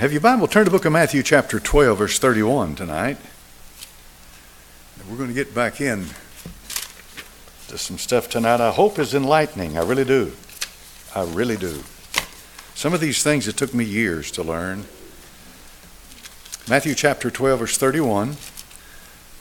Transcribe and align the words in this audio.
Have 0.00 0.12
your 0.12 0.22
Bible? 0.22 0.48
Turn 0.48 0.64
to 0.64 0.70
the 0.70 0.74
book 0.74 0.86
of 0.86 0.94
Matthew, 0.94 1.22
chapter 1.22 1.60
12, 1.60 1.98
verse 1.98 2.18
31 2.18 2.74
tonight. 2.74 3.18
We're 5.06 5.18
going 5.18 5.28
to 5.28 5.34
get 5.34 5.54
back 5.54 5.78
in 5.82 6.06
to 7.68 7.76
some 7.76 7.98
stuff 7.98 8.26
tonight 8.26 8.62
I 8.62 8.70
hope 8.70 8.98
is 8.98 9.12
enlightening. 9.12 9.76
I 9.76 9.82
really 9.82 10.06
do. 10.06 10.32
I 11.14 11.24
really 11.24 11.58
do. 11.58 11.82
Some 12.74 12.94
of 12.94 13.00
these 13.00 13.22
things 13.22 13.46
it 13.46 13.58
took 13.58 13.74
me 13.74 13.84
years 13.84 14.30
to 14.30 14.42
learn. 14.42 14.86
Matthew 16.66 16.94
chapter 16.94 17.30
12, 17.30 17.58
verse 17.58 17.76
31. 17.76 18.38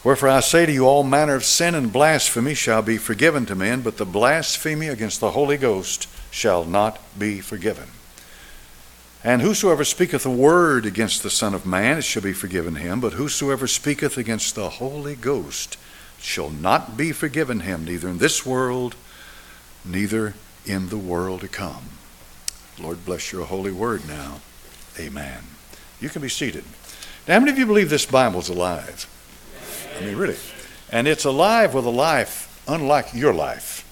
Wherefore 0.03 0.27
I 0.27 0.41
say 0.41 0.65
to 0.65 0.73
you, 0.73 0.85
all 0.85 1.03
manner 1.03 1.35
of 1.35 1.45
sin 1.45 1.73
and 1.73 1.93
blasphemy 1.93 2.53
shall 2.53 2.81
be 2.81 2.97
forgiven 2.97 3.45
to 3.45 3.55
men, 3.55 3.79
but 3.79 3.95
the 3.95 4.05
blasphemy 4.05 4.89
against 4.89 5.21
the 5.21 5.31
Holy 5.31 5.55
Ghost 5.55 6.09
shall 6.31 6.65
not 6.65 6.99
be 7.17 7.39
forgiven. 7.39 7.87
And 9.23 9.41
whosoever 9.41 9.83
speaketh 9.83 10.25
a 10.25 10.31
word 10.31 10.85
against 10.85 11.23
the 11.23 11.29
Son 11.29 11.53
of 11.53 11.65
Man, 11.65 11.97
it 11.97 12.03
shall 12.03 12.21
be 12.21 12.33
forgiven 12.33 12.75
him. 12.75 13.01
But 13.01 13.13
whosoever 13.13 13.67
speaketh 13.67 14.17
against 14.17 14.55
the 14.55 14.69
Holy 14.69 15.15
Ghost 15.15 15.77
shall 16.19 16.49
not 16.49 16.95
be 16.95 17.11
forgiven 17.11 17.61
him, 17.61 17.83
neither 17.83 18.07
in 18.07 18.19
this 18.19 18.45
world, 18.45 18.95
neither 19.83 20.35
in 20.65 20.89
the 20.89 20.97
world 20.97 21.41
to 21.41 21.47
come. 21.47 21.89
Lord, 22.79 23.03
bless 23.05 23.33
your 23.33 23.45
holy 23.45 23.71
word 23.71 24.07
now. 24.07 24.39
Amen. 24.97 25.43
You 25.99 26.07
can 26.07 26.21
be 26.21 26.29
seated. 26.29 26.63
Now, 27.27 27.35
how 27.35 27.39
many 27.41 27.51
of 27.51 27.59
you 27.59 27.65
believe 27.65 27.89
this 27.89 28.05
Bible's 28.05 28.47
alive? 28.47 29.05
I 29.97 30.05
mean, 30.05 30.15
really. 30.15 30.37
And 30.91 31.07
it's 31.07 31.25
alive 31.25 31.73
with 31.73 31.85
a 31.85 31.89
life 31.89 32.63
unlike 32.67 33.13
your 33.13 33.33
life. 33.33 33.85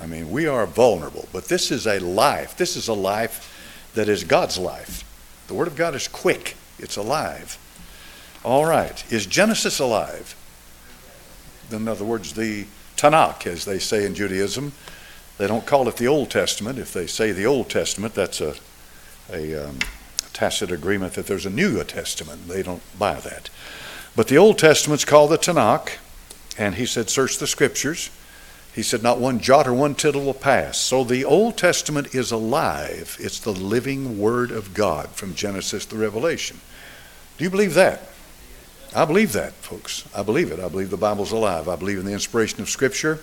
I 0.00 0.06
mean, 0.06 0.30
we 0.30 0.48
are 0.48 0.66
vulnerable, 0.66 1.28
but 1.32 1.44
this 1.44 1.70
is 1.70 1.86
a 1.86 2.00
life. 2.00 2.56
This 2.56 2.76
is 2.76 2.88
a 2.88 2.94
life 2.94 3.53
that 3.94 4.08
is 4.08 4.24
God's 4.24 4.58
life. 4.58 5.04
The 5.48 5.54
Word 5.54 5.68
of 5.68 5.76
God 5.76 5.94
is 5.94 6.08
quick, 6.08 6.56
it's 6.78 6.96
alive. 6.96 7.58
All 8.44 8.66
right. 8.66 9.04
Is 9.10 9.24
Genesis 9.24 9.78
alive? 9.78 10.36
In 11.70 11.88
other 11.88 12.04
words, 12.04 12.34
the 12.34 12.66
Tanakh, 12.96 13.46
as 13.46 13.64
they 13.64 13.78
say 13.78 14.04
in 14.04 14.14
Judaism, 14.14 14.72
they 15.38 15.46
don't 15.46 15.66
call 15.66 15.88
it 15.88 15.96
the 15.96 16.06
Old 16.06 16.30
Testament. 16.30 16.78
If 16.78 16.92
they 16.92 17.06
say 17.06 17.32
the 17.32 17.46
Old 17.46 17.70
Testament, 17.70 18.14
that's 18.14 18.40
a, 18.40 18.54
a 19.32 19.68
um, 19.68 19.78
tacit 20.32 20.70
agreement 20.70 21.14
that 21.14 21.26
there's 21.26 21.46
a 21.46 21.50
New 21.50 21.82
Testament. 21.84 22.46
They 22.46 22.62
don't 22.62 22.82
buy 22.98 23.14
that. 23.14 23.48
But 24.14 24.28
the 24.28 24.36
Old 24.36 24.58
Testament's 24.58 25.04
called 25.04 25.30
the 25.30 25.38
Tanakh, 25.38 25.96
and 26.58 26.74
he 26.74 26.86
said, 26.86 27.10
Search 27.10 27.38
the 27.38 27.46
Scriptures. 27.46 28.10
He 28.74 28.82
said, 28.82 29.02
Not 29.02 29.20
one 29.20 29.38
jot 29.38 29.68
or 29.68 29.72
one 29.72 29.94
tittle 29.94 30.24
will 30.24 30.34
pass. 30.34 30.78
So 30.78 31.04
the 31.04 31.24
Old 31.24 31.56
Testament 31.56 32.14
is 32.14 32.32
alive. 32.32 33.16
It's 33.20 33.38
the 33.38 33.52
living 33.52 34.18
Word 34.18 34.50
of 34.50 34.74
God 34.74 35.10
from 35.10 35.34
Genesis 35.34 35.86
to 35.86 35.96
Revelation. 35.96 36.60
Do 37.38 37.44
you 37.44 37.50
believe 37.50 37.74
that? 37.74 38.08
I 38.94 39.04
believe 39.04 39.32
that, 39.32 39.52
folks. 39.54 40.04
I 40.14 40.22
believe 40.22 40.50
it. 40.50 40.58
I 40.58 40.68
believe 40.68 40.90
the 40.90 40.96
Bible's 40.96 41.32
alive. 41.32 41.68
I 41.68 41.76
believe 41.76 41.98
in 41.98 42.04
the 42.04 42.12
inspiration 42.12 42.60
of 42.60 42.68
Scripture. 42.68 43.20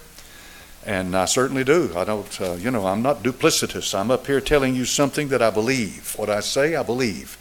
And 0.85 1.15
I 1.15 1.25
certainly 1.25 1.63
do. 1.63 1.91
I 1.95 2.05
don't, 2.05 2.41
uh, 2.41 2.53
you 2.53 2.71
know, 2.71 2.87
I'm 2.87 3.01
not 3.01 3.21
duplicitous. 3.21 3.97
I'm 3.97 4.09
up 4.09 4.27
here 4.27 4.41
telling 4.41 4.73
you 4.73 4.85
something 4.85 5.27
that 5.29 5.41
I 5.41 5.49
believe. 5.49 6.13
What 6.17 6.29
I 6.29 6.39
say, 6.39 6.75
I 6.75 6.83
believe. 6.83 7.37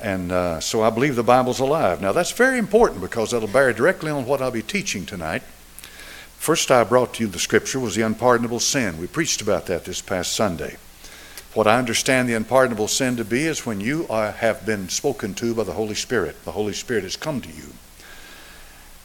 And 0.00 0.32
uh, 0.32 0.60
so 0.60 0.82
I 0.82 0.90
believe 0.90 1.16
the 1.16 1.22
Bible's 1.22 1.60
alive. 1.60 2.00
Now, 2.00 2.12
that's 2.12 2.32
very 2.32 2.58
important 2.58 3.00
because 3.00 3.32
it'll 3.32 3.48
bear 3.48 3.72
directly 3.72 4.10
on 4.10 4.26
what 4.26 4.40
I'll 4.40 4.50
be 4.50 4.62
teaching 4.62 5.06
tonight. 5.06 5.42
First, 6.42 6.72
I 6.72 6.82
brought 6.82 7.14
to 7.14 7.22
you 7.22 7.28
the 7.28 7.38
scripture 7.38 7.78
was 7.78 7.94
the 7.94 8.02
unpardonable 8.02 8.58
sin. 8.58 8.98
We 8.98 9.06
preached 9.06 9.40
about 9.42 9.66
that 9.66 9.84
this 9.84 10.02
past 10.02 10.32
Sunday. 10.32 10.76
What 11.54 11.68
I 11.68 11.78
understand 11.78 12.28
the 12.28 12.34
unpardonable 12.34 12.88
sin 12.88 13.14
to 13.18 13.24
be 13.24 13.44
is 13.44 13.64
when 13.64 13.80
you 13.80 14.08
are, 14.10 14.32
have 14.32 14.66
been 14.66 14.88
spoken 14.88 15.34
to 15.34 15.54
by 15.54 15.62
the 15.62 15.74
Holy 15.74 15.94
Spirit. 15.94 16.44
The 16.44 16.50
Holy 16.50 16.72
Spirit 16.72 17.04
has 17.04 17.14
come 17.14 17.40
to 17.42 17.48
you. 17.48 17.74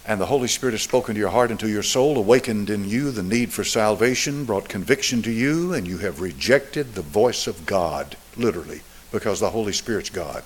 And 0.04 0.20
the 0.20 0.26
Holy 0.26 0.48
Spirit 0.48 0.72
has 0.72 0.82
spoken 0.82 1.14
to 1.14 1.20
your 1.20 1.30
heart 1.30 1.52
and 1.52 1.60
to 1.60 1.70
your 1.70 1.84
soul, 1.84 2.18
awakened 2.18 2.72
in 2.72 2.90
you 2.90 3.12
the 3.12 3.22
need 3.22 3.54
for 3.54 3.64
salvation, 3.64 4.44
brought 4.44 4.68
conviction 4.68 5.22
to 5.22 5.32
you, 5.32 5.74
and 5.74 5.88
you 5.88 6.00
have 6.00 6.22
rejected 6.22 6.96
the 6.96 7.04
voice 7.04 7.46
of 7.46 7.68
God, 7.68 8.18
literally, 8.36 8.82
because 9.12 9.40
the 9.40 9.52
Holy 9.52 9.74
Spirit's 9.74 10.10
God 10.10 10.44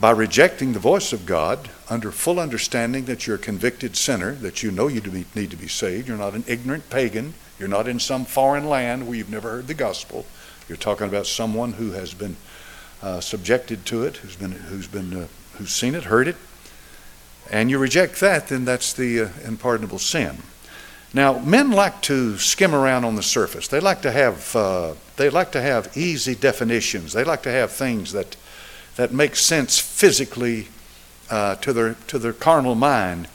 by 0.00 0.10
rejecting 0.10 0.72
the 0.72 0.78
voice 0.78 1.12
of 1.12 1.26
God 1.26 1.70
under 1.88 2.10
full 2.10 2.40
understanding 2.40 3.04
that 3.04 3.26
you're 3.26 3.36
a 3.36 3.38
convicted 3.38 3.96
sinner, 3.96 4.32
that 4.36 4.62
you 4.62 4.70
know 4.70 4.88
you 4.88 5.00
need 5.34 5.50
to 5.50 5.56
be 5.56 5.68
saved. 5.68 6.08
You're 6.08 6.16
not 6.16 6.34
an 6.34 6.44
ignorant 6.46 6.90
pagan. 6.90 7.34
You're 7.58 7.68
not 7.68 7.86
in 7.86 8.00
some 8.00 8.24
foreign 8.24 8.68
land 8.68 9.06
where 9.06 9.16
you've 9.16 9.30
never 9.30 9.50
heard 9.50 9.66
the 9.66 9.74
gospel. 9.74 10.26
You're 10.68 10.76
talking 10.76 11.06
about 11.06 11.26
someone 11.26 11.74
who 11.74 11.92
has 11.92 12.14
been 12.14 12.36
uh, 13.02 13.20
subjected 13.20 13.84
to 13.86 14.04
it, 14.04 14.16
who's 14.16 14.36
been, 14.36 14.52
who's 14.52 14.88
been, 14.88 15.14
uh, 15.14 15.26
who's 15.54 15.72
seen 15.72 15.94
it, 15.94 16.04
heard 16.04 16.26
it, 16.26 16.36
and 17.50 17.70
you 17.70 17.78
reject 17.78 18.20
that, 18.20 18.48
then 18.48 18.64
that's 18.64 18.92
the 18.92 19.20
uh, 19.20 19.28
unpardonable 19.44 19.98
sin. 19.98 20.38
Now, 21.12 21.38
men 21.38 21.70
like 21.70 22.00
to 22.02 22.38
skim 22.38 22.74
around 22.74 23.04
on 23.04 23.14
the 23.14 23.22
surface. 23.22 23.68
They 23.68 23.78
like 23.78 24.02
to 24.02 24.10
have, 24.10 24.56
uh, 24.56 24.94
they 25.16 25.30
like 25.30 25.52
to 25.52 25.62
have 25.62 25.96
easy 25.96 26.34
definitions. 26.34 27.12
They 27.12 27.22
like 27.22 27.42
to 27.44 27.52
have 27.52 27.70
things 27.70 28.12
that 28.12 28.36
that 28.96 29.12
makes 29.12 29.40
sense 29.40 29.78
physically 29.78 30.68
uh, 31.30 31.56
to, 31.56 31.72
their, 31.72 31.94
to 32.06 32.18
their 32.18 32.32
carnal 32.32 32.74
mind 32.74 33.28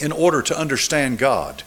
in 0.00 0.12
order 0.12 0.42
to 0.42 0.58
understand 0.58 1.18
God. 1.18 1.62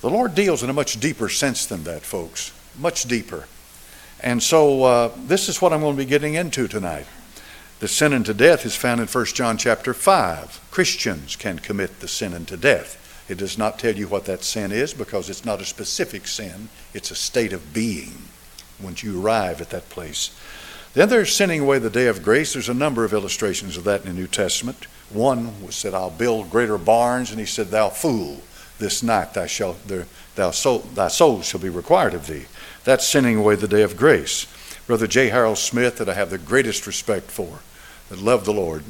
The 0.00 0.10
Lord 0.10 0.34
deals 0.34 0.62
in 0.62 0.70
a 0.70 0.74
much 0.74 1.00
deeper 1.00 1.28
sense 1.28 1.66
than 1.66 1.84
that, 1.84 2.02
folks, 2.02 2.52
much 2.78 3.04
deeper. 3.04 3.46
And 4.20 4.42
so 4.42 4.84
uh, 4.84 5.10
this 5.26 5.48
is 5.48 5.60
what 5.60 5.72
I'm 5.72 5.80
going 5.80 5.96
to 5.96 6.02
be 6.02 6.08
getting 6.08 6.34
into 6.34 6.68
tonight. 6.68 7.06
The 7.80 7.88
sin 7.88 8.12
unto 8.12 8.32
death 8.32 8.64
is 8.64 8.76
found 8.76 9.00
in 9.00 9.06
1 9.06 9.24
John 9.26 9.58
chapter 9.58 9.92
5. 9.92 10.68
Christians 10.70 11.36
can 11.36 11.58
commit 11.58 12.00
the 12.00 12.08
sin 12.08 12.32
unto 12.32 12.56
death. 12.56 13.00
It 13.28 13.38
does 13.38 13.58
not 13.58 13.78
tell 13.78 13.94
you 13.94 14.06
what 14.06 14.26
that 14.26 14.44
sin 14.44 14.72
is 14.72 14.94
because 14.94 15.28
it's 15.28 15.44
not 15.44 15.60
a 15.60 15.64
specific 15.64 16.26
sin, 16.26 16.68
it's 16.92 17.10
a 17.10 17.16
state 17.16 17.52
of 17.52 17.72
being 17.72 18.12
once 18.82 19.02
you 19.02 19.20
arrive 19.20 19.60
at 19.60 19.70
that 19.70 19.88
place. 19.88 20.30
Then 20.94 21.08
there's 21.08 21.34
sending 21.34 21.60
away 21.60 21.80
the 21.80 21.90
day 21.90 22.06
of 22.06 22.22
grace. 22.22 22.52
There's 22.52 22.68
a 22.68 22.74
number 22.74 23.04
of 23.04 23.12
illustrations 23.12 23.76
of 23.76 23.84
that 23.84 24.02
in 24.02 24.14
the 24.14 24.20
New 24.20 24.28
Testament. 24.28 24.84
One 25.10 25.70
said, 25.70 25.92
I'll 25.92 26.10
build 26.10 26.50
greater 26.50 26.78
barns, 26.78 27.30
and 27.30 27.40
he 27.40 27.46
said, 27.46 27.68
Thou 27.68 27.90
fool, 27.90 28.40
this 28.78 29.02
night 29.02 29.34
thy, 29.34 29.48
thou 30.36 30.50
soul, 30.52 30.78
thy 30.78 31.08
soul 31.08 31.42
shall 31.42 31.60
be 31.60 31.68
required 31.68 32.14
of 32.14 32.28
thee. 32.28 32.46
That's 32.84 33.06
sending 33.06 33.36
away 33.36 33.56
the 33.56 33.68
day 33.68 33.82
of 33.82 33.96
grace. 33.96 34.46
Brother 34.86 35.06
J. 35.08 35.30
Harold 35.30 35.58
Smith, 35.58 35.98
that 35.98 36.08
I 36.08 36.14
have 36.14 36.30
the 36.30 36.38
greatest 36.38 36.86
respect 36.86 37.30
for, 37.30 37.60
that 38.08 38.20
loved 38.20 38.44
the 38.44 38.52
Lord, 38.52 38.84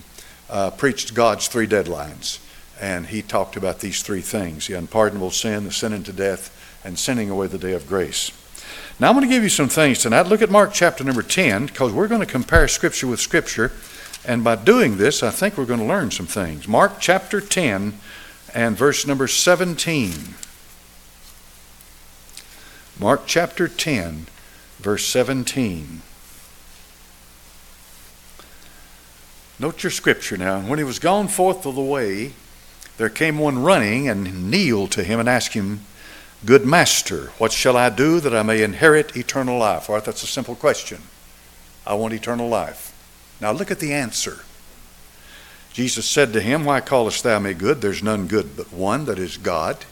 uh, 0.51 0.73
preached 0.73 1.15
God's 1.15 1.49
three 1.49 1.67
deadlines. 1.67 2.39
And 2.81 3.07
he 3.07 3.23
talked 3.23 3.57
about 3.57 3.81
these 3.81 4.03
three 4.03 4.21
things 4.21 4.67
the 4.67 4.75
unpardonable 4.75 5.31
sin, 5.31 5.65
the 5.65 5.73
sin 5.73 5.95
unto 5.95 6.13
death, 6.13 6.51
and 6.85 6.99
sending 6.99 7.31
away 7.31 7.47
the 7.47 7.57
day 7.57 7.73
of 7.73 7.87
grace. 7.87 8.31
Now, 9.01 9.09
I'm 9.09 9.17
going 9.17 9.29
to 9.29 9.35
give 9.35 9.43
you 9.43 9.49
some 9.49 9.69
things 9.69 9.99
tonight. 9.99 10.27
Look 10.27 10.41
at 10.41 10.51
Mark 10.51 10.73
chapter 10.73 11.03
number 11.03 11.23
10, 11.23 11.67
because 11.67 11.93
we're 11.93 12.07
going 12.07 12.21
to 12.21 12.27
compare 12.27 12.69
Scripture 12.69 13.09
with 13.09 13.19
Scripture. 13.19 13.73
And 14.25 14.45
by 14.45 14.55
doing 14.55 14.99
this, 14.99 15.23
I 15.23 15.31
think 15.31 15.59
we're 15.59 15.65
going 15.65 15.81
to 15.81 15.87
learn 15.87 16.13
some 16.13 16.27
things. 16.27 16.69
Mark 16.69 17.01
chapter 17.01 17.41
10 17.41 17.99
and 18.55 18.77
verse 18.77 19.05
number 19.05 19.27
17. 19.27 20.13
Mark 23.01 23.23
chapter 23.27 23.67
10, 23.67 24.27
verse 24.79 25.05
17. 25.07 26.03
Note 29.59 29.83
your 29.83 29.91
scripture 29.91 30.37
now. 30.37 30.61
When 30.61 30.79
he 30.79 30.85
was 30.85 31.01
gone 31.01 31.27
forth 31.27 31.67
of 31.67 31.75
the 31.75 31.83
way, 31.83 32.33
there 32.97 33.09
came 33.09 33.39
one 33.39 33.63
running 33.63 34.09
and 34.09 34.51
kneeled 34.51 34.93
to 34.93 35.03
him 35.03 35.19
and 35.19 35.29
asked 35.29 35.55
him, 35.55 35.81
Good 36.45 36.67
master, 36.67 37.31
what 37.39 37.53
shall 37.53 37.77
I 37.77 37.89
do 37.89 38.21
that 38.21 38.35
I 38.35 38.43
may 38.43 38.63
inherit 38.63 39.17
eternal 39.17 39.59
life? 39.59 39.89
All 39.89 39.97
right, 39.97 40.05
that's 40.05 40.23
a 40.23 40.27
simple 40.27 40.55
question. 40.55 41.01
I 41.87 41.95
want 41.95 42.13
eternal 42.13 42.49
life. 42.49 42.93
Now 43.41 43.53
look 43.53 43.71
at 43.71 43.79
the 43.79 43.95
answer. 43.95 44.41
Jesus 45.73 46.07
said 46.07 46.33
to 46.33 46.41
him, 46.41 46.65
Why 46.65 46.81
callest 46.81 47.23
thou 47.23 47.39
me 47.39 47.55
good? 47.55 47.81
There's 47.81 48.03
none 48.03 48.27
good 48.27 48.57
but 48.57 48.73
one, 48.73 49.07
that 49.07 49.19
is 49.19 49.39
God. 49.39 49.87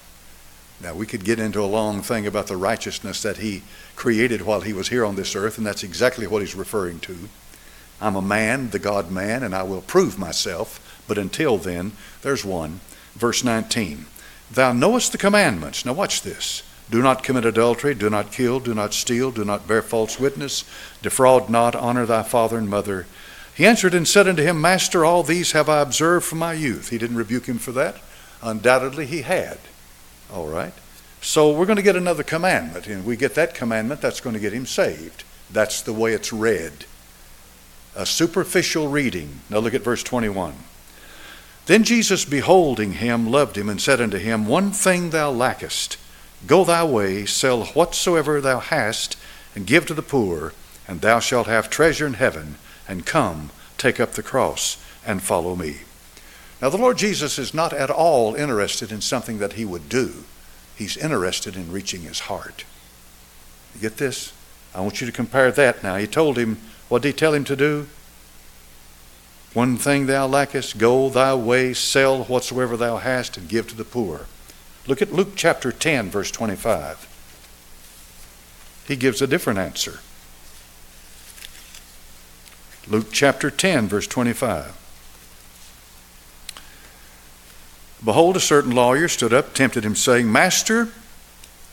Now 0.82 0.94
we 0.94 1.06
could 1.06 1.25
get 1.25 1.38
into 1.38 1.60
a 1.60 1.64
long 1.64 2.02
thing 2.02 2.26
about 2.26 2.49
the 2.49 2.56
righteousness 2.56 3.22
that 3.22 3.38
he 3.38 3.62
created 3.96 4.43
while 4.43 4.60
he 4.60 4.75
was 4.75 4.88
here 4.88 5.06
on 5.06 5.16
this 5.16 5.34
earth, 5.34 5.56
and 5.56 5.66
that's 5.66 5.84
exactly 5.84 6.26
what 6.26 6.43
he's 6.43 6.55
referring 6.55 7.00
to. 7.00 7.16
I'm 8.00 8.16
a 8.16 8.22
man, 8.22 8.70
the 8.70 8.78
God 8.78 9.10
man, 9.10 9.43
and 9.43 9.55
I 9.55 9.62
will 9.62 9.81
prove 9.81 10.19
myself, 10.19 11.02
but 11.08 11.19
until 11.19 11.56
then, 11.56 11.93
there's 12.20 12.44
one. 12.44 12.81
Verse 13.14 13.43
19. 13.43 14.06
Thou 14.52 14.72
knowest 14.72 15.12
the 15.12 15.19
commandments. 15.19 15.84
Now, 15.87 15.94
watch 15.94 16.22
this. 16.22 16.62
Do 16.90 17.00
not 17.00 17.22
commit 17.22 17.46
adultery, 17.46 17.94
do 17.94 18.10
not 18.10 18.32
kill, 18.32 18.60
do 18.60 18.75
not 18.75 18.93
steal, 18.93 19.31
do 19.31 19.46
not 19.46 19.66
bear 19.66 19.81
false 19.81 20.20
witness, 20.20 20.64
defraud 21.00 21.49
not, 21.49 21.75
honor 21.75 22.04
thy 22.04 22.22
father 22.22 22.58
and 22.58 22.69
mother. 22.69 23.06
He 23.54 23.64
answered 23.64 23.94
and 23.94 24.06
said 24.06 24.28
unto 24.28 24.43
him, 24.43 24.60
Master, 24.60 25.04
all 25.04 25.22
these 25.22 25.52
have 25.52 25.70
I 25.70 25.81
observed 25.81 26.26
from 26.26 26.38
my 26.38 26.52
youth. 26.52 26.90
He 26.90 26.99
didn't 26.99 27.16
rebuke 27.16 27.46
him 27.46 27.58
for 27.58 27.72
that. 27.72 27.96
Undoubtedly, 28.43 29.06
he 29.06 29.22
had. 29.22 29.58
All 30.31 30.49
right. 30.49 30.75
So 31.22 31.56
we're 31.56 31.66
going 31.66 31.76
to 31.76 31.82
get 31.82 31.96
another 31.96 32.22
commandment, 32.22 32.87
and 32.88 33.06
we 33.06 33.16
get 33.16 33.34
that 33.37 33.55
commandment, 33.55 34.02
that's 34.02 34.20
going 34.20 34.34
to 34.34 34.40
get 34.40 34.52
him 34.52 34.66
saved. 34.66 35.25
That's 35.50 35.81
the 35.81 35.93
way 35.94 36.12
it's 36.12 36.32
read. 36.32 36.84
a 37.94 38.06
superficial 38.06 38.88
reading. 38.88 39.40
Now 39.50 39.58
look 39.58 39.75
at 39.75 39.82
verse 39.82 40.02
21. 40.02 40.55
Then 41.66 41.84
Jesus, 41.84 42.24
beholding 42.24 42.94
him, 42.94 43.30
loved 43.30 43.56
him, 43.56 43.68
and 43.68 43.80
said 43.80 44.00
unto 44.00 44.18
him, 44.18 44.46
One 44.46 44.72
thing 44.72 45.10
thou 45.10 45.30
lackest. 45.30 45.96
Go 46.46 46.64
thy 46.64 46.82
way, 46.84 47.24
sell 47.24 47.64
whatsoever 47.66 48.40
thou 48.40 48.58
hast, 48.58 49.16
and 49.54 49.66
give 49.66 49.86
to 49.86 49.94
the 49.94 50.02
poor, 50.02 50.52
and 50.88 51.00
thou 51.00 51.20
shalt 51.20 51.46
have 51.46 51.70
treasure 51.70 52.06
in 52.06 52.14
heaven. 52.14 52.56
And 52.88 53.06
come, 53.06 53.50
take 53.78 54.00
up 54.00 54.12
the 54.12 54.24
cross, 54.24 54.82
and 55.06 55.22
follow 55.22 55.54
me. 55.54 55.78
Now, 56.60 56.68
the 56.68 56.78
Lord 56.78 56.98
Jesus 56.98 57.38
is 57.38 57.54
not 57.54 57.72
at 57.72 57.90
all 57.90 58.34
interested 58.34 58.90
in 58.90 59.00
something 59.00 59.38
that 59.38 59.54
he 59.54 59.64
would 59.64 59.88
do. 59.88 60.24
He's 60.76 60.96
interested 60.96 61.56
in 61.56 61.72
reaching 61.72 62.02
his 62.02 62.20
heart. 62.20 62.64
You 63.74 63.80
get 63.80 63.98
this? 63.98 64.32
I 64.74 64.80
want 64.80 65.00
you 65.00 65.06
to 65.06 65.12
compare 65.12 65.52
that 65.52 65.82
now. 65.82 65.96
He 65.96 66.06
told 66.06 66.38
him, 66.38 66.58
what 66.88 67.02
did 67.02 67.08
he 67.08 67.14
tell 67.14 67.34
him 67.34 67.44
to 67.44 67.56
do? 67.56 67.88
One 69.54 69.76
thing 69.76 70.06
thou 70.06 70.26
lackest, 70.26 70.78
go 70.78 71.10
thy 71.10 71.34
way, 71.34 71.75
sell 71.75 72.25
whatsoever 72.25 72.76
thou 72.76 72.96
hast, 72.96 73.37
and 73.37 73.49
give 73.49 73.69
to 73.69 73.76
the 73.76 73.84
poor. 73.84 74.26
Look 74.87 75.02
at 75.02 75.12
Luke 75.12 75.32
chapter 75.37 75.70
10, 75.70 76.10
verse 76.10 76.31
25. 76.31 77.08
He 78.88 78.96
gives 78.96 79.20
a 79.20 79.26
different 79.26 79.58
answer. 79.58 80.00
Luke 82.88 83.08
chapter 83.12 83.50
10, 83.50 83.88
verse 83.88 84.06
25. 84.06 84.78
Behold, 88.05 88.37
a 88.37 88.40
certain 88.40 88.72
lawyer 88.72 89.06
stood 89.06 89.32
up, 89.32 89.55
tempted 89.55 89.84
him, 89.84 89.94
saying, 89.94 90.32
Master, 90.32 90.88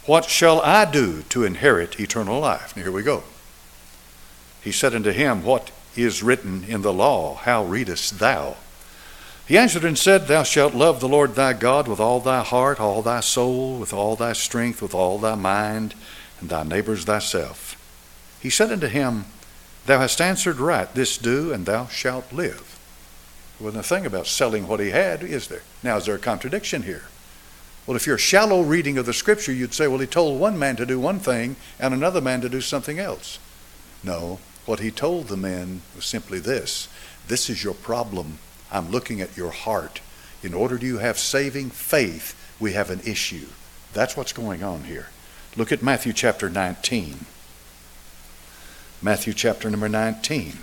what 0.06 0.26
shall 0.26 0.62
I 0.62 0.86
do 0.86 1.24
to 1.30 1.44
inherit 1.44 2.00
eternal 2.00 2.40
life? 2.40 2.76
Now, 2.76 2.84
here 2.84 2.92
we 2.92 3.02
go. 3.02 3.24
He 4.62 4.72
said 4.72 4.94
unto 4.94 5.12
him, 5.12 5.44
What 5.44 5.72
is 6.04 6.24
written 6.24 6.64
in 6.66 6.82
the 6.82 6.94
law? 6.94 7.36
How 7.36 7.64
readest 7.64 8.20
thou? 8.20 8.58
He 9.48 9.58
answered 9.58 9.84
and 9.84 9.98
said, 9.98 10.28
Thou 10.28 10.44
shalt 10.44 10.76
love 10.76 11.00
the 11.00 11.10
Lord 11.10 11.34
thy 11.34 11.54
God 11.54 11.88
with 11.88 12.00
all 12.00 12.20
thy 12.20 12.44
heart, 12.44 12.80
all 12.80 13.02
thy 13.02 13.20
soul, 13.20 13.80
with 13.80 13.94
all 13.94 14.16
thy 14.16 14.34
strength, 14.34 14.82
with 14.82 14.94
all 14.94 15.18
thy 15.18 15.34
mind, 15.36 15.96
and 16.40 16.50
thy 16.50 16.64
neighbors 16.64 17.06
thyself. 17.06 17.76
He 18.40 18.52
said 18.52 18.72
unto 18.72 18.88
him, 18.88 19.26
Thou 19.88 20.00
hast 20.00 20.22
answered 20.22 20.58
right, 20.58 20.94
this 20.94 21.18
do, 21.18 21.52
and 21.52 21.66
thou 21.66 21.88
shalt 21.88 22.32
live. 22.32 22.80
Well, 23.60 23.72
the 23.72 23.82
thing 23.82 24.06
about 24.06 24.28
selling 24.28 24.68
what 24.68 24.80
he 24.80 24.92
had, 24.92 25.24
is 25.24 25.48
there? 25.48 25.64
Now, 25.82 25.98
is 25.98 26.06
there 26.06 26.16
a 26.16 26.20
contradiction 26.20 26.84
here? 26.84 27.06
Well, 27.88 27.96
if 27.96 28.06
you're 28.06 28.18
a 28.18 28.20
shallow 28.20 28.62
reading 28.62 29.00
of 29.00 29.08
the 29.08 29.14
scripture, 29.14 29.52
you'd 29.52 29.74
say, 29.74 29.88
well, 29.88 29.98
he 29.98 30.06
told 30.06 30.40
one 30.40 30.60
man 30.60 30.76
to 30.76 30.86
do 30.86 31.00
one 31.00 31.20
thing 31.20 31.56
and 31.80 31.92
another 31.92 32.22
man 32.22 32.40
to 32.42 32.50
do 32.50 32.62
something 32.62 33.00
else. 33.00 33.40
No, 34.04 34.38
what 34.70 34.82
he 34.82 34.92
told 34.92 35.28
the 35.28 35.36
men 35.36 35.82
was 35.96 36.06
simply 36.06 36.38
this 36.38 36.88
this 37.28 37.50
is 37.50 37.64
your 37.64 37.74
problem. 37.74 38.38
I'm 38.72 38.92
looking 38.92 39.20
at 39.20 39.36
your 39.36 39.50
heart. 39.50 40.00
In 40.44 40.54
order 40.54 40.78
to 40.78 40.98
have 41.00 41.18
saving 41.18 41.72
faith, 41.72 42.36
we 42.60 42.74
have 42.74 42.92
an 42.92 43.02
issue. 43.04 43.48
That's 43.94 44.16
what's 44.16 44.32
going 44.32 44.64
on 44.64 44.84
here. 44.84 45.08
Look 45.58 45.72
at 45.72 45.82
Matthew 45.82 46.14
chapter 46.14 46.52
19. 46.52 47.26
Matthew 49.02 49.34
chapter 49.34 49.72
number 49.72 49.90
19. 49.90 50.60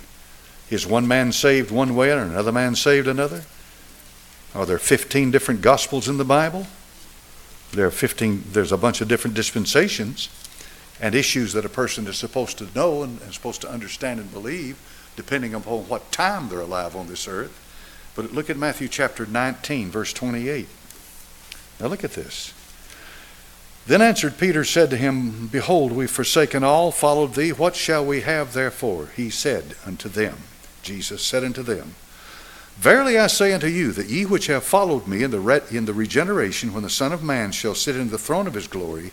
Is 0.69 0.87
one 0.87 1.05
man 1.05 1.33
saved 1.33 1.69
one 1.69 1.93
way 1.93 2.09
and 2.11 2.31
another 2.31 2.53
man 2.53 2.75
saved 2.75 3.09
another? 3.09 3.43
Are 4.55 4.65
there 4.65 4.79
15 4.79 5.31
different 5.31 5.61
gospels 5.61 6.07
in 6.07 6.17
the 6.17 6.25
Bible? 6.25 6.65
There 7.73 7.87
are 7.87 7.91
15, 7.91 8.45
there's 8.53 8.71
a 8.71 8.77
bunch 8.77 9.01
of 9.01 9.09
different 9.09 9.35
dispensations 9.35 10.29
and 10.99 11.13
issues 11.13 11.53
that 11.53 11.65
a 11.65 11.69
person 11.69 12.07
is 12.07 12.17
supposed 12.17 12.57
to 12.57 12.67
know 12.75 13.03
and, 13.03 13.21
and 13.21 13.33
supposed 13.33 13.61
to 13.61 13.69
understand 13.69 14.19
and 14.19 14.31
believe, 14.31 14.77
depending 15.15 15.53
upon 15.53 15.87
what 15.87 16.11
time 16.11 16.49
they're 16.49 16.59
alive 16.59 16.95
on 16.95 17.07
this 17.07 17.27
earth. 17.27 17.63
But 18.15 18.33
look 18.33 18.49
at 18.49 18.57
Matthew 18.57 18.87
chapter 18.87 19.25
19, 19.25 19.91
verse 19.91 20.11
28. 20.13 20.67
Now 21.79 21.87
look 21.87 22.03
at 22.03 22.13
this. 22.13 22.53
Then 23.85 24.01
answered 24.01 24.37
Peter, 24.37 24.65
said 24.65 24.89
to 24.89 24.97
him, 24.97 25.47
Behold, 25.47 25.93
we've 25.93 26.11
forsaken 26.11 26.63
all, 26.63 26.91
followed 26.91 27.35
thee. 27.35 27.53
What 27.53 27.75
shall 27.75 28.05
we 28.05 28.21
have 28.21 28.53
therefore? 28.53 29.09
He 29.15 29.29
said 29.29 29.75
unto 29.85 30.09
them, 30.09 30.35
Jesus 30.81 31.21
said 31.21 31.43
unto 31.43 31.63
them, 31.63 31.95
Verily 32.75 33.17
I 33.17 33.27
say 33.27 33.53
unto 33.53 33.67
you, 33.67 33.91
that 33.93 34.09
ye 34.09 34.25
which 34.25 34.47
have 34.47 34.63
followed 34.63 35.07
me 35.07 35.23
in 35.23 35.31
the, 35.31 35.39
re- 35.39 35.61
in 35.71 35.85
the 35.85 35.93
regeneration, 35.93 36.73
when 36.73 36.83
the 36.83 36.89
Son 36.89 37.13
of 37.13 37.23
Man 37.23 37.51
shall 37.51 37.73
sit 37.73 37.95
in 37.95 38.09
the 38.09 38.19
throne 38.19 38.45
of 38.45 38.53
his 38.53 38.67
glory, 38.67 39.11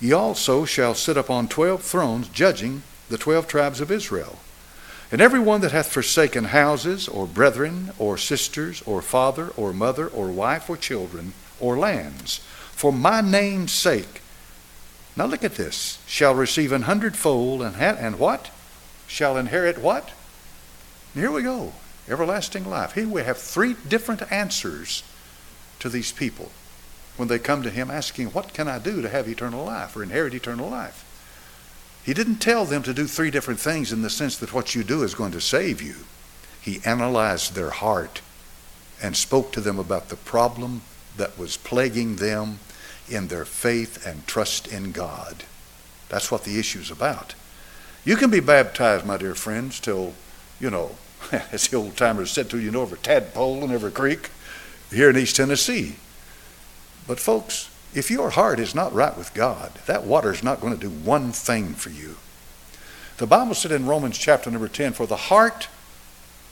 ye 0.00 0.12
also 0.12 0.64
shall 0.64 0.94
sit 0.94 1.16
upon 1.16 1.46
twelve 1.46 1.82
thrones, 1.82 2.28
judging 2.28 2.82
the 3.08 3.18
twelve 3.18 3.46
tribes 3.46 3.80
of 3.80 3.90
Israel. 3.90 4.38
And 5.12 5.20
every 5.20 5.40
one 5.40 5.60
that 5.60 5.72
hath 5.72 5.92
forsaken 5.92 6.44
houses, 6.44 7.08
or 7.08 7.26
brethren, 7.26 7.90
or 7.98 8.16
sisters, 8.16 8.82
or 8.86 9.02
father, 9.02 9.48
or 9.56 9.72
mother, 9.72 10.06
or 10.06 10.28
wife, 10.28 10.70
or 10.70 10.76
children, 10.76 11.32
or 11.58 11.76
lands, 11.76 12.38
for 12.72 12.92
my 12.92 13.20
name's 13.20 13.72
sake. 13.72 14.22
Now 15.16 15.26
look 15.26 15.44
at 15.44 15.56
this. 15.56 15.98
Shall 16.06 16.34
receive 16.34 16.72
an 16.72 16.82
hundredfold, 16.82 17.60
and, 17.60 17.76
ha- 17.76 17.96
and 17.98 18.18
what? 18.18 18.50
Shall 19.06 19.36
inherit 19.36 19.78
what? 19.78 20.12
here 21.14 21.32
we 21.32 21.42
go. 21.42 21.72
Everlasting 22.08 22.64
life. 22.64 22.92
Here 22.92 23.08
we 23.08 23.22
have 23.22 23.36
three 23.36 23.74
different 23.88 24.30
answers 24.30 25.02
to 25.80 25.88
these 25.88 26.12
people 26.12 26.52
when 27.16 27.28
they 27.28 27.38
come 27.38 27.62
to 27.62 27.70
him 27.70 27.90
asking, 27.90 28.28
What 28.28 28.54
can 28.54 28.68
I 28.68 28.78
do 28.78 29.02
to 29.02 29.08
have 29.08 29.28
eternal 29.28 29.64
life 29.64 29.96
or 29.96 30.02
inherit 30.02 30.34
eternal 30.34 30.68
life? 30.68 31.06
He 32.04 32.14
didn't 32.14 32.36
tell 32.36 32.64
them 32.64 32.82
to 32.84 32.94
do 32.94 33.06
three 33.06 33.30
different 33.30 33.60
things 33.60 33.92
in 33.92 34.02
the 34.02 34.10
sense 34.10 34.36
that 34.38 34.54
what 34.54 34.74
you 34.74 34.82
do 34.82 35.02
is 35.02 35.14
going 35.14 35.32
to 35.32 35.40
save 35.40 35.82
you. 35.82 35.96
He 36.60 36.80
analyzed 36.84 37.54
their 37.54 37.70
heart 37.70 38.22
and 39.02 39.16
spoke 39.16 39.52
to 39.52 39.60
them 39.60 39.78
about 39.78 40.08
the 40.08 40.16
problem 40.16 40.82
that 41.16 41.38
was 41.38 41.56
plaguing 41.56 42.16
them 42.16 42.58
in 43.08 43.28
their 43.28 43.44
faith 43.44 44.06
and 44.06 44.26
trust 44.26 44.66
in 44.68 44.92
God. 44.92 45.44
That's 46.08 46.30
what 46.30 46.44
the 46.44 46.58
issue's 46.58 46.90
about. 46.90 47.34
You 48.04 48.16
can 48.16 48.30
be 48.30 48.40
baptized, 48.40 49.04
my 49.04 49.16
dear 49.16 49.34
friends, 49.34 49.78
till, 49.78 50.14
you 50.58 50.70
know, 50.70 50.96
as 51.52 51.68
the 51.68 51.76
old 51.76 51.96
timers 51.96 52.30
said 52.30 52.48
to 52.50 52.58
you, 52.58 52.70
know, 52.70 52.82
over 52.82 52.96
Tadpole 52.96 53.62
and 53.62 53.72
every 53.72 53.90
creek 53.90 54.30
here 54.90 55.10
in 55.10 55.16
East 55.16 55.36
Tennessee. 55.36 55.96
But 57.10 57.18
folks, 57.18 57.68
if 57.92 58.08
your 58.08 58.30
heart 58.30 58.60
is 58.60 58.72
not 58.72 58.92
right 58.92 59.18
with 59.18 59.34
God, 59.34 59.72
that 59.86 60.04
water 60.04 60.30
is 60.32 60.44
not 60.44 60.60
going 60.60 60.74
to 60.74 60.80
do 60.80 60.90
one 60.90 61.32
thing 61.32 61.74
for 61.74 61.90
you. 61.90 62.18
The 63.16 63.26
Bible 63.26 63.54
said 63.56 63.72
in 63.72 63.86
Romans 63.86 64.16
chapter 64.16 64.48
number 64.48 64.68
10, 64.68 64.92
For 64.92 65.08
the 65.08 65.16
heart 65.16 65.66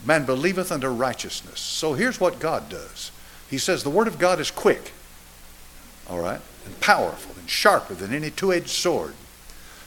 man 0.04 0.26
believeth 0.26 0.72
unto 0.72 0.88
righteousness. 0.88 1.60
So 1.60 1.92
here's 1.92 2.18
what 2.18 2.40
God 2.40 2.68
does. 2.68 3.12
He 3.48 3.56
says 3.56 3.84
the 3.84 3.88
word 3.88 4.08
of 4.08 4.18
God 4.18 4.40
is 4.40 4.50
quick 4.50 4.90
all 6.10 6.18
right, 6.18 6.40
and 6.66 6.80
powerful 6.80 7.36
and 7.38 7.48
sharper 7.48 7.94
than 7.94 8.12
any 8.12 8.32
two 8.32 8.52
edged 8.52 8.70
sword, 8.70 9.14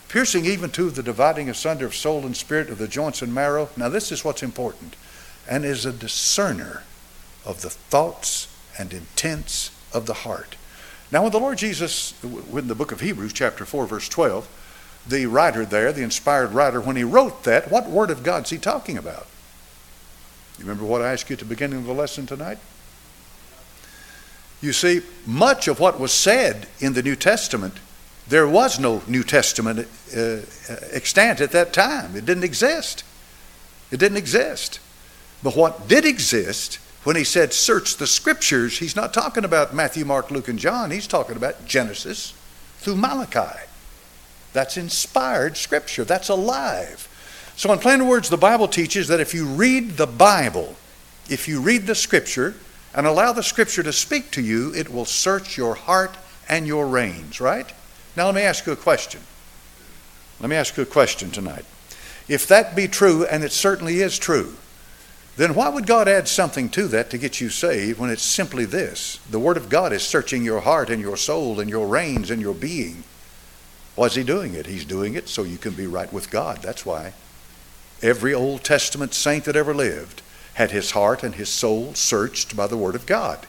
piercing 0.07 0.45
even 0.45 0.69
to 0.69 0.89
the 0.89 1.03
dividing 1.03 1.49
asunder 1.49 1.85
of 1.85 1.93
soul 1.93 2.25
and 2.25 2.37
spirit 2.37 2.69
of 2.69 2.77
the 2.77 2.87
joints 2.87 3.21
and 3.21 3.33
marrow. 3.33 3.67
Now, 3.75 3.89
this 3.89 4.09
is 4.09 4.23
what's 4.23 4.41
important, 4.41 4.95
and 5.49 5.65
is 5.65 5.85
a 5.85 5.91
discerner 5.91 6.83
of 7.45 7.61
the 7.61 7.69
thoughts 7.69 8.47
and 8.79 8.93
intents 8.93 9.71
of 9.93 10.05
the 10.05 10.13
heart. 10.13 10.55
Now, 11.11 11.23
when 11.23 11.31
the 11.31 11.39
Lord 11.39 11.57
Jesus, 11.57 12.13
in 12.23 12.67
the 12.67 12.75
book 12.75 12.91
of 12.91 13.01
Hebrews, 13.01 13.33
chapter 13.33 13.65
4, 13.65 13.85
verse 13.85 14.07
12, 14.07 14.47
the 15.07 15.25
writer 15.25 15.65
there, 15.65 15.91
the 15.91 16.03
inspired 16.03 16.53
writer, 16.53 16.79
when 16.79 16.95
he 16.95 17.03
wrote 17.03 17.43
that, 17.43 17.69
what 17.69 17.89
word 17.89 18.11
of 18.11 18.23
God 18.23 18.45
is 18.45 18.49
he 18.49 18.57
talking 18.57 18.97
about? 18.97 19.27
You 20.57 20.65
remember 20.65 20.85
what 20.85 21.01
I 21.01 21.11
asked 21.11 21.29
you 21.29 21.33
at 21.33 21.39
the 21.39 21.45
beginning 21.45 21.79
of 21.79 21.85
the 21.85 21.93
lesson 21.93 22.25
tonight? 22.25 22.59
You 24.61 24.73
see, 24.73 25.01
much 25.25 25.67
of 25.67 25.79
what 25.79 25.99
was 25.99 26.11
said 26.11 26.67
in 26.79 26.93
the 26.93 27.01
New 27.01 27.15
Testament, 27.15 27.73
there 28.27 28.47
was 28.47 28.79
no 28.79 29.01
New 29.07 29.23
Testament 29.23 29.87
uh, 30.15 30.37
extant 30.91 31.41
at 31.41 31.51
that 31.51 31.73
time. 31.73 32.15
It 32.15 32.25
didn't 32.25 32.43
exist. 32.43 33.03
It 33.89 33.99
didn't 33.99 34.17
exist. 34.17 34.79
But 35.43 35.55
what 35.55 35.87
did 35.87 36.05
exist, 36.05 36.77
when 37.03 37.15
he 37.15 37.23
said 37.23 37.53
search 37.53 37.97
the 37.97 38.07
scriptures, 38.07 38.77
he's 38.77 38.95
not 38.95 39.13
talking 39.13 39.43
about 39.43 39.73
Matthew, 39.73 40.05
Mark, 40.05 40.29
Luke, 40.29 40.47
and 40.47 40.59
John. 40.59 40.91
He's 40.91 41.07
talking 41.07 41.35
about 41.35 41.65
Genesis 41.65 42.33
through 42.77 42.95
Malachi. 42.95 43.59
That's 44.53 44.77
inspired 44.77 45.57
scripture, 45.57 46.03
that's 46.03 46.29
alive. 46.29 47.07
So, 47.55 47.71
in 47.71 47.79
plain 47.79 48.07
words, 48.07 48.29
the 48.29 48.37
Bible 48.37 48.67
teaches 48.67 49.07
that 49.07 49.19
if 49.19 49.33
you 49.33 49.45
read 49.45 49.91
the 49.91 50.07
Bible, 50.07 50.75
if 51.29 51.47
you 51.47 51.61
read 51.61 51.87
the 51.87 51.95
scripture, 51.95 52.55
and 52.93 53.07
allow 53.07 53.31
the 53.31 53.43
scripture 53.43 53.83
to 53.83 53.93
speak 53.93 54.31
to 54.31 54.41
you, 54.41 54.73
it 54.73 54.89
will 54.89 55.05
search 55.05 55.57
your 55.57 55.75
heart 55.75 56.17
and 56.49 56.67
your 56.67 56.87
reins, 56.87 57.39
right? 57.39 57.71
Now, 58.17 58.25
let 58.25 58.35
me 58.35 58.41
ask 58.41 58.65
you 58.65 58.73
a 58.73 58.77
question. 58.77 59.21
Let 60.39 60.49
me 60.49 60.55
ask 60.55 60.75
you 60.75 60.83
a 60.83 60.87
question 60.87 61.31
tonight. 61.31 61.65
If 62.27 62.47
that 62.47 62.75
be 62.75 62.87
true, 62.87 63.25
and 63.25 63.43
it 63.43 63.51
certainly 63.51 64.01
is 64.01 64.19
true, 64.19 64.55
then 65.37 65.55
why 65.55 65.69
would 65.69 65.87
God 65.87 66.07
add 66.07 66.27
something 66.27 66.69
to 66.69 66.87
that 66.89 67.09
to 67.09 67.17
get 67.17 67.39
you 67.39 67.49
saved 67.49 67.99
when 67.99 68.09
it's 68.09 68.21
simply 68.21 68.65
this? 68.65 69.19
The 69.29 69.39
Word 69.39 69.57
of 69.57 69.69
God 69.69 69.93
is 69.93 70.03
searching 70.03 70.43
your 70.43 70.59
heart 70.61 70.89
and 70.89 71.01
your 71.01 71.17
soul 71.17 71.59
and 71.59 71.69
your 71.69 71.87
reins 71.87 72.29
and 72.29 72.41
your 72.41 72.53
being. 72.53 73.03
Why 73.95 74.07
is 74.07 74.15
He 74.15 74.23
doing 74.23 74.53
it? 74.53 74.67
He's 74.67 74.85
doing 74.85 75.15
it 75.15 75.29
so 75.29 75.43
you 75.43 75.57
can 75.57 75.73
be 75.73 75.87
right 75.87 76.11
with 76.11 76.29
God. 76.29 76.61
That's 76.61 76.85
why. 76.85 77.13
every 78.01 78.33
Old 78.33 78.63
Testament 78.63 79.13
saint 79.13 79.45
that 79.45 79.55
ever 79.55 79.73
lived 79.73 80.21
had 80.55 80.71
his 80.71 80.91
heart 80.91 81.23
and 81.23 81.35
his 81.35 81.49
soul 81.49 81.93
searched 81.93 82.55
by 82.55 82.67
the 82.67 82.77
Word 82.77 82.95
of 82.95 83.05
God. 83.05 83.45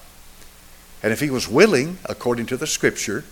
And 1.02 1.12
if 1.12 1.20
he 1.20 1.30
was 1.30 1.48
willing, 1.48 1.98
according 2.04 2.46
to 2.46 2.56
the 2.56 2.66
Scripture, 2.66 3.24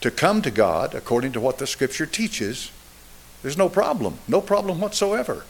to 0.00 0.10
come 0.10 0.42
to 0.42 0.50
God 0.50 0.94
according 0.94 1.32
to 1.32 1.40
what 1.40 1.58
the 1.58 1.66
Scripture 1.66 2.06
teaches, 2.06 2.72
there's 3.42 3.56
no 3.56 3.68
problem, 3.68 4.18
no 4.26 4.40
problem 4.40 4.80
whatsoever. 4.80 5.44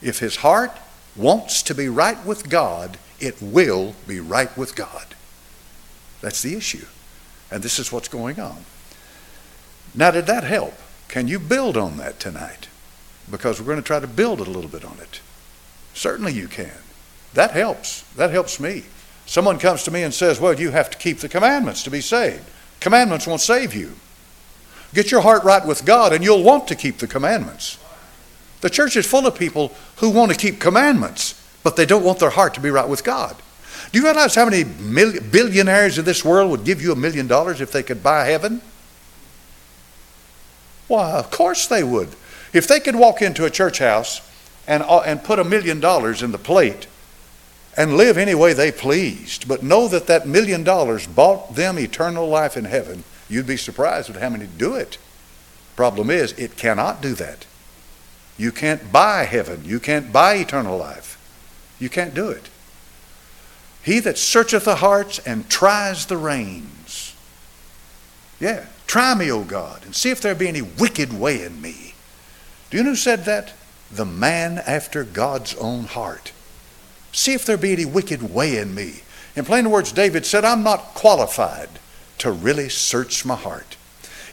If 0.00 0.20
his 0.20 0.36
heart 0.36 0.72
wants 1.16 1.62
to 1.64 1.74
be 1.74 1.88
right 1.88 2.24
with 2.24 2.48
God, 2.48 2.98
it 3.18 3.40
will 3.40 3.94
be 4.06 4.20
right 4.20 4.56
with 4.56 4.74
God. 4.74 5.14
That's 6.20 6.42
the 6.42 6.54
issue. 6.54 6.86
And 7.50 7.62
this 7.62 7.78
is 7.78 7.92
what's 7.92 8.08
going 8.08 8.38
on. 8.38 8.64
Now, 9.94 10.10
did 10.10 10.26
that 10.26 10.44
help? 10.44 10.74
Can 11.08 11.26
you 11.26 11.40
build 11.40 11.76
on 11.76 11.96
that 11.96 12.20
tonight? 12.20 12.68
Because 13.30 13.60
we're 13.60 13.66
going 13.66 13.78
to 13.78 13.82
try 13.82 14.00
to 14.00 14.06
build 14.06 14.40
a 14.40 14.44
little 14.44 14.70
bit 14.70 14.84
on 14.84 14.98
it. 15.00 15.20
Certainly 15.94 16.34
you 16.34 16.46
can. 16.46 16.78
That 17.34 17.50
helps. 17.50 18.02
That 18.14 18.30
helps 18.30 18.60
me. 18.60 18.84
Someone 19.26 19.58
comes 19.58 19.82
to 19.84 19.90
me 19.90 20.02
and 20.02 20.14
says, 20.14 20.40
Well, 20.40 20.58
you 20.58 20.70
have 20.70 20.90
to 20.90 20.98
keep 20.98 21.18
the 21.18 21.28
commandments 21.28 21.82
to 21.84 21.90
be 21.90 22.00
saved. 22.00 22.44
Commandments 22.80 23.26
won't 23.26 23.40
save 23.40 23.74
you. 23.74 23.94
Get 24.94 25.10
your 25.10 25.20
heart 25.20 25.44
right 25.44 25.64
with 25.64 25.84
God, 25.84 26.12
and 26.12 26.24
you'll 26.24 26.42
want 26.42 26.66
to 26.68 26.74
keep 26.74 26.98
the 26.98 27.06
commandments. 27.06 27.78
The 28.60 28.70
church 28.70 28.96
is 28.96 29.06
full 29.06 29.26
of 29.26 29.38
people 29.38 29.72
who 29.96 30.10
want 30.10 30.32
to 30.32 30.36
keep 30.36 30.60
commandments, 30.60 31.34
but 31.62 31.76
they 31.76 31.86
don't 31.86 32.04
want 32.04 32.18
their 32.18 32.30
heart 32.30 32.54
to 32.54 32.60
be 32.60 32.70
right 32.70 32.88
with 32.88 33.04
God. 33.04 33.36
Do 33.92 33.98
you 33.98 34.04
realize 34.04 34.34
how 34.34 34.44
many 34.44 34.64
billionaires 34.64 35.98
in 35.98 36.04
this 36.04 36.24
world 36.24 36.50
would 36.50 36.64
give 36.64 36.80
you 36.80 36.92
a 36.92 36.96
million 36.96 37.26
dollars 37.26 37.60
if 37.60 37.72
they 37.72 37.82
could 37.82 38.02
buy 38.02 38.26
heaven? 38.26 38.60
Why, 40.86 41.12
of 41.12 41.30
course 41.30 41.66
they 41.66 41.82
would. 41.82 42.10
If 42.52 42.66
they 42.66 42.80
could 42.80 42.96
walk 42.96 43.22
into 43.22 43.44
a 43.44 43.50
church 43.50 43.78
house 43.78 44.20
and, 44.66 44.82
uh, 44.82 45.00
and 45.00 45.24
put 45.24 45.38
a 45.38 45.44
million 45.44 45.80
dollars 45.80 46.22
in 46.22 46.32
the 46.32 46.38
plate 46.38 46.86
and 47.76 47.96
live 47.96 48.18
any 48.18 48.34
way 48.34 48.52
they 48.52 48.72
pleased, 48.72 49.48
but 49.48 49.62
know 49.62 49.88
that 49.88 50.06
that 50.08 50.26
million 50.26 50.64
dollars 50.64 51.06
bought 51.06 51.54
them 51.54 51.78
eternal 51.78 52.28
life 52.28 52.56
in 52.56 52.64
heaven, 52.64 53.04
you'd 53.28 53.46
be 53.46 53.56
surprised 53.56 54.10
at 54.10 54.16
how 54.16 54.28
many 54.28 54.46
do 54.46 54.74
it. 54.74 54.98
Problem 55.76 56.10
is, 56.10 56.32
it 56.32 56.56
cannot 56.56 57.00
do 57.00 57.14
that. 57.14 57.46
You 58.40 58.52
can't 58.52 58.90
buy 58.90 59.24
heaven. 59.24 59.66
You 59.66 59.78
can't 59.78 60.14
buy 60.14 60.36
eternal 60.36 60.78
life. 60.78 61.18
You 61.78 61.90
can't 61.90 62.14
do 62.14 62.30
it. 62.30 62.48
He 63.82 64.00
that 64.00 64.16
searcheth 64.16 64.64
the 64.64 64.76
hearts 64.76 65.18
and 65.18 65.50
tries 65.50 66.06
the 66.06 66.16
reins. 66.16 67.14
Yeah, 68.40 68.64
try 68.86 69.14
me, 69.14 69.30
O 69.30 69.44
God, 69.44 69.84
and 69.84 69.94
see 69.94 70.08
if 70.08 70.22
there 70.22 70.34
be 70.34 70.48
any 70.48 70.62
wicked 70.62 71.12
way 71.12 71.42
in 71.42 71.60
me. 71.60 71.92
Do 72.70 72.78
you 72.78 72.82
know 72.82 72.90
who 72.90 72.96
said 72.96 73.26
that? 73.26 73.52
The 73.92 74.06
man 74.06 74.56
after 74.66 75.04
God's 75.04 75.54
own 75.56 75.84
heart. 75.84 76.32
See 77.12 77.34
if 77.34 77.44
there 77.44 77.58
be 77.58 77.72
any 77.72 77.84
wicked 77.84 78.32
way 78.32 78.56
in 78.56 78.74
me. 78.74 79.02
In 79.36 79.44
plain 79.44 79.70
words, 79.70 79.92
David 79.92 80.24
said, 80.24 80.46
I'm 80.46 80.62
not 80.62 80.94
qualified 80.94 81.68
to 82.16 82.32
really 82.32 82.70
search 82.70 83.26
my 83.26 83.36
heart. 83.36 83.76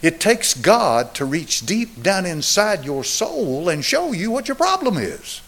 It 0.02 0.20
takes 0.20 0.54
God 0.54 1.14
to 1.14 1.24
reach 1.24 1.66
deep 1.66 2.02
down 2.02 2.24
inside 2.26 2.84
your 2.84 3.04
soul 3.04 3.68
and 3.68 3.84
show 3.84 4.12
you 4.12 4.30
what 4.30 4.48
your 4.48 4.54
problem 4.54 4.96
is. 4.96 5.42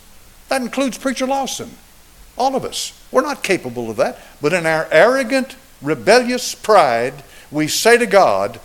That 0.49 0.62
includes 0.62 0.99
Preacher 0.99 1.26
Lawson. 1.26 1.71
All 2.37 2.57
of 2.57 2.64
us. 2.64 2.99
We're 3.12 3.23
not 3.23 3.42
capable 3.42 3.90
of 3.90 3.97
that. 3.99 4.19
But 4.40 4.52
in 4.52 4.66
our 4.66 4.88
arrogant, 4.90 5.57
rebellious 5.80 6.54
pride, 6.54 7.23
we 7.50 7.69
say 7.69 7.97
to 7.99 8.07
God, 8.07 8.61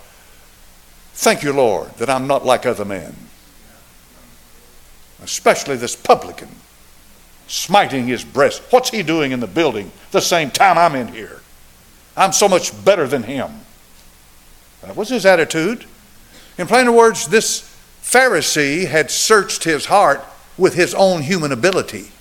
Thank 1.14 1.44
you, 1.44 1.54
Lord, 1.54 1.94
that 1.96 2.10
I'm 2.10 2.28
not 2.28 2.46
like 2.46 2.66
other 2.66 2.84
men. 2.84 3.16
Especially 5.22 5.78
this 5.78 5.96
publican 5.96 6.50
smiting 7.48 8.08
his 8.08 8.24
breast. 8.26 8.62
What's 8.70 8.90
he 8.90 9.04
doing 9.04 9.32
in 9.32 9.40
the 9.40 9.48
building 9.48 9.92
the 10.12 10.20
same 10.20 10.52
time 10.52 10.78
I'm 10.78 10.96
in 10.96 11.08
here? 11.08 11.42
I'm 12.18 12.34
so 12.34 12.48
much 12.48 12.84
better 12.84 13.08
than 13.08 13.24
him. 13.24 13.52
That 14.86 14.96
was 14.96 15.10
his 15.10 15.26
attitude. 15.26 15.86
In 16.58 16.68
plainer 16.68 16.92
words, 16.92 17.28
this 17.28 17.62
Pharisee 18.02 18.88
had 18.88 19.10
searched 19.12 19.64
his 19.64 19.86
heart 19.86 20.24
with 20.58 20.76
his 20.76 20.94
own 20.94 21.22
human 21.22 21.52
ability 21.52 22.12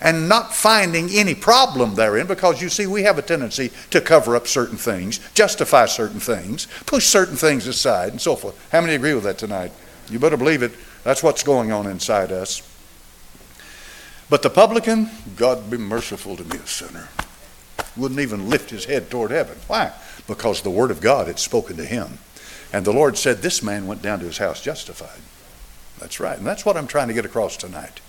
and 0.00 0.28
not 0.28 0.54
finding 0.54 1.08
any 1.10 1.34
problem 1.34 1.94
therein 1.94 2.26
because 2.26 2.60
you 2.60 2.68
see, 2.68 2.86
we 2.86 3.04
have 3.04 3.18
a 3.18 3.22
tendency 3.22 3.72
to 3.90 4.00
cover 4.00 4.36
up 4.36 4.46
certain 4.46 4.76
things, 4.76 5.18
justify 5.32 5.86
certain 5.86 6.20
things, 6.20 6.68
push 6.84 7.06
certain 7.06 7.36
things 7.36 7.66
aside, 7.66 8.10
and 8.10 8.20
so 8.20 8.36
forth. 8.36 8.70
How 8.70 8.82
many 8.82 8.94
agree 8.94 9.14
with 9.14 9.24
that 9.24 9.38
tonight? 9.38 9.72
You 10.10 10.18
better 10.18 10.36
believe 10.36 10.62
it. 10.62 10.72
That's 11.04 11.22
what's 11.22 11.42
going 11.42 11.72
on 11.72 11.86
inside 11.86 12.32
us. 12.32 12.70
But 14.28 14.42
the 14.42 14.50
publican, 14.50 15.08
God 15.36 15.70
be 15.70 15.78
merciful 15.78 16.36
to 16.36 16.44
me, 16.44 16.58
a 16.58 16.66
sinner, 16.66 17.08
wouldn't 17.96 18.20
even 18.20 18.50
lift 18.50 18.70
his 18.70 18.84
head 18.84 19.10
toward 19.10 19.30
heaven. 19.30 19.56
Why? 19.68 19.92
Because 20.26 20.62
the 20.62 20.70
word 20.70 20.90
of 20.90 21.00
God 21.00 21.26
had 21.26 21.38
spoken 21.38 21.76
to 21.76 21.84
him. 21.84 22.18
And 22.72 22.84
the 22.84 22.92
Lord 22.92 23.16
said, 23.16 23.38
This 23.38 23.62
man 23.62 23.86
went 23.86 24.02
down 24.02 24.20
to 24.20 24.24
his 24.24 24.38
house 24.38 24.60
justified. 24.60 25.20
That's 25.98 26.20
right. 26.20 26.38
And 26.38 26.46
that's 26.46 26.64
what 26.64 26.76
I'm 26.76 26.86
trying 26.86 27.08
to 27.08 27.14
get 27.14 27.24
across 27.24 27.56
tonight. 27.56 28.00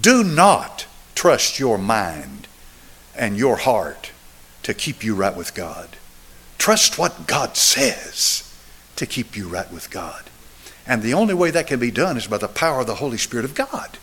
Do 0.00 0.24
not 0.24 0.86
trust 1.14 1.58
your 1.58 1.78
mind 1.78 2.46
and 3.16 3.36
your 3.36 3.56
heart 3.56 4.12
to 4.62 4.74
keep 4.74 5.04
you 5.04 5.14
right 5.14 5.36
with 5.36 5.54
God. 5.54 5.96
Trust 6.58 6.98
what 6.98 7.26
God 7.26 7.56
says 7.56 8.54
to 8.96 9.06
keep 9.06 9.36
you 9.36 9.48
right 9.48 9.70
with 9.72 9.90
God. 9.90 10.30
And 10.86 11.02
the 11.02 11.14
only 11.14 11.34
way 11.34 11.50
that 11.50 11.66
can 11.66 11.80
be 11.80 11.90
done 11.90 12.16
is 12.16 12.26
by 12.26 12.38
the 12.38 12.48
power 12.48 12.80
of 12.80 12.86
the 12.86 12.96
Holy 12.96 13.18
Spirit 13.18 13.44
of 13.44 13.54
God. 13.54 13.98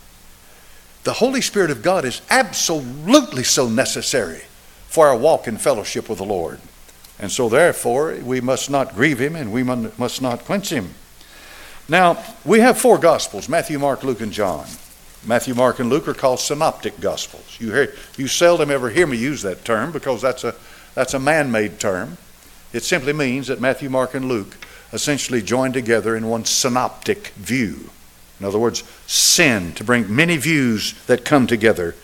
The 1.03 1.13
Holy 1.13 1.41
Spirit 1.41 1.71
of 1.71 1.81
God 1.81 2.05
is 2.05 2.21
absolutely 2.29 3.43
so 3.43 3.69
necessary 3.69 4.41
for 4.87 5.07
our 5.07 5.17
walk 5.17 5.47
in 5.47 5.57
fellowship 5.57 6.09
with 6.09 6.17
the 6.17 6.25
Lord. 6.25 6.59
And 7.19 7.31
so, 7.31 7.49
therefore, 7.49 8.15
we 8.23 8.41
must 8.41 8.69
not 8.69 8.95
grieve 8.95 9.19
him 9.19 9.35
and 9.35 9.51
we 9.51 9.63
must 9.63 10.21
not 10.21 10.45
quench 10.45 10.69
him. 10.69 10.93
Now, 11.89 12.23
we 12.45 12.59
have 12.59 12.77
four 12.77 12.97
Gospels 12.97 13.49
Matthew, 13.49 13.79
Mark, 13.79 14.03
Luke, 14.03 14.21
and 14.21 14.31
John. 14.31 14.65
Matthew, 15.25 15.55
Mark, 15.55 15.79
and 15.79 15.89
Luke 15.89 16.07
are 16.07 16.13
called 16.13 16.39
synoptic 16.39 16.99
Gospels. 16.99 17.57
You, 17.59 17.73
hear, 17.73 17.93
you 18.17 18.27
seldom 18.27 18.69
ever 18.69 18.89
hear 18.89 19.07
me 19.07 19.17
use 19.17 19.41
that 19.41 19.65
term 19.65 19.91
because 19.91 20.21
that's 20.21 20.43
a, 20.43 20.55
that's 20.93 21.13
a 21.13 21.19
man 21.19 21.51
made 21.51 21.79
term. 21.79 22.17
It 22.71 22.83
simply 22.83 23.13
means 23.13 23.47
that 23.47 23.59
Matthew, 23.59 23.89
Mark, 23.89 24.13
and 24.13 24.27
Luke 24.27 24.55
essentially 24.93 25.41
join 25.41 25.73
together 25.73 26.15
in 26.15 26.27
one 26.27 26.45
synoptic 26.45 27.29
view. 27.29 27.89
In 28.39 28.45
other 28.45 28.59
words, 28.59 28.83
sin, 29.07 29.73
to 29.73 29.83
bring 29.83 30.13
many 30.13 30.37
views 30.37 30.93
that 31.07 31.25
come 31.25 31.47
together. 31.47 31.95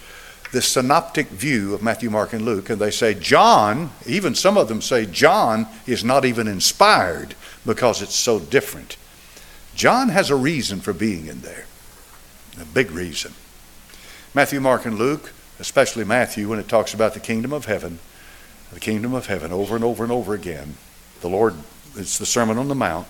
This 0.54 0.68
synoptic 0.68 1.30
view 1.30 1.74
of 1.74 1.82
Matthew, 1.82 2.12
Mark, 2.12 2.32
and 2.32 2.46
Luke, 2.46 2.70
and 2.70 2.80
they 2.80 2.92
say 2.92 3.16
John, 3.16 3.90
even 4.06 4.36
some 4.36 4.56
of 4.56 4.68
them 4.68 4.84
say 4.84 5.08
John 5.08 5.66
is 5.88 6.04
not 6.04 6.26
even 6.26 6.48
inspired 6.48 7.34
because 7.66 8.04
it's 8.04 8.16
so 8.16 8.40
different. 8.40 8.96
John 9.74 10.10
has 10.10 10.30
a 10.30 10.36
reason 10.36 10.80
for 10.80 10.94
being 10.94 11.26
in 11.26 11.42
there, 11.42 11.66
a 12.62 12.66
big 12.66 12.92
reason. 12.92 13.34
Matthew, 14.36 14.62
Mark, 14.62 14.86
and 14.86 15.00
Luke, 15.00 15.34
especially 15.60 16.04
Matthew, 16.04 16.48
when 16.48 16.60
it 16.60 16.68
talks 16.68 16.94
about 16.94 17.16
the 17.16 17.20
kingdom 17.20 17.52
of 17.52 17.66
heaven, 17.66 17.98
the 18.72 18.80
kingdom 18.80 19.16
of 19.16 19.26
heaven 19.26 19.52
over 19.52 19.76
and 19.76 19.84
over 19.84 20.04
and 20.04 20.14
over 20.14 20.36
again. 20.36 20.76
The 21.22 21.30
Lord, 21.30 21.56
it's 21.96 22.20
the 22.20 22.28
Sermon 22.28 22.60
on 22.60 22.68
the 22.68 22.76
Mount, 22.76 23.08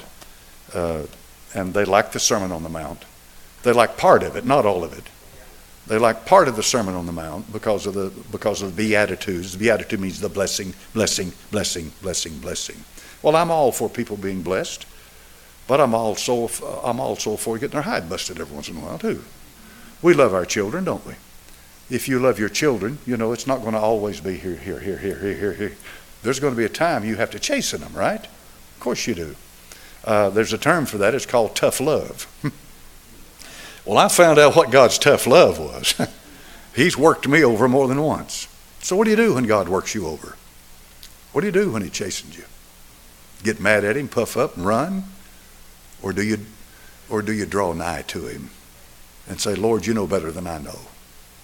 uh, 0.73 1.03
and 1.53 1.73
they 1.73 1.83
like 1.83 2.13
the 2.13 2.21
Sermon 2.21 2.53
on 2.53 2.63
the 2.63 2.69
Mount. 2.69 3.03
They 3.63 3.73
like 3.73 3.97
part 3.97 4.23
of 4.23 4.37
it, 4.37 4.45
not 4.45 4.65
all 4.65 4.85
of 4.85 4.97
it. 4.97 5.09
They 5.87 5.97
like 5.97 6.25
part 6.25 6.47
of 6.47 6.55
the 6.55 6.63
Sermon 6.63 6.95
on 6.95 7.05
the 7.05 7.11
Mount 7.11 7.51
because 7.51 7.85
of 7.85 7.93
the 7.93 8.11
because 8.31 8.61
of 8.61 8.75
the 8.75 8.89
Beatitudes. 8.89 9.51
The 9.51 9.59
Beatitude 9.59 9.99
means 9.99 10.19
the 10.19 10.29
blessing, 10.29 10.73
blessing, 10.93 11.33
blessing, 11.51 11.91
blessing, 12.01 12.37
blessing. 12.39 12.77
Well, 13.21 13.35
I'm 13.35 13.51
all 13.51 13.71
for 13.71 13.89
people 13.89 14.15
being 14.15 14.43
blessed, 14.43 14.85
but 15.67 15.81
I'm 15.81 15.93
also 15.93 16.47
I'm 16.83 16.99
also 16.99 17.35
for 17.35 17.57
getting 17.57 17.73
their 17.73 17.81
hide 17.81 18.09
busted 18.09 18.39
every 18.39 18.55
once 18.55 18.69
in 18.69 18.77
a 18.77 18.79
while 18.79 18.97
too. 18.97 19.23
We 20.01 20.13
love 20.13 20.33
our 20.33 20.45
children, 20.45 20.85
don't 20.85 21.05
we? 21.05 21.15
If 21.89 22.07
you 22.07 22.19
love 22.19 22.39
your 22.39 22.49
children, 22.49 22.97
you 23.05 23.17
know 23.17 23.33
it's 23.33 23.47
not 23.47 23.61
going 23.61 23.73
to 23.73 23.79
always 23.79 24.21
be 24.21 24.37
here, 24.37 24.55
here, 24.55 24.79
here, 24.79 24.97
here, 24.97 25.17
here, 25.17 25.35
here, 25.35 25.53
here. 25.53 25.73
There's 26.21 26.39
going 26.39 26.53
to 26.53 26.57
be 26.57 26.65
a 26.65 26.69
time 26.69 27.03
you 27.03 27.17
have 27.17 27.31
to 27.31 27.39
chasten 27.39 27.81
them, 27.81 27.93
right? 27.93 28.23
Of 28.23 28.77
course 28.79 29.05
you 29.05 29.15
do. 29.15 29.35
Uh, 30.05 30.29
there's 30.29 30.53
a 30.53 30.57
term 30.57 30.85
for 30.85 30.97
that. 30.97 31.13
It's 31.13 31.25
called 31.25 31.55
tough 31.55 31.79
love. 31.79 32.27
Well, 33.85 33.97
I 33.97 34.07
found 34.07 34.39
out 34.39 34.55
what 34.55 34.71
God's 34.71 34.97
tough 34.97 35.27
love 35.27 35.59
was. 35.59 35.95
He's 36.75 36.97
worked 36.97 37.27
me 37.27 37.43
over 37.43 37.67
more 37.67 37.87
than 37.87 38.01
once. 38.01 38.47
So, 38.81 38.95
what 38.95 39.05
do 39.05 39.11
you 39.11 39.17
do 39.17 39.33
when 39.35 39.45
God 39.45 39.67
works 39.69 39.93
you 39.93 40.07
over? 40.07 40.35
What 41.31 41.41
do 41.41 41.47
you 41.47 41.53
do 41.53 41.71
when 41.71 41.81
He 41.81 41.89
chastens 41.89 42.37
you? 42.37 42.45
Get 43.43 43.59
mad 43.59 43.83
at 43.83 43.97
Him, 43.97 44.07
puff 44.07 44.37
up, 44.37 44.55
and 44.55 44.65
run? 44.65 45.03
Or 46.01 46.13
do 46.13 46.23
you, 46.23 46.39
or 47.09 47.21
do 47.21 47.33
you 47.33 47.45
draw 47.45 47.73
nigh 47.73 48.03
to 48.03 48.27
Him 48.27 48.49
and 49.27 49.39
say, 49.39 49.55
Lord, 49.55 49.85
you 49.85 49.93
know 49.93 50.07
better 50.07 50.31
than 50.31 50.47
I 50.47 50.59
know, 50.59 50.79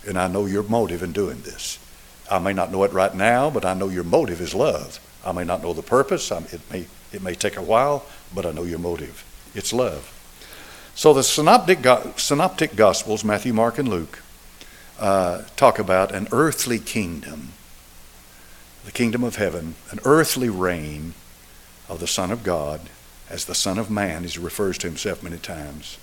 and 0.08 0.18
I 0.18 0.28
know 0.28 0.46
your 0.46 0.64
motive 0.64 1.04
in 1.04 1.12
doing 1.12 1.42
this. 1.42 1.80
I 2.30 2.40
may 2.40 2.54
not 2.54 2.72
know 2.72 2.84
it 2.84 2.94
right 2.94 3.14
now, 3.14 3.50
but 3.50 3.66
I 3.66 3.74
know 3.74 3.90
your 3.90 4.04
motive 4.04 4.42
is 4.42 4.54
love. 4.54 5.00
I 5.26 5.32
may 5.32 5.44
not 5.44 5.62
know 5.62 5.74
the 5.74 5.82
purpose. 5.82 6.32
it 6.32 6.62
may 6.72 6.88
it 7.12 7.24
may 7.24 7.34
take 7.34 7.58
a 7.58 7.62
while, 7.62 8.06
but 8.34 8.46
I 8.46 8.52
know 8.52 8.64
your 8.64 8.80
motive. 8.80 9.26
It's 9.56 9.74
love. 9.74 10.14
So 11.00 11.14
the 11.14 11.24
synoptic, 11.24 11.80
synoptic 12.18 12.76
Gospels, 12.76 13.24
Matthew, 13.24 13.54
Mark, 13.54 13.78
and 13.78 13.88
Luke, 13.88 14.22
uh, 15.00 15.44
talk 15.56 15.80
about 15.80 16.14
an 16.14 16.28
earthly 16.34 16.78
kingdom, 16.78 17.54
the 18.84 18.92
kingdom 18.92 19.24
of 19.24 19.38
heaven, 19.38 19.76
an 19.92 20.00
earthly 20.04 20.50
reign 20.50 21.14
of 21.88 22.02
the 22.02 22.06
Son 22.06 22.34
of 22.34 22.44
God 22.44 22.82
as 23.30 23.46
the 23.46 23.56
Son 23.56 23.78
of 23.78 23.90
Man, 23.90 24.26
as 24.26 24.34
he 24.34 24.42
refers 24.42 24.78
to 24.80 24.88
himself 24.88 25.24
many 25.24 25.38
times. 25.38 25.98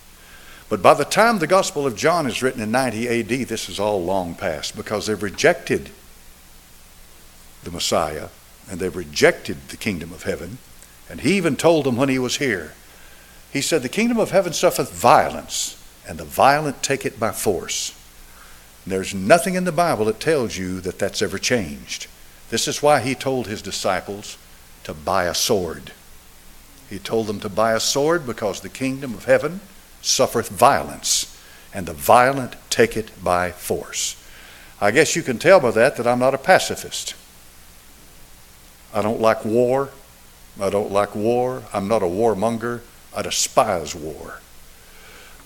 But 0.71 0.81
by 0.81 0.95
the 0.95 1.05
time 1.05 1.41
the 1.41 1.47
Gospel 1.47 1.87
of 1.87 1.95
John 1.95 2.26
is 2.26 2.43
written 2.43 2.62
in 2.62 2.71
90 2.71 3.21
AD, 3.21 3.49
this 3.49 3.69
is 3.69 3.79
all 3.79 4.03
long 4.03 4.35
past 4.35 4.75
because 4.75 5.09
they've 5.09 5.23
rejected 5.23 5.91
the 7.65 7.71
Messiah 7.71 8.29
and 8.71 8.81
they've 8.81 8.97
rejected 8.97 9.69
the 9.69 9.76
kingdom 9.76 10.15
of 10.15 10.23
heaven. 10.23 10.57
And 11.11 11.21
he 11.21 11.37
even 11.37 11.57
told 11.57 11.85
them 11.85 11.99
when 11.99 12.09
he 12.09 12.19
was 12.19 12.38
here 12.38 12.73
he 13.53 13.61
said, 13.61 13.83
The 13.83 13.88
kingdom 13.88 14.19
of 14.19 14.31
heaven 14.31 14.53
suffereth 14.53 14.93
violence, 14.93 15.83
and 16.09 16.19
the 16.19 16.25
violent 16.25 16.83
take 16.83 17.05
it 17.05 17.19
by 17.19 17.33
force. 17.33 17.93
There's 18.87 19.15
nothing 19.15 19.55
in 19.55 19.65
the 19.65 19.73
Bible 19.73 20.05
that 20.05 20.21
tells 20.21 20.57
you 20.57 20.81
that 20.83 20.99
that's 20.99 21.23
ever 21.23 21.38
changed. 21.38 22.07
This 22.50 22.69
is 22.69 22.83
why 22.83 23.00
he 23.00 23.15
told 23.15 23.47
his 23.47 23.62
disciples 23.62 24.38
to 24.85 24.95
buy 24.95 25.25
a 25.25 25.35
sword. 25.35 25.93
He 26.88 27.00
told 27.00 27.26
them 27.26 27.41
to 27.41 27.49
buy 27.49 27.73
a 27.73 27.81
sword 27.81 28.26
because 28.26 28.61
the 28.61 28.69
kingdom 28.69 29.15
of 29.15 29.25
heaven 29.25 29.61
suffereth 30.03 30.49
violence, 30.49 31.37
and 31.75 31.87
the 31.87 31.93
violent 31.93 32.55
take 32.71 32.97
it 32.97 33.11
by 33.25 33.50
force. 33.50 34.23
I 34.81 34.93
guess 34.93 35.17
you 35.17 35.23
can 35.23 35.38
tell 35.38 35.59
by 35.59 35.73
that 35.73 35.97
that 35.97 36.07
I'm 36.07 36.21
not 36.21 36.35
a 36.35 36.38
pacifist. 36.38 37.15
I 38.95 39.03
don't 39.03 39.21
like 39.21 39.45
war. 39.45 39.91
I 40.61 40.71
don't 40.71 40.93
like 40.93 41.15
war. 41.15 41.65
I'm 41.73 41.88
not 41.88 42.03
a 42.03 42.07
warmonger. 42.07 42.83
I 43.16 43.23
despise 43.23 43.94
war. 43.94 44.40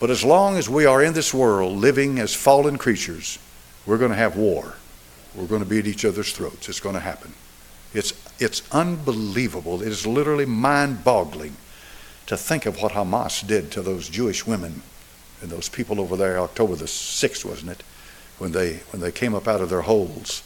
But 0.00 0.10
as 0.10 0.24
long 0.24 0.56
as 0.56 0.68
we 0.68 0.86
are 0.86 1.02
in 1.02 1.12
this 1.12 1.32
world 1.32 1.76
living 1.78 2.18
as 2.18 2.34
fallen 2.34 2.78
creatures, 2.78 3.38
we're 3.86 3.98
going 3.98 4.10
to 4.10 4.16
have 4.16 4.36
war. 4.36 4.74
We're 5.34 5.46
going 5.46 5.62
to 5.62 5.68
be 5.68 5.78
at 5.78 5.86
each 5.86 6.04
other's 6.04 6.32
throats. 6.32 6.68
It's 6.68 6.80
going 6.80 6.96
to 6.96 7.00
happen. 7.00 7.32
It's, 7.94 8.12
it's 8.40 8.62
unbelievable. 8.72 9.82
It 9.82 9.88
is 9.88 10.06
literally 10.06 10.46
mind 10.46 11.04
boggling 11.04 11.56
to 12.26 12.36
think 12.36 12.66
of 12.66 12.80
what 12.80 12.92
Hamas 12.92 13.46
did 13.46 13.70
to 13.72 13.82
those 13.82 14.08
Jewish 14.08 14.46
women 14.46 14.82
and 15.40 15.50
those 15.50 15.68
people 15.68 16.00
over 16.00 16.16
there, 16.16 16.38
October 16.38 16.76
the 16.76 16.84
6th, 16.84 17.44
wasn't 17.44 17.72
it? 17.72 17.82
When 18.38 18.52
they, 18.52 18.76
when 18.90 19.00
they 19.00 19.12
came 19.12 19.34
up 19.34 19.46
out 19.46 19.60
of 19.60 19.68
their 19.68 19.82
holes 19.82 20.42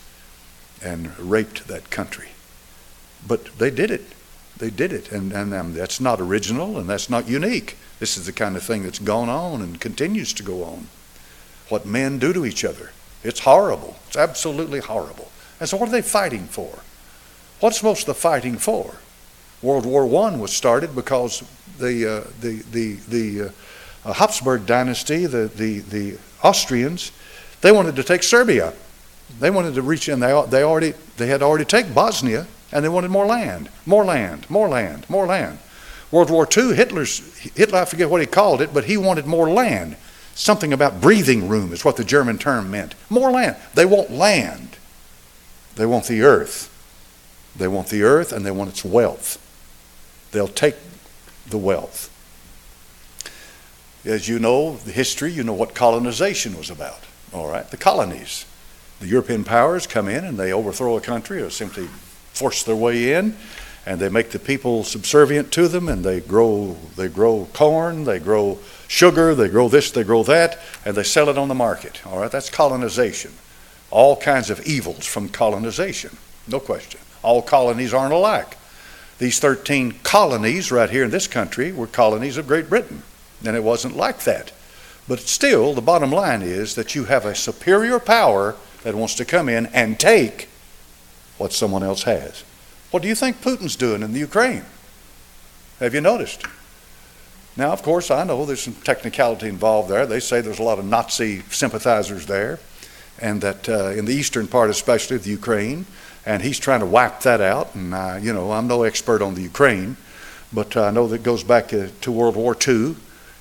and 0.83 1.17
raped 1.19 1.69
that 1.69 1.91
country. 1.91 2.31
But 3.27 3.47
they 3.59 3.71
did 3.71 3.91
it. 3.91 4.05
They 4.57 4.71
did 4.71 4.93
it, 4.93 5.11
and, 5.11 5.33
and 5.33 5.53
um, 5.53 5.75
that's 5.75 6.01
not 6.01 6.21
original 6.21 6.79
and 6.79 6.89
that's 6.89 7.11
not 7.11 7.29
unique. 7.29 7.77
This 7.99 8.17
is 8.17 8.27
the 8.27 8.33
kind 8.33 8.57
of 8.57 8.63
thing 8.63 8.85
that's 8.85 8.99
gone 8.99 9.29
on 9.29 9.61
and 9.63 9.81
continues 9.81 10.33
to 10.35 10.43
go 10.43 10.63
on. 10.65 10.87
What 11.69 11.87
men 11.87 12.19
do 12.19 12.33
to 12.33 12.47
each 12.47 12.65
other. 12.65 12.93
It's 13.25 13.41
horrible. 13.41 13.97
It's 14.07 14.17
absolutely 14.17 14.81
horrible. 14.81 15.31
And 15.59 15.69
so, 15.69 15.77
what 15.77 15.89
are 15.89 15.93
they 15.93 16.03
fighting 16.03 16.47
for? 16.47 16.79
What's 17.61 17.83
most 17.83 18.03
of 18.03 18.07
the 18.07 18.15
fighting 18.15 18.59
for? 18.59 18.95
World 19.63 19.87
War 19.87 20.05
I 20.05 20.37
was 20.37 20.53
started 20.53 20.95
because 20.95 21.43
the, 21.79 22.19
uh, 22.19 22.31
the, 22.41 22.63
the, 22.71 22.95
the 23.09 23.53
uh, 24.05 24.13
Habsburg 24.13 24.67
dynasty, 24.67 25.27
the, 25.27 25.47
the, 25.49 25.81
the 25.81 26.19
Austrians, 26.43 27.11
they 27.63 27.73
wanted 27.73 27.97
to 27.97 28.05
take 28.05 28.23
Serbia. 28.23 28.75
They 29.41 29.51
wanted 29.51 29.75
to 29.77 29.83
reach 29.83 30.09
in. 30.09 30.21
They, 30.21 30.45
they, 30.51 30.63
already, 30.63 30.93
they 31.17 31.27
had 31.29 31.43
already 31.43 31.65
taken 31.65 31.95
Bosnia 31.95 32.47
and 32.75 32.85
they 32.85 32.89
wanted 32.89 33.11
more 33.11 33.25
land, 33.25 33.71
more 33.87 34.05
land, 34.05 34.51
more 34.51 34.69
land, 34.69 35.09
more 35.09 35.27
land. 35.27 35.61
World 36.11 36.29
War 36.29 36.47
II, 36.55 36.75
Hitler's, 36.75 37.39
Hitler, 37.39 37.79
I 37.79 37.85
forget 37.85 38.11
what 38.11 38.21
he 38.21 38.27
called 38.27 38.61
it, 38.61 38.75
but 38.75 38.85
he 38.85 38.97
wanted 38.97 39.27
more 39.27 39.49
land. 39.49 39.97
Something 40.35 40.73
about 40.73 41.01
breathing 41.01 41.49
room 41.49 41.73
is 41.73 41.85
what 41.85 41.97
the 41.97 42.05
German 42.05 42.37
term 42.37 42.73
meant. 42.73 42.97
More 43.09 43.31
land. 43.31 43.57
They 43.75 43.85
want 43.85 44.11
land. 44.11 44.77
They 45.77 45.87
want 45.87 46.07
the 46.07 46.23
earth. 46.23 46.71
They 47.57 47.69
want 47.69 47.89
the 47.89 48.03
earth 48.03 48.33
and 48.33 48.45
they 48.45 48.51
want 48.51 48.71
its 48.71 48.85
wealth. 48.85 49.41
They'll 50.33 50.49
take 50.49 50.77
the 51.49 51.59
wealth. 51.59 52.11
As 54.05 54.29
you 54.29 54.41
know, 54.41 54.77
the 54.79 54.93
history, 54.93 55.33
you 55.33 55.45
know 55.45 55.53
what 55.53 55.75
colonization 55.75 56.59
was 56.59 56.71
about. 56.71 57.01
All 57.33 57.49
right, 57.49 57.69
the 57.71 57.77
colonies. 57.77 58.45
The 58.99 59.07
European 59.07 59.45
powers 59.45 59.87
come 59.87 60.09
in 60.09 60.25
and 60.25 60.37
they 60.37 60.53
overthrow 60.53 60.97
a 60.97 61.01
country 61.01 61.41
or 61.41 61.51
simply 61.51 61.89
force 62.35 62.65
their 62.65 62.77
way 62.77 63.15
in 63.15 63.37
and 63.87 64.01
they 64.01 64.09
make 64.09 64.31
the 64.31 64.39
people 64.39 64.83
subservient 64.83 65.53
to 65.53 65.69
them 65.69 65.89
and 65.89 66.05
they 66.05 66.21
grow 66.21 66.77
they 66.97 67.09
grow 67.09 67.49
corn 67.53 68.05
they 68.05 68.19
grow 68.19 68.59
sugar 68.89 69.35
they 69.35 69.49
grow 69.49 69.69
this 69.69 69.91
they 69.91 70.03
grow 70.05 70.23
that 70.23 70.59
and 70.85 70.97
they 70.97 71.03
sell 71.03 71.29
it 71.29 71.39
on 71.39 71.49
the 71.49 71.55
market. 71.55 72.05
All 72.07 72.21
right 72.21 72.31
that's 72.31 72.51
colonization. 72.51 73.33
All 73.91 74.17
kinds 74.17 74.51
of 74.51 74.67
evils 74.67 75.07
from 75.07 75.29
colonization 75.29 76.17
no 76.47 76.61
question. 76.61 77.01
All 77.23 77.41
colonies 77.41 77.95
aren't 77.95 78.13
alike. 78.13 78.59
These 79.19 79.39
13 79.39 80.01
colonies 80.03 80.71
right 80.73 80.91
here 80.91 81.05
in 81.05 81.11
this 81.11 81.27
country 81.27 81.73
were 81.73 81.87
colonies 81.87 82.37
of 82.37 82.49
great 82.49 82.69
britain 82.69 83.03
and 83.45 83.57
it 83.57 83.63
wasn't 83.63 83.97
like 83.97 84.25
that. 84.25 84.53
But 85.07 85.21
still 85.21 85.75
the 85.75 85.83
bottom 85.83 86.11
line 86.11 86.43
is 86.43 86.75
that 86.75 86.95
you 86.95 87.05
have 87.05 87.27
a 87.27 87.35
superior 87.35 87.99
power 87.99 88.57
that 88.83 88.95
wants 88.95 89.15
to 89.17 89.25
come 89.25 89.49
in 89.49 89.67
and 89.67 90.01
take 90.01 90.49
what 91.39 91.53
someone 91.53 91.83
else 91.83 92.05
has. 92.05 92.45
What 92.91 93.03
do 93.03 93.09
you 93.09 93.15
think 93.15 93.41
Putin's 93.41 93.77
doing 93.77 94.03
in 94.03 94.13
the 94.13 94.21
Ukraine? 94.21 94.65
Have 95.81 95.95
you 95.95 96.01
noticed? 96.01 96.45
Now, 97.57 97.73
of 97.73 97.83
course, 97.83 98.11
I 98.11 98.25
know 98.25 98.45
there's 98.45 98.63
some 98.63 98.75
technicality 98.75 99.49
involved 99.49 99.89
there. 99.89 100.07
They 100.07 100.21
say 100.21 100.41
there's 100.41 100.59
a 100.59 100.65
lot 100.65 100.79
of 100.79 100.85
Nazi 100.85 101.43
sympathizers 101.51 102.27
there, 102.27 102.59
and 103.21 103.41
that 103.43 103.69
uh, 103.69 103.89
in 103.91 104.05
the 104.05 104.15
eastern 104.15 104.49
part, 104.49 104.71
especially 104.71 105.17
of 105.17 105.25
the 105.25 105.31
Ukraine, 105.31 105.87
and 106.27 106.43
he's 106.43 106.59
trying 106.59 106.81
to 106.81 106.87
wipe 106.87 107.21
that 107.21 107.41
out. 107.41 107.75
And, 107.75 107.95
uh, 107.95 108.19
you 108.21 108.33
know, 108.33 108.53
I'm 108.53 108.67
no 108.67 108.83
expert 108.83 109.23
on 109.23 109.35
the 109.35 109.43
Ukraine, 109.43 109.97
but 110.53 110.77
I 110.77 110.91
know 110.91 111.07
that 111.09 111.23
goes 111.23 111.45
back 111.45 111.69
to, 111.69 111.91
to 111.91 112.13
World 112.13 112.37
War 112.37 112.57
II. 112.67 112.97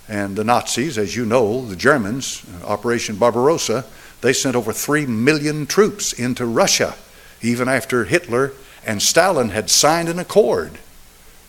And 0.09 0.35
the 0.35 0.43
Nazis, 0.43 0.97
as 0.97 1.15
you 1.15 1.25
know, 1.25 1.65
the 1.65 1.75
Germans, 1.75 2.43
Operation 2.65 3.15
Barbarossa, 3.15 3.85
they 4.21 4.33
sent 4.33 4.55
over 4.55 4.73
3 4.73 5.05
million 5.05 5.65
troops 5.65 6.13
into 6.13 6.45
Russia 6.45 6.95
even 7.43 7.67
after 7.67 8.05
Hitler 8.05 8.53
and 8.85 9.01
Stalin 9.01 9.49
had 9.49 9.69
signed 9.69 10.09
an 10.09 10.19
accord 10.19 10.79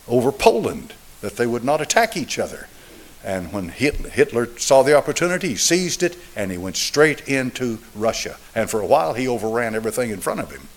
over 0.07 0.31
Poland 0.31 0.93
that 1.21 1.37
they 1.37 1.47
would 1.47 1.63
not 1.63 1.81
attack 1.81 2.15
each 2.15 2.37
other. 2.39 2.67
And 3.23 3.51
when 3.51 3.69
Hitler 3.69 4.47
saw 4.57 4.83
the 4.83 4.95
opportunity, 4.95 5.49
he 5.49 5.55
seized 5.55 6.03
it 6.03 6.15
and 6.35 6.51
he 6.51 6.59
went 6.59 6.77
straight 6.77 7.27
into 7.27 7.79
Russia. 7.95 8.37
And 8.53 8.69
for 8.69 8.81
a 8.81 8.85
while, 8.85 9.15
he 9.15 9.27
overran 9.27 9.73
everything 9.73 10.11
in 10.11 10.19
front 10.19 10.41
of 10.41 10.51
him. 10.51 10.67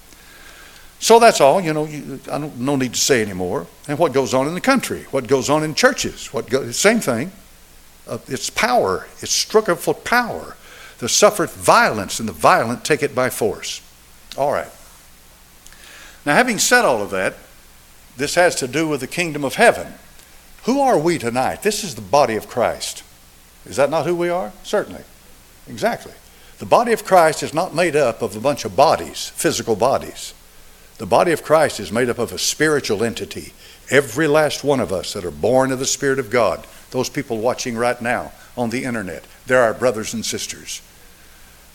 So 0.99 1.19
that's 1.19 1.41
all. 1.41 1.61
You 1.61 1.75
know, 1.75 1.85
you, 1.85 2.21
I 2.31 2.39
don't 2.39 2.59
no 2.59 2.77
need 2.77 2.95
to 2.95 3.01
say 3.01 3.21
anymore. 3.23 3.67
And 3.87 3.99
what 3.99 4.13
goes 4.13 4.35
on 4.35 4.49
in 4.49 4.55
the 4.55 4.61
country? 4.61 5.05
What 5.11 5.27
goes 5.29 5.51
on 5.51 5.63
in 5.63 5.75
churches? 5.75 6.33
What 6.33 6.49
go, 6.49 6.71
same 6.73 7.01
thing. 7.01 7.33
Uh, 8.07 8.19
it's 8.27 8.51
power. 8.51 9.07
It's 9.21 9.31
struggle 9.31 9.77
for 9.77 9.95
power. 9.95 10.57
The 10.99 11.09
suffereth 11.09 11.55
violence, 11.55 12.19
and 12.19 12.29
the 12.29 12.33
violent 12.33 12.85
take 12.85 13.03
it 13.03 13.15
by 13.15 13.31
force. 13.31 13.83
All 14.37 14.53
right. 14.53 14.69
Now, 16.29 16.35
having 16.35 16.59
said 16.59 16.85
all 16.85 17.01
of 17.01 17.09
that, 17.13 17.37
this 18.19 18.35
has 18.35 18.55
to 18.57 18.69
do 18.69 18.87
with 18.87 19.01
the 19.01 19.07
kingdom 19.07 19.47
of 19.47 19.55
heaven. 19.55 19.95
Who 20.65 20.79
are 20.79 20.99
we 20.99 21.17
tonight? 21.17 21.63
This 21.63 21.83
is 21.83 21.95
the 21.95 22.03
body 22.03 22.37
of 22.37 22.51
Christ. 22.51 23.03
Is 23.65 23.77
that 23.77 23.89
not 23.89 24.05
who 24.05 24.15
we 24.15 24.29
are? 24.29 24.53
Certainly. 24.63 25.05
Exactly. 25.69 26.13
The 26.59 26.67
body 26.67 26.93
of 26.93 27.07
Christ 27.07 27.43
is 27.43 27.55
not 27.55 27.75
made 27.75 27.97
up 27.97 28.21
of 28.21 28.37
a 28.37 28.41
bunch 28.41 28.67
of 28.67 28.77
bodies, 28.77 29.31
physical 29.37 29.75
bodies. 29.75 30.35
The 30.99 31.07
body 31.07 31.33
of 31.33 31.43
Christ 31.43 31.81
is 31.81 31.91
made 31.91 32.11
up 32.11 32.19
of 32.19 32.31
a 32.31 32.39
spiritual 32.39 33.03
entity. 33.03 33.55
Every 33.89 34.27
last 34.27 34.63
one 34.63 34.81
of 34.81 34.93
us 34.93 35.15
that 35.15 35.25
are 35.25 35.31
born 35.31 35.73
of 35.73 35.79
the 35.79 35.87
Spirit 35.87 36.19
of 36.19 36.29
God, 36.29 36.67
those 36.91 37.09
people 37.09 37.39
watching 37.39 37.75
right 37.75 38.03
now 38.03 38.33
on 38.55 38.69
the 38.69 38.85
internet, 38.85 39.25
they're 39.47 39.63
our 39.63 39.73
brothers 39.73 40.13
and 40.13 40.27
sisters. 40.27 40.83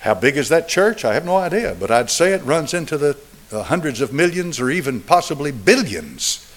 How 0.01 0.13
big 0.13 0.37
is 0.37 0.49
that 0.49 0.69
church? 0.69 1.03
I 1.03 1.15
have 1.15 1.25
no 1.25 1.37
idea, 1.37 1.75
but 1.79 1.89
I'd 1.89 2.11
say 2.11 2.33
it 2.33 2.43
runs 2.43 2.75
into 2.75 2.99
the 2.99 3.17
uh, 3.53 3.63
hundreds 3.63 4.01
of 4.01 4.11
millions 4.11 4.59
or 4.59 4.69
even 4.69 4.99
possibly 4.99 5.51
billions 5.51 6.51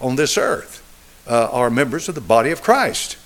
on 0.00 0.16
this 0.16 0.38
earth 0.38 0.82
uh, 1.28 1.48
are 1.50 1.70
members 1.70 2.08
of 2.08 2.14
the 2.14 2.20
body 2.20 2.50
of 2.50 2.62
Christ. 2.62 3.16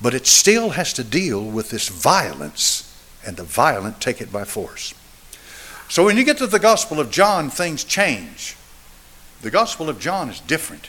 But 0.00 0.14
it 0.14 0.26
still 0.26 0.70
has 0.70 0.92
to 0.94 1.04
deal 1.04 1.44
with 1.44 1.70
this 1.70 1.88
violence, 1.88 2.88
and 3.26 3.36
the 3.36 3.44
violent 3.44 4.00
take 4.00 4.20
it 4.20 4.32
by 4.32 4.44
force. 4.44 4.94
So 5.88 6.04
when 6.04 6.16
you 6.16 6.24
get 6.24 6.38
to 6.38 6.46
the 6.46 6.58
Gospel 6.58 7.00
of 7.00 7.10
John, 7.10 7.50
things 7.50 7.84
change. 7.84 8.56
The 9.42 9.50
Gospel 9.50 9.88
of 9.88 10.00
John 10.00 10.30
is 10.30 10.40
different. 10.40 10.88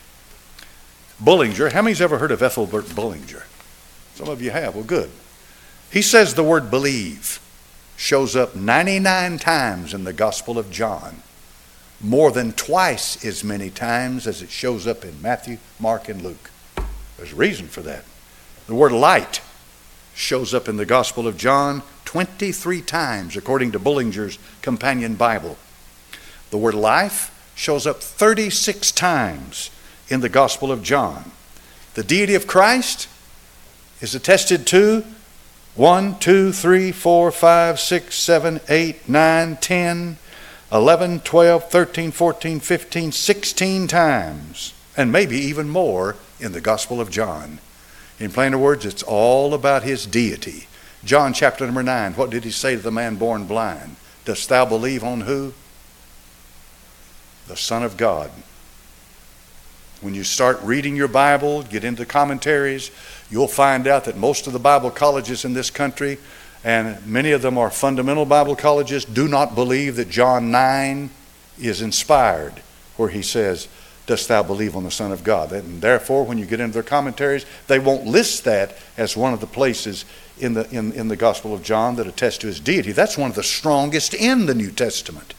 Bullinger, 1.19 1.69
how 1.69 1.81
many's 1.81 2.01
ever 2.01 2.17
heard 2.17 2.31
of 2.31 2.41
Ethelbert 2.41 2.95
Bullinger? 2.95 3.43
Some 4.15 4.29
of 4.29 4.41
you 4.41 4.51
have. 4.51 4.75
Well, 4.75 4.83
good. 4.83 5.09
He 5.91 6.01
says 6.01 6.33
the 6.33 6.43
word 6.43 6.71
believe 6.71 7.39
shows 7.97 8.35
up 8.35 8.55
99 8.55 9.37
times 9.37 9.93
in 9.93 10.03
the 10.03 10.13
Gospel 10.13 10.57
of 10.57 10.71
John 10.71 11.21
more 12.03 12.31
than 12.31 12.51
twice 12.51 13.23
as 13.25 13.43
many 13.43 13.69
times 13.69 14.27
as 14.27 14.41
it 14.41 14.49
shows 14.49 14.85
up 14.85 15.05
in 15.05 15.21
Matthew, 15.21 15.57
Mark, 15.79 16.09
and 16.09 16.21
Luke. 16.21 16.51
There's 17.17 17.31
a 17.31 17.37
reason 17.37 17.67
for 17.67 17.81
that. 17.81 18.03
The 18.67 18.75
word 18.75 18.91
light 18.91 19.41
shows 20.13 20.53
up 20.53 20.67
in 20.67 20.77
the 20.77 20.85
Gospel 20.85 21.27
of 21.27 21.37
John 21.37 21.81
23 22.05 22.81
times, 22.81 23.37
according 23.37 23.71
to 23.71 23.79
Bullinger's 23.79 24.37
Companion 24.61 25.15
Bible. 25.15 25.57
The 26.49 26.57
word 26.57 26.75
life 26.75 27.29
shows 27.55 27.87
up 27.87 28.01
36 28.01 28.91
times 28.91 29.71
in 30.09 30.19
the 30.19 30.29
Gospel 30.29 30.71
of 30.71 30.83
John. 30.83 31.31
The 31.93 32.03
deity 32.03 32.35
of 32.35 32.47
Christ 32.47 33.07
is 34.01 34.13
attested 34.13 34.67
to 34.67 35.03
1, 35.75 36.19
2, 36.19 36.51
3, 36.51 36.91
4, 36.91 37.31
5, 37.31 37.79
6, 37.79 38.15
7, 38.15 38.59
8, 38.67 39.09
9, 39.09 39.57
10, 39.57 40.17
11, 40.73 41.19
12, 41.19 41.69
13, 41.69 42.11
14, 42.11 42.59
15, 42.59 43.11
16 43.11 43.87
times, 43.87 44.73
and 44.97 45.11
maybe 45.11 45.37
even 45.37 45.69
more 45.69 46.15
in 46.39 46.51
the 46.51 46.61
Gospel 46.61 46.99
of 46.99 47.11
John. 47.11 47.59
In 48.19 48.31
plainer 48.31 48.57
words, 48.57 48.83
it's 48.83 49.03
all 49.03 49.53
about 49.53 49.83
his 49.83 50.07
deity. 50.07 50.65
John 51.05 51.31
chapter 51.31 51.63
number 51.65 51.83
9, 51.83 52.13
what 52.13 52.31
did 52.31 52.43
he 52.43 52.49
say 52.49 52.75
to 52.75 52.81
the 52.81 52.91
man 52.91 53.17
born 53.17 53.45
blind? 53.45 53.97
Dost 54.25 54.49
thou 54.49 54.65
believe 54.65 55.03
on 55.03 55.21
who? 55.21 55.53
The 57.47 57.57
Son 57.57 57.83
of 57.83 57.95
God. 57.95 58.31
When 60.01 60.15
you 60.15 60.23
start 60.23 60.59
reading 60.63 60.95
your 60.95 61.07
Bible, 61.07 61.61
get 61.61 61.83
into 61.83 62.03
commentaries, 62.03 62.89
you'll 63.29 63.47
find 63.47 63.85
out 63.85 64.05
that 64.05 64.17
most 64.17 64.47
of 64.47 64.53
the 64.53 64.59
Bible 64.59 64.89
colleges 64.89 65.45
in 65.45 65.53
this 65.53 65.69
country, 65.69 66.17
and 66.63 67.05
many 67.05 67.31
of 67.31 67.41
them 67.41 67.57
are 67.57 67.69
fundamental 67.69 68.25
Bible 68.25 68.55
colleges, 68.55 69.05
do 69.05 69.27
not 69.27 69.55
believe 69.55 69.97
that 69.97 70.09
John 70.09 70.51
9 70.51 71.09
is 71.59 71.81
inspired, 71.81 72.61
where 72.95 73.09
he 73.09 73.21
says, 73.21 73.67
Dost 74.05 74.27
thou 74.27 74.43
believe 74.43 74.75
on 74.75 74.83
the 74.83 74.91
Son 74.91 75.11
of 75.11 75.23
God? 75.23 75.53
And 75.53 75.81
therefore, 75.81 76.25
when 76.25 76.37
you 76.37 76.45
get 76.45 76.59
into 76.59 76.73
their 76.73 76.83
commentaries, 76.83 77.45
they 77.67 77.79
won't 77.79 78.05
list 78.05 78.43
that 78.43 78.75
as 78.97 79.15
one 79.15 79.33
of 79.33 79.39
the 79.39 79.47
places 79.47 80.03
in 80.39 80.53
the, 80.53 80.69
in, 80.71 80.91
in 80.93 81.07
the 81.07 81.15
Gospel 81.15 81.53
of 81.53 81.63
John 81.63 81.95
that 81.95 82.07
attest 82.07 82.41
to 82.41 82.47
his 82.47 82.59
deity. 82.59 82.91
That's 82.91 83.17
one 83.17 83.29
of 83.29 83.35
the 83.35 83.43
strongest 83.43 84.13
in 84.13 84.45
the 84.45 84.55
New 84.55 84.71
Testament. 84.71 85.33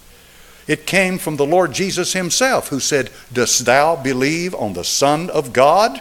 It 0.67 0.87
came 0.87 1.19
from 1.19 1.37
the 1.37 1.47
Lord 1.47 1.73
Jesus 1.73 2.15
himself, 2.15 2.69
who 2.69 2.81
said, 2.81 3.11
Dost 3.33 3.67
thou 3.67 3.97
believe 3.97 4.55
on 4.55 4.73
the 4.73 4.85
Son 4.85 5.29
of 5.29 5.53
God? 5.53 6.01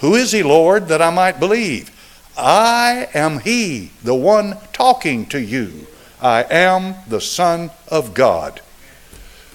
Who 0.00 0.14
is 0.14 0.32
he, 0.32 0.42
Lord, 0.42 0.88
that 0.88 1.00
I 1.00 1.08
might 1.08 1.40
believe? 1.40 1.90
I 2.36 3.08
am 3.14 3.40
he, 3.40 3.92
the 4.02 4.14
one 4.14 4.58
talking 4.72 5.26
to 5.26 5.40
you. 5.40 5.86
I 6.20 6.44
am 6.44 6.94
the 7.08 7.20
Son 7.20 7.70
of 7.88 8.14
God. 8.14 8.60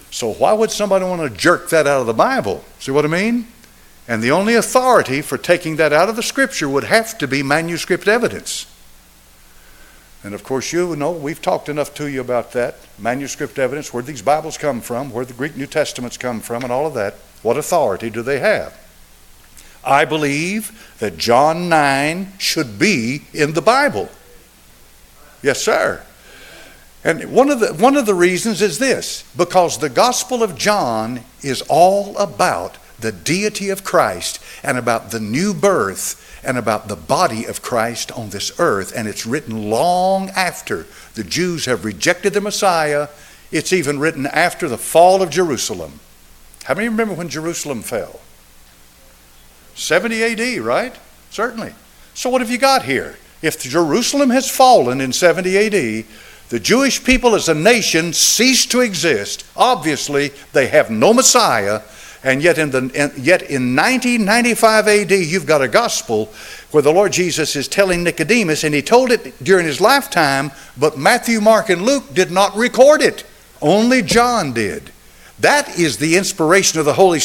So, 0.10 0.34
why 0.34 0.54
would 0.54 0.72
somebody 0.72 1.06
want 1.06 1.22
to 1.22 1.38
jerk 1.38 1.70
that 1.70 1.88
out 1.88 2.02
of 2.02 2.08
the 2.08 2.14
Bible? 2.14 2.64
See 2.80 2.92
what 2.92 3.06
I 3.06 3.08
mean? 3.08 3.48
And 4.08 4.22
the 4.22 4.32
only 4.32 4.56
authority 4.56 5.22
for 5.22 5.38
taking 5.38 5.78
that 5.78 5.94
out 5.94 6.10
of 6.10 6.16
the 6.16 6.24
Scripture 6.24 6.68
would 6.68 6.84
have 6.84 7.18
to 7.20 7.28
be 7.28 7.44
manuscript 7.44 8.08
evidence. 8.08 8.66
And 10.24 10.34
of 10.36 10.44
course, 10.44 10.74
you 10.74 10.96
know, 10.96 11.12
we've 11.12 11.42
talked 11.42 11.70
enough 11.70 11.94
to 11.96 12.08
you 12.08 12.22
about 12.22 12.52
that 12.52 12.76
manuscript 13.00 13.58
evidence, 13.58 13.94
where 13.94 14.04
these 14.04 14.22
Bibles 14.22 14.58
come 14.58 14.82
from, 14.82 15.12
where 15.12 15.26
the 15.26 15.34
Greek 15.34 15.56
New 15.56 15.66
Testaments 15.66 16.18
come 16.18 16.42
from, 16.42 16.64
and 16.64 16.72
all 16.72 16.86
of 16.86 16.94
that. 16.94 17.16
What 17.42 17.58
authority 17.58 18.10
do 18.10 18.22
they 18.22 18.40
have? 18.40 18.78
I 19.84 20.06
believe 20.06 20.96
that 21.00 21.18
John 21.18 21.70
9 21.70 22.34
should 22.38 22.78
be 22.78 23.24
in 23.34 23.54
the 23.54 23.62
Bible. 23.62 24.10
Yes, 25.42 25.62
sir. 25.62 26.04
And 27.04 27.32
one 27.32 27.50
of 27.50 27.60
the 27.60 27.74
one 27.74 27.98
of 27.98 28.06
the 28.06 28.14
reasons 28.14 28.62
is 28.62 28.78
this 28.78 29.24
because 29.36 29.80
the 29.80 29.90
Gospel 29.90 30.44
of 30.44 30.56
John 30.56 31.22
is 31.42 31.64
all 31.68 32.16
about 32.18 32.78
the 33.00 33.12
deity 33.12 33.70
of 33.70 33.84
Christ 33.84 34.40
and 34.64 34.78
about 34.78 35.10
the 35.10 35.20
new 35.20 35.56
birth 35.56 36.40
and 36.44 36.58
about 36.58 36.88
the 36.88 36.96
body 36.96 37.46
of 37.46 37.64
Christ 37.64 38.12
on 38.12 38.30
this 38.30 38.52
earth 38.60 38.94
and 38.96 39.08
it's 39.08 39.26
written 39.26 39.70
long 39.72 40.30
after 40.30 40.86
the 41.16 41.24
Jews 41.24 41.66
have 41.66 41.86
rejected 41.86 42.34
the 42.34 42.42
Messiah 42.42 43.08
it's 43.52 43.74
even 43.74 44.00
written 44.00 44.28
after 44.28 44.70
the 44.70 44.78
fall 44.78 45.24
of 45.24 45.32
Jerusalem 45.32 46.00
how 46.66 46.76
many 46.76 46.88
remember 46.88 47.16
when 47.16 47.30
Jerusalem 47.30 47.82
fell 47.82 48.20
70 49.82 50.24
AD 50.24 50.62
right 50.62 50.96
certainly 51.30 51.74
so 52.14 52.30
what 52.30 52.42
have 52.42 52.52
you 52.52 52.58
got 52.58 52.84
here 52.84 53.18
if 53.42 53.60
Jerusalem 53.60 54.30
has 54.30 54.50
fallen 54.50 55.02
in 55.02 55.12
70 55.12 55.58
AD 55.58 56.06
the 56.52 56.60
Jewish 56.60 57.02
people 57.02 57.34
as 57.34 57.48
a 57.48 57.54
nation 57.54 58.12
cease 58.12 58.66
to 58.68 58.82
exist. 58.82 59.46
Obviously, 59.56 60.34
they 60.52 60.68
have 60.68 60.90
no 60.90 61.14
Messiah, 61.14 61.80
and 62.26 62.44
yet 62.44 62.58
in, 62.58 62.72
the, 62.72 62.80
in, 62.80 63.24
yet 63.24 63.44
in 63.44 63.74
1995 63.74 64.88
AD, 64.90 65.12
you've 65.12 65.46
got 65.46 65.62
a 65.62 65.70
gospel 65.70 66.26
where 66.72 66.84
the 66.84 66.92
Lord 66.92 67.14
Jesus 67.14 67.56
is 67.56 67.70
telling 67.70 68.04
Nicodemus, 68.04 68.66
and 68.66 68.76
he 68.76 68.82
told 68.82 69.12
it 69.12 69.42
during 69.42 69.66
his 69.66 69.80
lifetime, 69.80 70.52
but 70.78 70.98
Matthew, 70.98 71.40
Mark, 71.40 71.70
and 71.70 71.84
Luke 71.84 72.14
did 72.14 72.32
not 72.32 72.54
record 72.58 73.02
it. 73.02 73.24
Only 73.62 74.02
John 74.02 74.52
did. 74.52 74.92
That 75.42 75.80
is 75.80 75.98
the 75.98 76.18
inspiration 76.18 76.80
of 76.80 76.86
the 76.86 76.94
Holy 76.94 77.20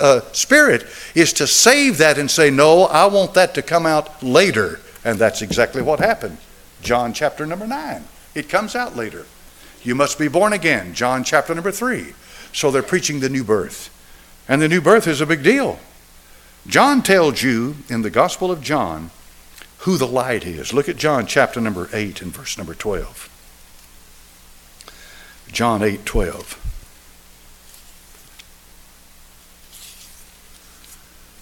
uh, 0.00 0.20
Spirit, 0.32 0.86
is 1.14 1.32
to 1.34 1.46
save 1.46 1.98
that 1.98 2.18
and 2.18 2.30
say, 2.30 2.50
no, 2.50 2.84
I 2.84 3.06
want 3.06 3.34
that 3.34 3.54
to 3.54 3.62
come 3.62 3.86
out 3.86 4.22
later. 4.22 4.80
And 5.02 5.18
that's 5.18 5.40
exactly 5.40 5.80
what 5.80 5.98
happened. 5.98 6.36
John 6.82 7.14
chapter 7.14 7.46
number 7.46 7.66
9. 7.66 8.04
It 8.34 8.50
comes 8.50 8.76
out 8.76 8.96
later. 8.96 9.24
You 9.82 9.94
must 9.94 10.18
be 10.18 10.28
born 10.28 10.52
again, 10.52 10.92
John 10.92 11.24
chapter 11.24 11.54
number 11.54 11.72
3. 11.72 12.12
So 12.52 12.70
they're 12.70 12.82
preaching 12.82 13.20
the 13.20 13.30
new 13.30 13.44
birth. 13.44 13.94
And 14.46 14.60
the 14.60 14.68
new 14.68 14.82
birth 14.82 15.06
is 15.06 15.22
a 15.22 15.26
big 15.26 15.42
deal. 15.42 15.80
John 16.66 17.02
tells 17.02 17.42
you 17.42 17.76
in 17.88 18.02
the 18.02 18.10
Gospel 18.10 18.50
of 18.50 18.60
John 18.60 19.10
who 19.78 19.96
the 19.96 20.06
light 20.06 20.44
is. 20.44 20.74
Look 20.74 20.88
at 20.88 20.96
John 20.96 21.26
chapter 21.26 21.62
number 21.62 21.88
8 21.94 22.20
and 22.20 22.32
verse 22.32 22.58
number 22.58 22.74
12. 22.74 23.30
John 25.50 25.82
8 25.82 26.04
12. 26.04 26.67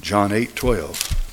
John 0.07 0.31
8 0.31 0.55
12. 0.55 1.25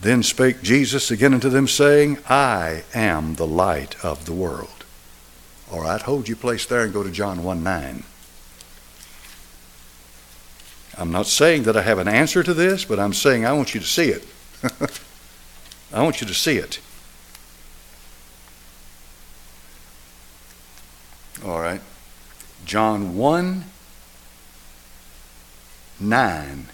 Then 0.00 0.22
spake 0.22 0.62
Jesus 0.62 1.10
again 1.10 1.34
unto 1.34 1.48
them, 1.48 1.66
saying, 1.66 2.18
I 2.28 2.84
am 2.94 3.34
the 3.34 3.48
light 3.48 3.96
of 4.04 4.26
the 4.26 4.32
world. 4.32 4.84
All 5.72 5.80
right, 5.80 6.00
hold 6.00 6.28
your 6.28 6.36
place 6.36 6.66
there 6.66 6.82
and 6.82 6.92
go 6.92 7.02
to 7.02 7.10
John 7.10 7.42
1 7.42 7.64
9. 7.64 8.04
I'm 10.96 11.10
not 11.10 11.26
saying 11.26 11.64
that 11.64 11.76
I 11.76 11.82
have 11.82 11.98
an 11.98 12.06
answer 12.06 12.44
to 12.44 12.54
this, 12.54 12.84
but 12.84 13.00
I'm 13.00 13.12
saying 13.12 13.44
I 13.44 13.54
want 13.54 13.74
you 13.74 13.80
to 13.80 13.86
see 13.86 14.10
it. 14.10 14.24
I 15.92 16.04
want 16.04 16.20
you 16.20 16.28
to 16.28 16.34
see 16.34 16.58
it. 16.58 16.78
All 21.44 21.58
right. 21.58 21.80
John 22.64 23.16
1 23.16 23.64
9 26.00 26.68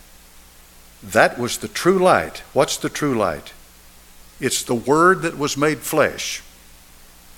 that 1.02 1.38
was 1.38 1.58
the 1.58 1.68
true 1.68 1.98
light. 1.98 2.38
What's 2.52 2.76
the 2.76 2.88
true 2.88 3.14
light? 3.14 3.52
It's 4.40 4.62
the 4.62 4.74
Word 4.74 5.22
that 5.22 5.36
was 5.36 5.56
made 5.56 5.80
flesh. 5.80 6.42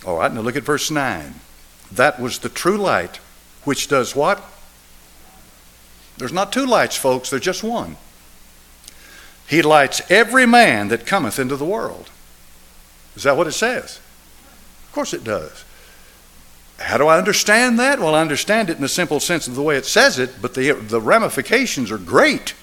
All 0.06 0.18
right, 0.18 0.32
now 0.32 0.42
look 0.42 0.56
at 0.56 0.64
verse 0.64 0.90
9. 0.90 1.34
That 1.90 2.20
was 2.20 2.38
the 2.38 2.48
true 2.48 2.76
light, 2.76 3.16
which 3.64 3.88
does 3.88 4.14
what? 4.14 4.42
There's 6.18 6.32
not 6.32 6.52
two 6.52 6.66
lights, 6.66 6.96
folks, 6.96 7.30
there's 7.30 7.42
just 7.42 7.62
one. 7.62 7.96
He 9.48 9.62
lights 9.62 10.02
every 10.10 10.46
man 10.46 10.88
that 10.88 11.06
cometh 11.06 11.38
into 11.38 11.56
the 11.56 11.64
world. 11.64 12.10
Is 13.16 13.22
that 13.22 13.36
what 13.36 13.46
it 13.46 13.52
says? 13.52 14.00
Of 14.86 14.92
course 14.92 15.14
it 15.14 15.24
does. 15.24 15.63
How 16.78 16.98
do 16.98 17.06
I 17.06 17.18
understand 17.18 17.78
that? 17.78 18.00
Well, 18.00 18.14
I 18.14 18.20
understand 18.20 18.68
it 18.68 18.76
in 18.76 18.82
the 18.82 18.88
simple 18.88 19.20
sense 19.20 19.46
of 19.46 19.54
the 19.54 19.62
way 19.62 19.76
it 19.76 19.86
says 19.86 20.18
it, 20.18 20.42
but 20.42 20.54
the, 20.54 20.72
the 20.72 21.00
ramifications 21.00 21.90
are 21.90 21.98
great 21.98 22.54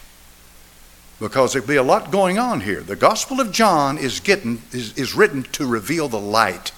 because 1.19 1.53
there'll 1.53 1.67
be 1.67 1.75
a 1.75 1.83
lot 1.83 2.11
going 2.11 2.39
on 2.39 2.61
here. 2.61 2.81
The 2.81 2.95
Gospel 2.95 3.39
of 3.39 3.51
John 3.51 3.97
is, 3.97 4.19
getting, 4.19 4.61
is, 4.71 4.97
is 4.97 5.13
written 5.13 5.43
to 5.53 5.65
reveal 5.65 6.07
the 6.07 6.19
light. 6.19 6.71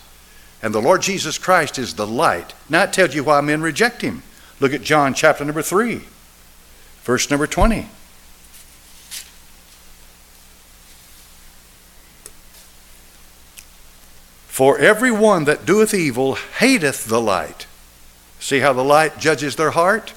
And 0.62 0.76
the 0.76 0.82
Lord 0.82 1.02
Jesus 1.02 1.38
Christ 1.38 1.80
is 1.80 1.96
the 1.96 2.08
light. 2.08 2.54
Now 2.70 2.84
it 2.84 2.94
tells 2.94 3.16
you 3.16 3.24
why 3.24 3.42
men 3.42 3.62
reject 3.62 4.02
him. 4.02 4.22
Look 4.60 4.74
at 4.74 4.82
John 4.82 5.14
chapter 5.14 5.44
number 5.44 5.62
3, 5.62 6.02
verse 7.04 7.30
number 7.32 7.48
20. 7.48 7.90
For 14.54 14.78
every 14.78 15.10
one 15.12 15.46
that 15.46 15.66
doeth 15.66 15.94
evil 15.94 16.36
hateth 16.36 17.06
the 17.06 17.20
light. 17.20 17.66
See 18.40 18.60
how 18.60 18.74
the 18.74 18.84
light 18.84 19.18
judges 19.18 19.56
their 19.56 19.72
heart? 19.72 20.14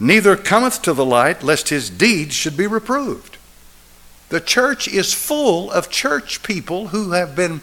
neither 0.00 0.36
cometh 0.36 0.82
to 0.82 0.92
the 0.92 1.04
light, 1.04 1.42
lest 1.42 1.68
his 1.68 1.90
deeds 1.90 2.34
should 2.34 2.56
be 2.56 2.66
reproved. 2.66 3.36
The 4.28 4.40
church 4.40 4.86
is 4.86 5.14
full 5.14 5.70
of 5.70 5.90
church 5.90 6.42
people 6.42 6.88
who 6.88 7.12
have 7.12 7.34
been 7.34 7.62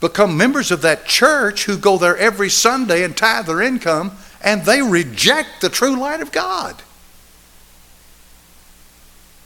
become 0.00 0.36
members 0.36 0.70
of 0.70 0.82
that 0.82 1.06
church 1.06 1.64
who 1.64 1.76
go 1.76 1.98
there 1.98 2.16
every 2.16 2.48
Sunday 2.48 3.02
and 3.02 3.16
tithe 3.16 3.46
their 3.46 3.60
income, 3.60 4.12
and 4.40 4.64
they 4.64 4.80
reject 4.80 5.60
the 5.60 5.68
true 5.68 5.98
light 5.98 6.20
of 6.20 6.30
God. 6.30 6.82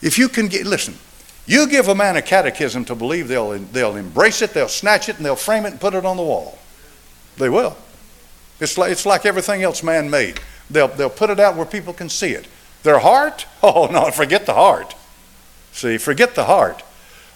If 0.03 0.19
you 0.19 0.29
can 0.29 0.49
get, 0.49 0.67
listen, 0.67 0.99
you 1.47 1.69
give 1.69 1.89
a 1.89 1.95
man 1.95 2.17
a 2.17 2.23
catechism 2.23 2.85
to 2.87 2.95
believe 2.95 3.29
they'll, 3.29 3.59
they'll 3.59 3.97
embrace 3.97 4.43
it, 4.43 4.55
they'll 4.55 4.69
snatch 4.69 5.09
it, 5.09 5.17
and 5.17 5.27
they'll 5.27 5.37
frame 5.37 5.67
it 5.67 5.73
and 5.73 5.81
put 5.81 5.95
it 5.95 6.05
on 6.05 6.17
the 6.17 6.23
wall. 6.23 6.59
They 7.37 7.49
will. 7.49 7.77
It's 8.61 8.79
like, 8.79 8.93
it's 8.93 9.07
like 9.07 9.27
everything 9.27 9.63
else 9.63 9.83
man 9.83 10.09
made. 10.09 10.41
They'll, 10.71 10.89
they'll 10.89 11.11
put 11.11 11.31
it 11.31 11.41
out 11.41 11.57
where 11.57 11.67
people 11.67 11.93
can 11.93 12.09
see 12.09 12.31
it. 12.31 12.47
Their 12.83 12.99
heart? 12.99 13.47
Oh, 13.65 13.87
no, 13.87 14.11
forget 14.11 14.45
the 14.45 14.55
heart. 14.55 14.97
See, 15.71 15.97
forget 15.97 16.35
the 16.35 16.45
heart. 16.45 16.83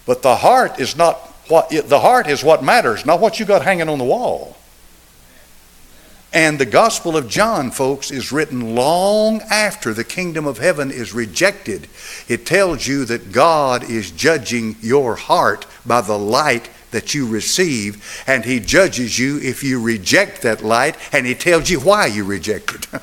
But 0.06 0.22
the 0.22 0.34
heart 0.34 0.80
is 0.80 0.96
not 0.96 1.18
what, 1.48 1.70
the 1.70 2.00
heart 2.00 2.26
is 2.26 2.42
what 2.42 2.64
matters, 2.64 3.06
not 3.06 3.20
what 3.20 3.38
you 3.38 3.46
got 3.46 3.62
hanging 3.62 3.88
on 3.88 3.98
the 3.98 4.04
wall. 4.04 4.56
And 6.36 6.58
the 6.58 6.66
Gospel 6.66 7.16
of 7.16 7.30
John, 7.30 7.70
folks, 7.70 8.10
is 8.10 8.30
written 8.30 8.74
long 8.74 9.40
after 9.50 9.94
the 9.94 10.04
kingdom 10.04 10.46
of 10.46 10.58
heaven 10.58 10.90
is 10.90 11.14
rejected. 11.14 11.88
It 12.28 12.44
tells 12.44 12.86
you 12.86 13.06
that 13.06 13.32
God 13.32 13.88
is 13.88 14.10
judging 14.10 14.76
your 14.82 15.16
heart 15.16 15.66
by 15.86 16.02
the 16.02 16.18
light 16.18 16.68
that 16.90 17.14
you 17.14 17.26
receive, 17.26 18.22
and 18.26 18.44
He 18.44 18.60
judges 18.60 19.18
you 19.18 19.38
if 19.38 19.64
you 19.64 19.80
reject 19.80 20.42
that 20.42 20.62
light, 20.62 20.98
and 21.10 21.24
He 21.24 21.34
tells 21.34 21.70
you 21.70 21.80
why 21.80 22.04
you 22.04 22.22
reject 22.22 22.74
it. 22.74 23.02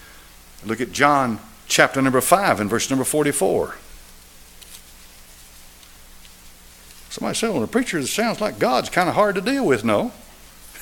Look 0.64 0.80
at 0.80 0.90
John 0.90 1.40
chapter 1.66 2.00
number 2.00 2.22
5 2.22 2.60
and 2.60 2.70
verse 2.70 2.88
number 2.88 3.04
44. 3.04 3.76
Somebody 7.10 7.36
said, 7.36 7.50
well, 7.50 7.62
a 7.62 7.66
preacher 7.66 8.02
sounds 8.06 8.40
like 8.40 8.58
God's 8.58 8.88
kind 8.88 9.10
of 9.10 9.16
hard 9.16 9.34
to 9.34 9.42
deal 9.42 9.66
with. 9.66 9.84
No. 9.84 10.12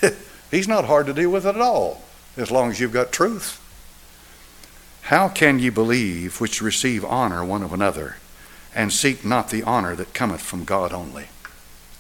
He's 0.53 0.69
not 0.69 0.85
hard 0.85 1.07
to 1.07 1.15
deal 1.15 1.31
with 1.31 1.47
at 1.47 1.57
all, 1.57 2.03
as 2.37 2.51
long 2.51 2.71
as 2.71 2.79
you've 2.79 2.93
got 2.93 3.11
truth. 3.11 3.59
How 5.05 5.29
can 5.29 5.59
ye 5.59 5.71
believe 5.71 6.41
which 6.41 6.61
receive 6.61 7.05
honor 7.07 7.43
one 7.43 7.63
of 7.63 7.73
another, 7.73 8.19
and 8.75 8.93
seek 8.93 9.25
not 9.25 9.49
the 9.49 9.63
honor 9.63 9.97
that 9.97 10.13
cometh 10.13 10.43
from 10.43 10.65
God 10.65 10.93
only? 10.93 11.29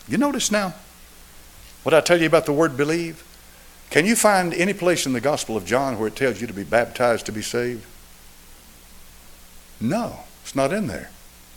You 0.06 0.18
notice 0.18 0.52
now 0.52 0.74
what 1.82 1.94
I 1.94 2.02
tell 2.02 2.20
you 2.20 2.26
about 2.26 2.44
the 2.44 2.52
word 2.52 2.76
believe? 2.76 3.24
Can 3.88 4.04
you 4.04 4.14
find 4.14 4.52
any 4.52 4.74
place 4.74 5.06
in 5.06 5.14
the 5.14 5.20
Gospel 5.20 5.56
of 5.56 5.64
John 5.64 5.98
where 5.98 6.08
it 6.08 6.16
tells 6.16 6.40
you 6.40 6.46
to 6.46 6.52
be 6.52 6.62
baptized 6.62 7.24
to 7.26 7.32
be 7.32 7.42
saved? 7.42 7.86
No, 9.80 10.20
it's 10.42 10.54
not 10.54 10.74
in 10.74 10.88
there. 10.88 11.10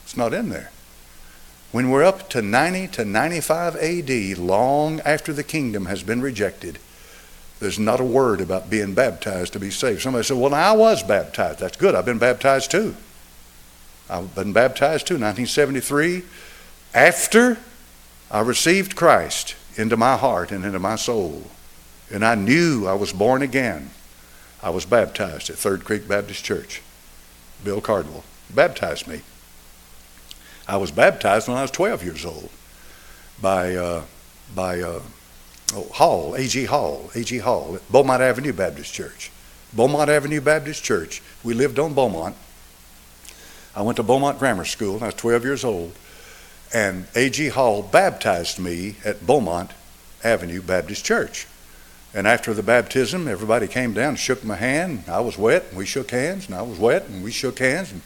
It's 0.03 0.15
not 0.15 0.34
in 0.34 0.47
there. 0.47 0.71
When 1.75 1.89
we're 1.89 2.05
up 2.05 2.29
to 2.29 2.41
90 2.41 2.88
to 2.93 3.03
95 3.03 3.75
AD, 3.75 4.38
long 4.38 5.01
after 5.01 5.33
the 5.33 5.43
kingdom 5.43 5.88
has 5.88 6.03
been 6.03 6.21
rejected, 6.21 6.79
there's 7.59 7.77
not 7.77 7.99
a 7.99 8.05
word 8.05 8.39
about 8.39 8.69
being 8.69 8.93
baptized 8.93 9.51
to 9.51 9.59
be 9.59 9.69
saved. 9.69 10.01
Somebody 10.01 10.23
said, 10.23 10.38
Well, 10.38 10.53
I 10.53 10.71
was 10.71 11.03
baptized. 11.03 11.59
That's 11.59 11.75
good. 11.75 11.93
I've 11.93 12.05
been 12.05 12.17
baptized 12.17 12.71
too. 12.71 12.95
I've 14.09 14.33
been 14.33 14.53
baptized 14.53 15.05
too. 15.07 15.15
1973, 15.15 16.23
after 16.93 17.57
I 18.31 18.39
received 18.39 18.95
Christ 18.95 19.57
into 19.75 19.97
my 19.97 20.15
heart 20.15 20.53
and 20.53 20.63
into 20.63 20.79
my 20.79 20.95
soul, 20.95 21.43
and 22.09 22.23
I 22.23 22.35
knew 22.35 22.88
I 22.88 22.93
was 22.93 23.11
born 23.11 23.41
again, 23.41 23.89
I 24.63 24.69
was 24.69 24.85
baptized 24.85 25.49
at 25.49 25.57
Third 25.57 25.83
Creek 25.83 26.07
Baptist 26.07 26.41
Church. 26.41 26.81
Bill 27.65 27.81
Cardwell 27.81 28.23
baptized 28.49 29.09
me. 29.09 29.23
I 30.67 30.78
was 30.78 30.91
baptized 30.91 31.47
when 31.47 31.58
I 31.58 31.62
was 31.62 31.71
12 31.71 32.04
years 32.04 32.25
old 32.25 32.49
by, 33.41 33.75
uh, 33.75 34.04
by 34.56 34.82
uh, 34.82 35.01
oh, 35.73 35.84
Hall, 35.93 36.36
A.G. 36.36 36.65
Hall, 36.65 37.12
A.G. 37.13 37.38
Hall 37.39 37.75
at 37.75 37.91
Beaumont 37.91 38.21
Avenue 38.21 38.54
Baptist 38.54 38.93
Church. 38.93 39.32
Beaumont 39.73 40.10
Avenue 40.10 40.41
Baptist 40.41 40.84
Church. 40.84 41.21
We 41.43 41.54
lived 41.54 41.78
on 41.78 41.93
Beaumont. 41.93 42.36
I 43.75 43.82
went 43.82 43.97
to 43.97 44.04
Beaumont 44.04 44.39
Grammar 44.39 44.65
School. 44.65 45.04
I 45.04 45.08
was 45.08 45.15
12 45.15 45.43
years 45.43 45.63
old. 45.63 45.93
And 46.73 47.08
A.G. 47.15 47.49
Hall 47.49 47.84
baptized 47.84 48.58
me 48.58 48.95
at 49.06 49.25
Beaumont 49.25 49.71
Avenue 50.23 50.62
Baptist 50.62 51.06
Church. 51.06 51.45
And 52.13 52.25
after 52.25 52.54
the 52.54 52.63
baptism, 52.63 53.28
everybody 53.28 53.67
came 53.67 53.93
down 53.93 54.10
and 54.10 54.19
shook 54.19 54.43
my 54.43 54.56
hand. 54.56 55.04
I 55.08 55.19
was 55.19 55.38
wet, 55.38 55.65
and 55.69 55.78
we 55.78 55.86
shook 55.86 56.12
hands, 56.12 56.47
and 56.47 56.56
I 56.56 56.62
was 56.62 56.80
wet, 56.80 57.08
and 57.08 57.21
we 57.21 57.32
shook 57.32 57.60
hands. 57.60 57.91
And 57.91 58.01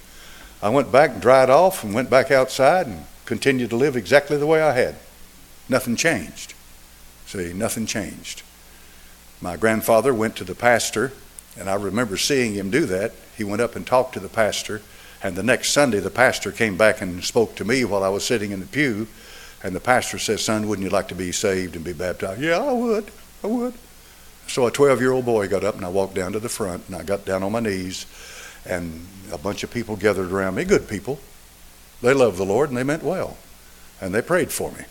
I 0.62 0.69
went 0.69 0.91
back 0.91 1.12
and 1.12 1.22
dried 1.22 1.50
off 1.50 1.84
and 1.84 1.93
went 1.93 2.10
back 2.10 2.32
outside 2.32 2.88
and 2.88 3.06
continued 3.26 3.69
to 3.69 3.76
live 3.76 3.95
exactly 3.95 4.38
the 4.38 4.45
way 4.45 4.62
I 4.62 4.74
had. 4.74 4.95
Nothing 5.69 5.95
changed. 5.95 6.54
See, 7.26 7.54
nothing 7.54 7.86
changed. 7.86 8.41
My 9.41 9.56
grandfather 9.56 10.13
went 10.13 10.36
to 10.38 10.43
the 10.43 10.56
pastor, 10.56 11.13
and 11.58 11.69
I 11.69 11.76
remember 11.76 12.17
seeing 12.17 12.56
him 12.56 12.69
do 12.69 12.86
that. 12.88 13.13
He 13.38 13.43
went 13.43 13.62
up 13.62 13.76
and 13.76 13.86
talked 13.86 14.13
to 14.13 14.19
the 14.19 14.28
pastor, 14.28 14.82
and 15.22 15.36
the 15.36 15.43
next 15.43 15.69
Sunday, 15.69 16.00
the 16.00 16.10
pastor 16.10 16.52
came 16.52 16.78
back 16.78 17.02
and 17.02 17.24
spoke 17.24 17.56
to 17.56 17.65
me 17.65 17.86
while 17.86 18.04
I 18.04 18.10
was 18.10 18.26
sitting 18.26 18.52
in 18.52 18.60
the 18.60 18.65
pew. 18.65 19.08
And 19.62 19.76
the 19.76 19.80
pastor 19.80 20.17
said, 20.17 20.39
Son, 20.39 20.67
wouldn't 20.67 20.86
you 20.86 20.89
like 20.89 21.10
to 21.10 21.15
be 21.15 21.32
saved 21.32 21.76
and 21.76 21.84
be 21.84 21.93
baptized? 21.93 22.41
Yeah, 22.41 22.60
I 22.60 22.72
would. 22.72 23.12
I 23.43 23.48
would. 23.48 23.74
So 24.48 24.65
a 24.65 24.72
12 24.72 25.02
year 25.02 25.12
old 25.12 25.26
boy 25.26 25.48
got 25.48 25.63
up, 25.63 25.76
and 25.76 25.86
I 25.86 25.89
walked 25.89 26.15
down 26.15 26.32
to 26.32 26.39
the 26.39 26.50
front, 26.50 26.84
and 26.88 26.95
I 26.95 27.04
got 27.04 27.26
down 27.26 27.43
on 27.43 27.52
my 27.52 27.60
knees, 27.60 28.06
and 28.69 29.08
a 29.32 29.38
bunch 29.38 29.63
of 29.63 29.71
people 29.71 29.95
gathered 29.95 30.32
around 30.32 30.55
me, 30.55 30.63
good 30.63 30.88
people. 30.88 31.19
They 32.01 32.13
loved 32.13 32.38
the 32.38 32.45
Lord, 32.45 32.69
and 32.69 32.77
they 32.77 32.84
meant 32.84 33.03
well. 33.03 33.38
And 33.99 34.13
they 34.13 34.21
prayed 34.21 34.51
for 34.51 34.71
me. 34.71 34.86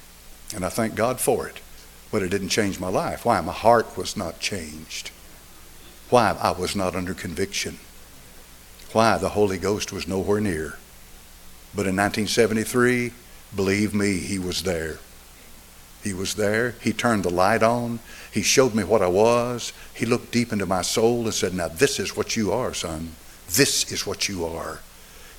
And 0.55 0.65
I 0.65 0.69
thank 0.69 0.95
God 0.95 1.21
for 1.21 1.47
it 1.49 1.61
but 2.11 2.23
it 2.23 2.31
didn't 2.31 2.49
change 2.49 2.81
my 2.81 2.89
life. 2.89 3.25
Why? 3.25 3.41
My 3.41 3.53
heart 3.53 3.97
was 3.97 4.17
not 4.17 4.41
changed. 4.41 5.11
Why? 6.11 6.37
I 6.41 6.53
was 6.53 6.75
not 6.75 6.97
under 6.97 7.15
conviction. 7.15 7.79
Why? 8.93 9.19
The 9.19 9.31
Holy 9.31 9.59
Ghost 9.59 9.93
was 9.93 10.09
nowhere 10.09 10.41
near. 10.41 10.79
But 11.75 11.87
in 11.87 11.97
1973, 11.97 13.13
believe 13.55 13.95
me, 13.95 14.19
He 14.19 14.39
was 14.39 14.63
there. 14.63 14.99
He 16.03 16.15
was 16.15 16.35
there. 16.35 16.75
He 16.81 16.93
turned 16.93 17.25
the 17.25 17.31
light 17.31 17.63
on. 17.63 17.99
He 18.33 18.43
showed 18.43 18.75
me 18.75 18.85
what 18.85 19.03
I 19.03 19.09
was. 19.09 19.73
He 19.93 20.07
looked 20.07 20.31
deep 20.31 20.53
into 20.53 20.65
my 20.65 20.83
soul 20.83 21.25
and 21.25 21.35
said, 21.35 21.53
Now, 21.53 21.69
this 21.69 21.99
is 21.99 22.17
what 22.17 22.37
you 22.37 22.53
are, 22.53 22.73
son. 22.73 23.13
This 23.49 23.91
is 23.91 24.07
what 24.07 24.29
you 24.29 24.45
are. 24.45 24.81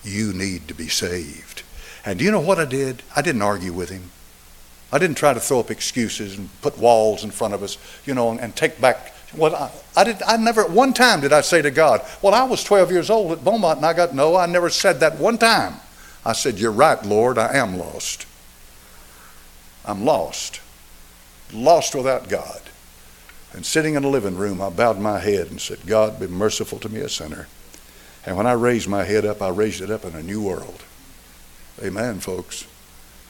You 0.04 0.34
need 0.34 0.68
to 0.68 0.74
be 0.74 0.88
saved. 0.88 1.64
And 2.06 2.20
do 2.20 2.26
you 2.26 2.32
know 2.32 2.40
what 2.40 2.60
I 2.60 2.66
did? 2.66 3.04
I 3.16 3.22
didn't 3.22 3.42
argue 3.42 3.74
with 3.74 3.90
him. 3.90 4.12
I 4.92 4.98
didn't 4.98 5.18
try 5.18 5.34
to 5.34 5.40
throw 5.40 5.60
up 5.60 5.70
excuses 5.70 6.38
and 6.38 6.50
put 6.62 6.78
walls 6.78 7.24
in 7.24 7.32
front 7.32 7.54
of 7.54 7.62
us, 7.62 7.78
you 8.06 8.16
know, 8.16 8.32
and, 8.32 8.40
and 8.40 8.56
take 8.56 8.82
back. 8.82 9.14
Well, 9.36 9.56
I, 9.56 9.72
I, 9.96 10.04
did. 10.04 10.22
I 10.24 10.38
never 10.38 10.64
one 10.66 10.94
time 10.94 11.22
did 11.22 11.32
I 11.32 11.42
say 11.42 11.62
to 11.62 11.70
God, 11.70 12.02
"Well, 12.22 12.34
I 12.34 12.44
was 12.44 12.64
12 12.64 12.92
years 12.92 13.10
old 13.12 13.32
at 13.32 13.44
Beaumont, 13.44 13.78
and 13.78 13.86
I 13.86 13.94
got 13.94 14.16
no." 14.16 14.36
I 14.36 14.48
never 14.48 14.70
said 14.70 15.02
that 15.02 15.20
one 15.20 15.38
time. 15.38 15.76
I 16.26 16.34
said, 16.34 16.58
"You're 16.58 16.72
right, 16.72 17.04
Lord. 17.06 17.38
I 17.38 17.56
am 17.56 17.78
lost. 17.78 18.26
I'm 19.86 20.04
lost, 20.04 20.62
lost 21.54 21.94
without 21.94 22.28
God." 22.28 22.62
And 23.54 23.66
sitting 23.66 23.94
in 23.94 24.04
a 24.04 24.10
living 24.10 24.36
room, 24.36 24.62
I 24.62 24.70
bowed 24.70 25.00
my 25.00 25.20
head 25.20 25.52
and 25.52 25.62
said, 25.62 25.86
"God, 25.86 26.20
be 26.20 26.26
merciful 26.26 26.80
to 26.80 26.90
me, 26.90 27.02
a 27.02 27.10
sinner." 27.10 27.48
And 28.26 28.36
when 28.36 28.48
I 28.48 28.54
raised 28.54 28.88
my 28.88 29.04
head 29.04 29.26
up, 29.26 29.42
I 29.42 29.50
raised 29.50 29.82
it 29.82 29.90
up 29.90 30.06
in 30.06 30.16
a 30.16 30.24
new 30.24 30.42
world. 30.42 30.84
Amen, 31.82 32.20
folks. 32.20 32.66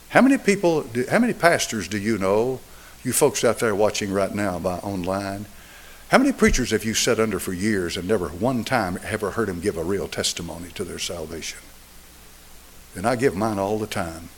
How 0.09 0.21
many 0.21 0.37
people, 0.37 0.81
do, 0.81 1.05
how 1.09 1.19
many 1.19 1.33
pastors 1.33 1.87
do 1.87 1.97
you 1.97 2.17
know, 2.17 2.59
you 3.03 3.13
folks 3.13 3.43
out 3.43 3.59
there 3.59 3.75
watching 3.75 4.11
right 4.11 4.33
now 4.33 4.57
by 4.59 4.77
online, 4.79 5.45
how 6.09 6.17
many 6.17 6.31
preachers 6.31 6.71
have 6.71 6.83
you 6.83 6.95
sat 6.95 7.19
under 7.19 7.39
for 7.39 7.53
years 7.53 7.95
and 7.95 8.07
never 8.07 8.29
one 8.29 8.63
time 8.63 8.99
ever 9.03 9.31
heard 9.31 9.47
them 9.47 9.59
give 9.59 9.77
a 9.77 9.83
real 9.83 10.07
testimony 10.07 10.69
to 10.69 10.83
their 10.83 10.97
salvation? 10.97 11.59
And 12.95 13.05
I 13.05 13.15
give 13.15 13.35
mine 13.35 13.59
all 13.59 13.77
the 13.77 13.85
time. 13.85 14.29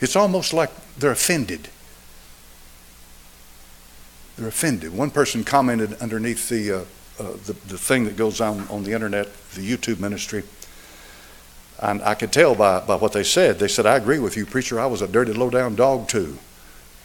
It's 0.00 0.14
almost 0.14 0.52
like 0.52 0.70
they're 0.96 1.10
offended. 1.10 1.68
They're 4.36 4.48
offended. 4.48 4.96
One 4.96 5.10
person 5.10 5.42
commented 5.42 5.94
underneath 5.94 6.48
the, 6.48 6.72
uh, 6.72 6.84
uh, 7.18 7.32
the, 7.46 7.52
the 7.68 7.78
thing 7.78 8.04
that 8.04 8.16
goes 8.16 8.40
on 8.40 8.66
on 8.68 8.84
the 8.84 8.92
internet, 8.92 9.28
the 9.54 9.68
YouTube 9.68 10.00
ministry. 10.00 10.42
And 11.80 12.02
I 12.02 12.14
could 12.14 12.32
tell 12.32 12.54
by, 12.54 12.80
by 12.80 12.96
what 12.96 13.12
they 13.12 13.24
said. 13.24 13.58
They 13.58 13.68
said, 13.68 13.86
I 13.86 13.96
agree 13.96 14.18
with 14.18 14.36
you, 14.36 14.46
preacher. 14.46 14.80
I 14.80 14.86
was 14.86 15.02
a 15.02 15.08
dirty, 15.08 15.32
low 15.32 15.50
down 15.50 15.74
dog 15.74 16.08
too. 16.08 16.38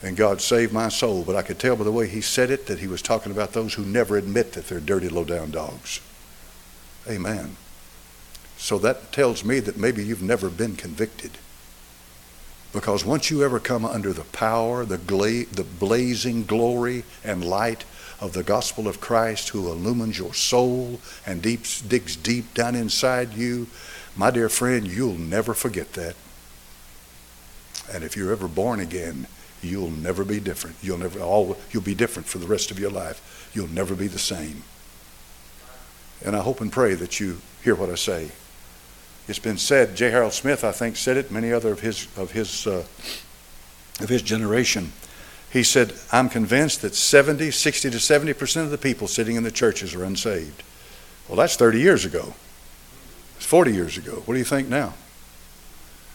And 0.01 0.15
God 0.15 0.41
saved 0.41 0.71
my 0.71 0.89
soul. 0.89 1.23
But 1.23 1.35
I 1.35 1.41
could 1.41 1.59
tell 1.59 1.75
by 1.75 1.83
the 1.83 1.91
way 1.91 2.07
he 2.07 2.21
said 2.21 2.49
it 2.49 2.67
that 2.67 2.79
he 2.79 2.87
was 2.87 3.01
talking 3.01 3.31
about 3.31 3.53
those 3.53 3.73
who 3.73 3.83
never 3.83 4.15
admit 4.17 4.53
that 4.53 4.67
they're 4.67 4.79
dirty, 4.79 5.09
low 5.09 5.25
down 5.25 5.51
dogs. 5.51 5.99
Amen. 7.07 7.55
So 8.57 8.77
that 8.79 9.11
tells 9.11 9.43
me 9.43 9.59
that 9.61 9.77
maybe 9.77 10.03
you've 10.03 10.21
never 10.21 10.49
been 10.49 10.75
convicted. 10.75 11.31
Because 12.71 13.03
once 13.03 13.31
you 13.31 13.43
ever 13.43 13.59
come 13.59 13.83
under 13.83 14.13
the 14.13 14.25
power, 14.25 14.85
the, 14.85 14.97
gla- 14.97 15.45
the 15.45 15.65
blazing 15.79 16.45
glory 16.45 17.03
and 17.23 17.43
light 17.43 17.83
of 18.21 18.33
the 18.33 18.43
gospel 18.43 18.87
of 18.87 18.99
Christ 18.99 19.49
who 19.49 19.67
illumines 19.67 20.17
your 20.17 20.33
soul 20.33 20.99
and 21.25 21.41
deep, 21.41 21.61
digs 21.87 22.15
deep 22.15 22.53
down 22.53 22.75
inside 22.75 23.33
you, 23.33 23.67
my 24.15 24.31
dear 24.31 24.49
friend, 24.49 24.87
you'll 24.87 25.17
never 25.17 25.53
forget 25.53 25.93
that. 25.93 26.15
And 27.91 28.03
if 28.03 28.17
you're 28.17 28.31
ever 28.31 28.47
born 28.47 28.79
again, 28.79 29.27
you'll 29.61 29.91
never 29.91 30.23
be 30.23 30.39
different. 30.39 30.75
You'll 30.81 30.97
never 30.97 31.19
all 31.19 31.57
you'll 31.71 31.83
be 31.83 31.95
different 31.95 32.27
for 32.27 32.37
the 32.37 32.47
rest 32.47 32.71
of 32.71 32.79
your 32.79 32.91
life. 32.91 33.49
You'll 33.53 33.69
never 33.69 33.95
be 33.95 34.07
the 34.07 34.19
same. 34.19 34.63
And 36.23 36.35
I 36.35 36.39
hope 36.39 36.61
and 36.61 36.71
pray 36.71 36.93
that 36.95 37.19
you 37.19 37.39
hear 37.63 37.75
what 37.75 37.89
I 37.89 37.95
say. 37.95 38.31
It's 39.27 39.39
been 39.39 39.57
said, 39.57 39.95
J. 39.95 40.09
Harold 40.09 40.33
Smith, 40.33 40.63
I 40.63 40.71
think, 40.71 40.97
said 40.97 41.15
it, 41.15 41.31
many 41.31 41.53
other 41.53 41.71
of 41.71 41.81
his, 41.81 42.07
of 42.17 42.31
his, 42.31 42.65
uh, 42.65 42.83
of 43.99 44.09
his 44.09 44.21
generation. 44.21 44.91
He 45.51 45.63
said, 45.63 45.93
I'm 46.11 46.29
convinced 46.29 46.81
that 46.83 46.93
70, 46.95 47.51
60 47.51 47.89
to 47.89 47.97
70% 47.97 48.63
of 48.63 48.69
the 48.69 48.77
people 48.77 49.07
sitting 49.07 49.35
in 49.35 49.43
the 49.43 49.51
churches 49.51 49.95
are 49.95 50.03
unsaved. 50.03 50.63
Well, 51.27 51.37
that's 51.37 51.55
30 51.55 51.79
years 51.79 52.05
ago. 52.05 52.33
It's 53.37 53.45
40 53.45 53.73
years 53.73 53.97
ago. 53.97 54.23
What 54.25 54.35
do 54.35 54.37
you 54.37 54.45
think 54.45 54.67
now? 54.67 54.93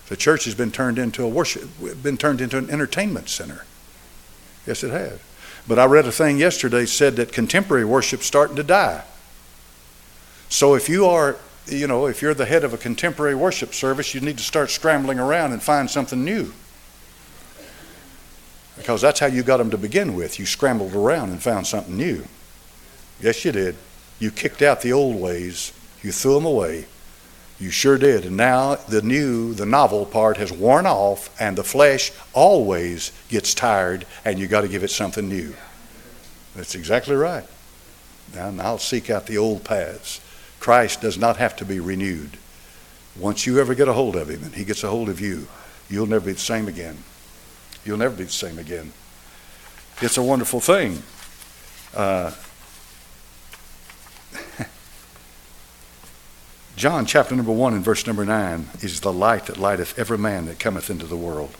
The 0.09 0.16
church 0.16 0.44
has 0.44 0.55
been 0.55 0.70
turned 0.70 0.99
into 0.99 1.25
a 1.25 1.29
worship, 1.29 1.68
been 2.03 2.18
turned 2.18 2.40
into 2.40 2.59
an 2.59 2.70
entertainment 2.70 3.29
center. 3.29 3.64
Yes, 4.66 4.85
it 4.85 4.90
has. 4.90 5.18
But 5.66 5.79
I 5.79 5.87
read 5.87 6.07
a 6.07 6.12
thing 6.12 6.38
yesterday 6.38 6.85
said 6.85 7.16
that 7.16 7.33
contemporary 7.33 7.85
worship's 7.85 8.27
starting 8.27 8.57
to 8.57 8.62
die. 8.62 9.05
So 10.49 10.75
if 10.75 10.88
you 10.88 11.07
are, 11.07 11.37
you 11.66 11.87
know, 11.87 12.07
if 12.07 12.20
you're 12.20 12.35
the 12.35 12.44
head 12.44 12.64
of 12.64 12.75
a 12.75 12.79
contemporary 12.79 13.35
worship 13.35 13.73
service, 13.73 14.14
you 14.14 14.20
need 14.20 14.37
to 14.37 14.44
start 14.44 14.70
scrambling 14.70 15.18
around 15.18 15.53
and 15.53 15.62
find 15.62 15.90
something 15.90 16.23
new. 16.23 16.53
Because 18.77 19.01
that's 19.01 19.21
how 19.21 19.27
you 19.27 19.43
got 19.43 19.59
them 19.59 19.71
to 19.71 19.79
begin 19.79 20.15
with. 20.15 20.39
You 20.39 20.47
scrambled 20.47 20.95
around 20.95 21.31
and 21.31 21.43
found 21.43 21.67
something 21.67 21.97
new. 21.97 22.25
Yes, 23.21 23.45
you 23.45 23.53
did. 23.53 23.77
You 24.19 24.31
kicked 24.31 24.63
out 24.63 24.81
the 24.81 24.93
old 24.93 25.17
ways, 25.17 25.73
you 26.03 26.13
threw 26.13 26.35
them 26.35 26.45
away. 26.45 26.87
You 27.61 27.71
sure 27.71 27.99
did. 27.99 28.27
And 28.27 28.37
now 28.37 28.75
the 28.75 29.03
new, 29.03 29.55
the 29.55 29.67
novel 29.67 30.07
part 30.07 30.37
has 30.39 30.53
worn 30.53 30.87
off, 30.87 31.31
and 31.41 31.57
the 31.57 31.65
flesh 31.65 32.11
always 32.33 33.13
gets 33.29 33.55
tired, 33.55 34.07
and 34.25 34.39
you 34.39 34.49
got 34.49 34.63
to 34.63 34.69
give 34.69 34.83
it 34.83 34.91
something 34.91 35.29
new. 35.29 35.55
That's 36.57 36.75
exactly 36.75 37.15
right. 37.15 37.47
And 38.37 38.61
I'll 38.61 38.79
seek 38.79 39.09
out 39.11 39.27
the 39.27 39.39
old 39.39 39.65
paths. 39.65 40.21
Christ 40.59 41.01
does 41.01 41.19
not 41.19 41.37
have 41.37 41.55
to 41.57 41.65
be 41.65 41.79
renewed. 41.79 42.39
Once 43.17 43.47
you 43.47 43.61
ever 43.61 43.75
get 43.75 43.87
a 43.87 43.93
hold 43.93 44.17
of 44.17 44.29
him 44.29 44.43
and 44.43 44.55
he 44.55 44.65
gets 44.65 44.83
a 44.83 44.91
hold 44.91 45.09
of 45.09 45.21
you, 45.21 45.47
you'll 45.89 46.07
never 46.07 46.27
be 46.27 46.33
the 46.33 46.39
same 46.39 46.67
again. 46.67 46.99
You'll 47.85 47.99
never 47.99 48.16
be 48.16 48.25
the 48.25 48.31
same 48.31 48.59
again. 48.59 48.92
It's 50.01 50.16
a 50.16 50.23
wonderful 50.23 50.61
thing. 50.61 51.03
Uh, 51.94 52.33
John 56.77 57.07
chapter 57.07 57.37
number 57.37 57.53
1 57.53 57.75
and 57.75 57.85
verse 57.85 58.07
number 58.07 58.25
9 58.25 58.68
is 58.81 59.01
the 59.01 59.12
light 59.12 59.47
that 59.47 59.59
lighteth 59.59 59.99
every 59.99 60.18
man 60.18 60.47
that 60.47 60.59
cometh 60.59 60.88
into 60.90 61.07
the 61.07 61.16
world. 61.16 61.57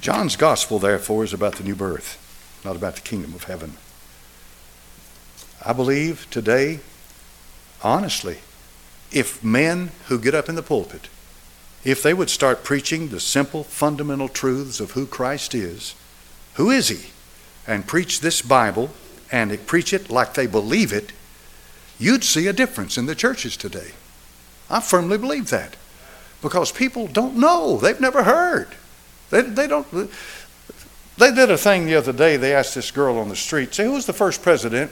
John's 0.00 0.36
gospel, 0.36 0.78
therefore, 0.78 1.24
is 1.24 1.32
about 1.32 1.54
the 1.54 1.64
new 1.64 1.74
birth, 1.74 2.20
not 2.64 2.76
about 2.76 2.96
the 2.96 3.00
kingdom 3.00 3.32
of 3.32 3.44
heaven. 3.44 3.78
I 5.64 5.72
believe 5.72 6.26
today, 6.30 6.80
honestly, 7.82 8.40
if 9.10 9.42
men 9.42 9.92
who 10.08 10.18
get 10.18 10.34
up 10.34 10.50
in 10.50 10.56
the 10.56 10.62
pulpit 10.62 11.08
if 11.84 12.02
they 12.02 12.14
would 12.14 12.30
start 12.30 12.64
preaching 12.64 13.08
the 13.08 13.20
simple 13.20 13.62
fundamental 13.62 14.28
truths 14.28 14.80
of 14.80 14.92
who 14.92 15.06
Christ 15.06 15.54
is, 15.54 15.94
who 16.54 16.70
is 16.70 16.88
He, 16.88 17.10
and 17.66 17.86
preach 17.86 18.20
this 18.20 18.42
Bible 18.42 18.90
and 19.30 19.66
preach 19.66 19.92
it 19.92 20.10
like 20.10 20.34
they 20.34 20.46
believe 20.46 20.92
it, 20.92 21.12
you'd 21.98 22.24
see 22.24 22.46
a 22.46 22.52
difference 22.52 22.96
in 22.96 23.06
the 23.06 23.14
churches 23.14 23.56
today. 23.56 23.92
I 24.70 24.80
firmly 24.80 25.18
believe 25.18 25.50
that 25.50 25.76
because 26.42 26.72
people 26.72 27.06
don't 27.06 27.36
know, 27.36 27.78
they've 27.78 28.00
never 28.00 28.22
heard. 28.22 28.68
They, 29.30 29.42
they 29.42 29.66
don't. 29.66 29.86
They 31.16 31.32
did 31.32 31.50
a 31.50 31.56
thing 31.56 31.86
the 31.86 31.94
other 31.94 32.12
day. 32.12 32.36
They 32.36 32.54
asked 32.54 32.74
this 32.74 32.90
girl 32.90 33.18
on 33.18 33.28
the 33.28 33.36
street, 33.36 33.74
say, 33.74 33.84
who 33.84 33.92
was 33.92 34.06
the 34.06 34.12
first 34.12 34.42
president? 34.42 34.90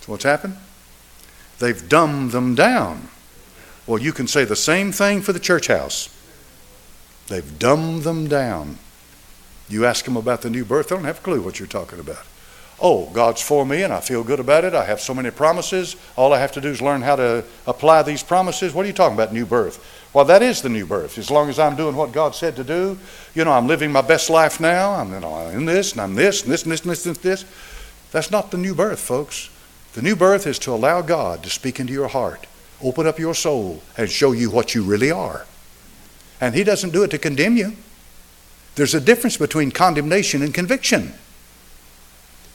So 0.00 0.12
what's 0.12 0.24
happened? 0.24 0.56
They've 1.58 1.88
dumbed 1.88 2.32
them 2.32 2.54
down. 2.54 3.08
Well, 3.86 4.00
you 4.00 4.12
can 4.12 4.28
say 4.28 4.44
the 4.44 4.56
same 4.56 4.92
thing 4.92 5.22
for 5.22 5.32
the 5.32 5.40
church 5.40 5.66
house. 5.66 6.14
They've 7.28 7.58
dumbed 7.58 8.02
them 8.02 8.28
down. 8.28 8.78
You 9.68 9.84
ask 9.84 10.04
them 10.04 10.16
about 10.16 10.42
the 10.42 10.50
new 10.50 10.64
birth, 10.64 10.88
they 10.88 10.96
don't 10.96 11.04
have 11.04 11.18
a 11.18 11.22
clue 11.22 11.42
what 11.42 11.58
you're 11.58 11.68
talking 11.68 12.00
about. 12.00 12.24
Oh, 12.80 13.10
God's 13.10 13.42
for 13.42 13.66
me 13.66 13.82
and 13.82 13.92
I 13.92 14.00
feel 14.00 14.22
good 14.22 14.38
about 14.38 14.64
it. 14.64 14.72
I 14.72 14.84
have 14.84 15.00
so 15.00 15.12
many 15.12 15.30
promises. 15.30 15.96
All 16.16 16.32
I 16.32 16.38
have 16.38 16.52
to 16.52 16.60
do 16.60 16.68
is 16.68 16.80
learn 16.80 17.02
how 17.02 17.16
to 17.16 17.44
apply 17.66 18.02
these 18.02 18.22
promises. 18.22 18.72
What 18.72 18.84
are 18.84 18.86
you 18.86 18.94
talking 18.94 19.16
about, 19.16 19.32
new 19.32 19.44
birth? 19.44 19.84
Well, 20.14 20.24
that 20.26 20.42
is 20.42 20.62
the 20.62 20.68
new 20.68 20.86
birth. 20.86 21.18
As 21.18 21.30
long 21.30 21.48
as 21.48 21.58
I'm 21.58 21.74
doing 21.74 21.96
what 21.96 22.12
God 22.12 22.36
said 22.36 22.54
to 22.56 22.64
do, 22.64 22.96
you 23.34 23.44
know, 23.44 23.50
I'm 23.50 23.66
living 23.66 23.90
my 23.90 24.00
best 24.00 24.30
life 24.30 24.60
now. 24.60 24.92
I'm 24.94 25.12
in 25.12 25.64
this 25.64 25.92
and 25.92 26.00
I'm 26.00 26.14
this 26.14 26.42
and 26.42 26.52
this 26.52 26.62
and 26.62 26.72
this 26.72 26.84
and 26.84 26.90
this 26.92 27.06
and 27.06 27.16
this. 27.16 27.44
That's 28.12 28.30
not 28.30 28.52
the 28.52 28.58
new 28.58 28.74
birth, 28.74 29.00
folks. 29.00 29.50
The 29.94 30.02
new 30.02 30.16
birth 30.16 30.46
is 30.46 30.58
to 30.60 30.72
allow 30.72 31.02
God 31.02 31.42
to 31.42 31.50
speak 31.50 31.80
into 31.80 31.92
your 31.92 32.08
heart, 32.08 32.46
open 32.82 33.06
up 33.06 33.18
your 33.18 33.34
soul, 33.34 33.82
and 33.96 34.08
show 34.10 34.32
you 34.32 34.50
what 34.50 34.74
you 34.74 34.82
really 34.82 35.10
are. 35.10 35.46
And 36.40 36.54
He 36.54 36.64
doesn't 36.64 36.90
do 36.92 37.02
it 37.02 37.10
to 37.10 37.18
condemn 37.18 37.56
you. 37.56 37.74
There's 38.76 38.94
a 38.94 39.00
difference 39.00 39.36
between 39.36 39.72
condemnation 39.72 40.42
and 40.42 40.54
conviction. 40.54 41.14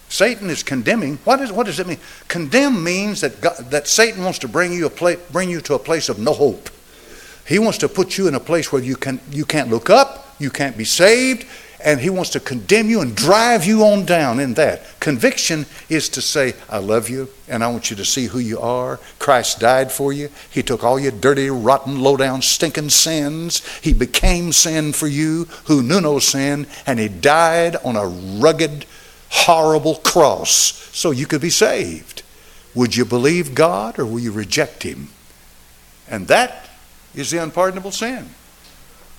Satan 0.08 0.50
is 0.50 0.62
condemning. 0.62 1.18
What, 1.24 1.42
is, 1.42 1.52
what 1.52 1.66
does 1.66 1.80
it 1.80 1.88
mean? 1.88 1.98
Condemn 2.28 2.84
means 2.84 3.22
that, 3.22 3.42
God, 3.42 3.58
that 3.72 3.88
Satan 3.88 4.24
wants 4.24 4.40
to 4.40 4.48
bring 4.48 4.72
you, 4.72 4.86
a 4.86 4.90
pla- 4.90 5.16
bring 5.32 5.50
you 5.50 5.60
to 5.62 5.74
a 5.74 5.80
place 5.80 6.08
of 6.08 6.20
no 6.20 6.34
hope. 6.34 6.70
He 7.48 7.60
wants 7.60 7.80
to 7.80 7.90
put 7.90 8.18
you 8.18 8.28
in 8.28 8.36
a 8.36 8.40
place 8.40 8.72
where 8.72 8.82
you, 8.82 8.96
can, 8.96 9.20
you 9.32 9.44
can't 9.44 9.70
look 9.70 9.90
up, 9.90 10.36
you 10.40 10.50
can't 10.50 10.78
be 10.78 10.86
saved, 10.86 11.48
and 11.84 12.00
he 12.00 12.10
wants 12.10 12.30
to 12.32 12.40
condemn 12.40 12.90
you 12.90 13.02
and 13.02 13.16
drive 13.16 13.66
you 13.66 13.84
on 13.84 14.06
down 14.06 14.40
in 14.40 14.54
that. 14.54 15.00
Conviction 15.00 15.66
is 15.90 16.08
to 16.10 16.22
say, 16.22 16.54
I 16.70 16.78
love 16.78 17.10
you 17.10 17.30
and 17.48 17.64
I 17.64 17.68
want 17.68 17.90
you 17.90 17.98
to 17.98 18.06
see 18.06 18.28
who 18.28 18.40
you 18.40 18.60
are. 18.60 19.00
Christ 19.20 19.60
died 19.60 19.92
for 19.92 20.14
you. 20.14 20.30
He 20.50 20.64
took 20.64 20.84
all 20.84 21.00
your 21.00 21.12
dirty, 21.12 21.50
rotten, 21.50 22.00
low 22.00 22.16
down, 22.16 22.42
stinking 22.42 22.90
sins. 22.90 23.68
He 23.80 23.94
became 23.94 24.54
sin 24.54 24.94
for 24.94 25.08
you 25.08 25.46
who 25.66 25.84
knew 25.84 26.00
no 26.00 26.20
sin, 26.20 26.68
and 26.86 27.00
He 27.00 27.10
died 27.10 27.76
on 27.78 27.96
a 27.96 28.08
rugged, 28.08 28.86
horrible 29.30 29.96
cross 29.96 30.52
so 30.94 31.12
you 31.12 31.26
could 31.26 31.42
be 31.42 31.50
saved. 31.50 32.24
Would 32.76 32.96
you 32.96 33.06
believe 33.06 33.54
God 33.54 34.00
or 34.00 34.06
will 34.06 34.20
you 34.20 34.32
reject 34.32 34.84
Him? 34.84 35.10
And 36.10 36.28
that 36.28 36.70
is 37.14 37.30
the 37.30 37.38
unpardonable 37.38 37.92
sin. 37.92 38.30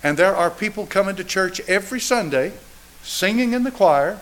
And 0.05 0.19
there 0.19 0.37
are 0.37 0.51
people 0.51 0.87
coming 0.87 1.17
to 1.17 1.25
church 1.25 1.61
every 1.67 1.99
Sunday, 1.99 2.53
singing 3.03 3.55
in 3.55 3.65
the 3.65 3.71
choir. 3.71 4.21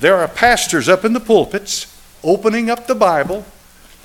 There 0.00 0.16
are 0.16 0.26
pastors 0.26 0.88
up 0.88 1.04
in 1.04 1.12
the 1.12 1.20
pulpits, 1.20 1.86
opening 2.24 2.70
up 2.70 2.86
the 2.86 2.94
Bible 2.94 3.44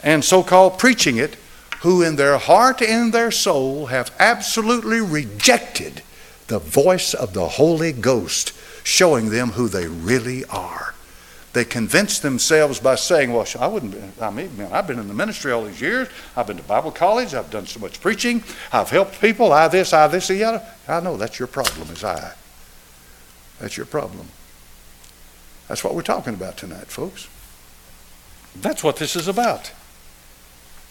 and 0.03 0.23
so 0.23 0.43
called 0.43 0.77
preaching 0.77 1.15
it, 1.15 1.37
who 1.79 2.01
in 2.01 2.17
their 2.17 2.37
heart 2.37 2.81
and 2.81 3.13
their 3.13 3.31
soul 3.31 3.87
have 3.87 4.11
absolutely 4.19 4.99
rejected 4.99 6.01
the 6.47 6.59
voice 6.59 7.13
of 7.13 7.33
the 7.33 7.47
Holy 7.47 7.93
Ghost, 7.93 8.53
showing 8.83 9.29
them 9.29 9.51
who 9.51 9.69
they 9.69 9.87
really 9.87 10.43
are. 10.45 10.92
They 11.53 11.63
convince 11.63 12.17
themselves 12.17 12.79
by 12.79 12.95
saying, 12.95 13.31
Well, 13.31 13.45
I 13.59 13.67
wouldn't, 13.67 13.95
I 14.19 14.31
mean, 14.31 14.57
man, 14.57 14.73
I've 14.73 14.87
been 14.87 14.97
in 14.97 15.07
the 15.07 15.13
ministry 15.13 15.51
all 15.51 15.63
these 15.63 15.79
years. 15.79 16.09
I've 16.35 16.47
been 16.47 16.57
to 16.57 16.63
Bible 16.63 16.91
college. 16.91 17.35
I've 17.35 17.51
done 17.51 17.67
so 17.67 17.79
much 17.79 18.01
preaching. 18.01 18.43
I've 18.71 18.89
helped 18.89 19.21
people. 19.21 19.53
I 19.53 19.67
this, 19.67 19.93
I 19.93 20.07
this, 20.07 20.27
the 20.27 20.43
other. 20.43 20.65
I 20.87 20.99
know 20.99 21.15
that's 21.15 21.37
your 21.37 21.47
problem, 21.47 21.89
is 21.91 22.03
I. 22.03 22.33
That's 23.59 23.77
your 23.77 23.85
problem. 23.85 24.27
That's 25.67 25.83
what 25.83 25.93
we're 25.93 26.01
talking 26.01 26.33
about 26.33 26.57
tonight, 26.57 26.87
folks. 26.87 27.29
That's 28.55 28.83
what 28.83 28.97
this 28.97 29.15
is 29.15 29.27
about. 29.27 29.71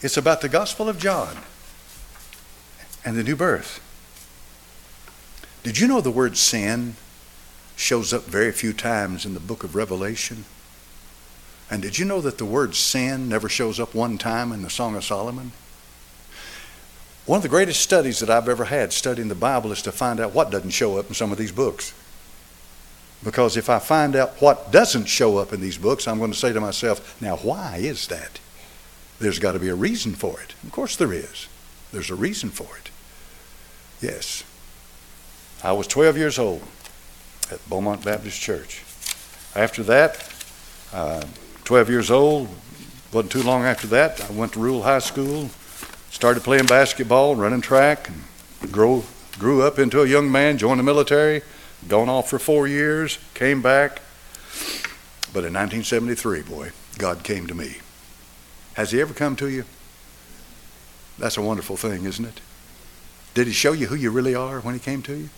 It's 0.01 0.17
about 0.17 0.41
the 0.41 0.49
Gospel 0.49 0.87
of 0.87 0.97
John 0.97 1.37
and 3.03 3.17
the 3.17 3.23
new 3.23 3.35
birth. 3.35 3.81
Did 5.63 5.79
you 5.79 5.87
know 5.87 6.01
the 6.01 6.11
word 6.11 6.37
sin 6.37 6.95
shows 7.75 8.13
up 8.13 8.23
very 8.23 8.51
few 8.51 8.73
times 8.73 9.25
in 9.25 9.33
the 9.33 9.39
book 9.39 9.63
of 9.63 9.75
Revelation? 9.75 10.45
And 11.69 11.81
did 11.81 11.97
you 11.97 12.05
know 12.05 12.21
that 12.21 12.37
the 12.37 12.45
word 12.45 12.75
sin 12.75 13.27
never 13.27 13.49
shows 13.49 13.79
up 13.79 13.95
one 13.95 14.17
time 14.17 14.51
in 14.51 14.61
the 14.61 14.69
Song 14.69 14.95
of 14.95 15.03
Solomon? 15.03 15.51
One 17.25 17.37
of 17.37 17.43
the 17.43 17.49
greatest 17.49 17.81
studies 17.81 18.19
that 18.19 18.29
I've 18.29 18.49
ever 18.49 18.65
had 18.65 18.91
studying 18.91 19.29
the 19.29 19.35
Bible 19.35 19.71
is 19.71 19.81
to 19.83 19.91
find 19.91 20.19
out 20.19 20.33
what 20.33 20.51
doesn't 20.51 20.71
show 20.71 20.97
up 20.97 21.07
in 21.07 21.15
some 21.15 21.31
of 21.31 21.37
these 21.37 21.53
books. 21.53 21.93
Because 23.23 23.55
if 23.55 23.69
I 23.69 23.79
find 23.79 24.15
out 24.15 24.41
what 24.41 24.71
doesn't 24.71 25.05
show 25.05 25.37
up 25.37 25.53
in 25.53 25.61
these 25.61 25.77
books, 25.77 26.07
I'm 26.07 26.19
going 26.19 26.31
to 26.31 26.37
say 26.37 26.51
to 26.51 26.59
myself, 26.59 27.19
now 27.21 27.37
why 27.37 27.77
is 27.77 28.07
that? 28.07 28.39
There's 29.19 29.39
got 29.39 29.53
to 29.53 29.59
be 29.59 29.69
a 29.69 29.75
reason 29.75 30.13
for 30.13 30.41
it. 30.41 30.53
Of 30.63 30.71
course 30.73 30.97
there 30.97 31.13
is. 31.13 31.47
There's 31.93 32.09
a 32.09 32.15
reason 32.15 32.49
for 32.49 32.75
it. 32.77 32.89
Yes. 34.01 34.43
I 35.63 35.71
was 35.71 35.87
12 35.87 36.17
years 36.17 36.37
old 36.37 36.61
at 37.53 37.69
Beaumont 37.69 38.03
Baptist 38.03 38.41
Church. 38.41 38.83
After 39.55 39.83
that, 39.83 40.33
uh, 40.91 41.23
12 41.63 41.89
years 41.89 42.11
old. 42.11 42.49
Wasn't 43.13 43.31
too 43.31 43.43
long 43.43 43.63
after 43.63 43.85
that, 43.87 44.27
I 44.27 44.33
went 44.33 44.53
to 44.53 44.59
rural 44.59 44.81
high 44.81 44.99
school, 44.99 45.49
started 46.09 46.43
playing 46.43 46.65
basketball, 46.65 47.35
running 47.35 47.61
track, 47.61 48.09
and 48.09 48.71
grew, 48.71 49.03
grew 49.37 49.61
up 49.61 49.77
into 49.77 50.01
a 50.01 50.07
young 50.07 50.31
man, 50.31 50.57
joined 50.57 50.79
the 50.79 50.83
military, 50.83 51.43
gone 51.87 52.09
off 52.09 52.29
for 52.29 52.39
four 52.39 52.67
years, 52.67 53.19
came 53.35 53.61
back. 53.61 54.01
But 55.31 55.45
in 55.45 55.53
1973, 55.53 56.41
boy, 56.41 56.71
God 56.97 57.23
came 57.23 57.45
to 57.45 57.53
me. 57.53 57.77
Has 58.73 58.91
He 58.91 58.99
ever 58.99 59.13
come 59.13 59.35
to 59.35 59.47
you? 59.47 59.65
That's 61.19 61.37
a 61.37 61.41
wonderful 61.41 61.77
thing, 61.77 62.05
isn't 62.05 62.25
it? 62.25 62.41
Did 63.35 63.45
He 63.45 63.53
show 63.53 63.73
you 63.73 63.87
who 63.87 63.95
you 63.95 64.09
really 64.09 64.33
are 64.33 64.59
when 64.59 64.73
He 64.73 64.79
came 64.79 65.03
to 65.03 65.15
you? 65.15 65.29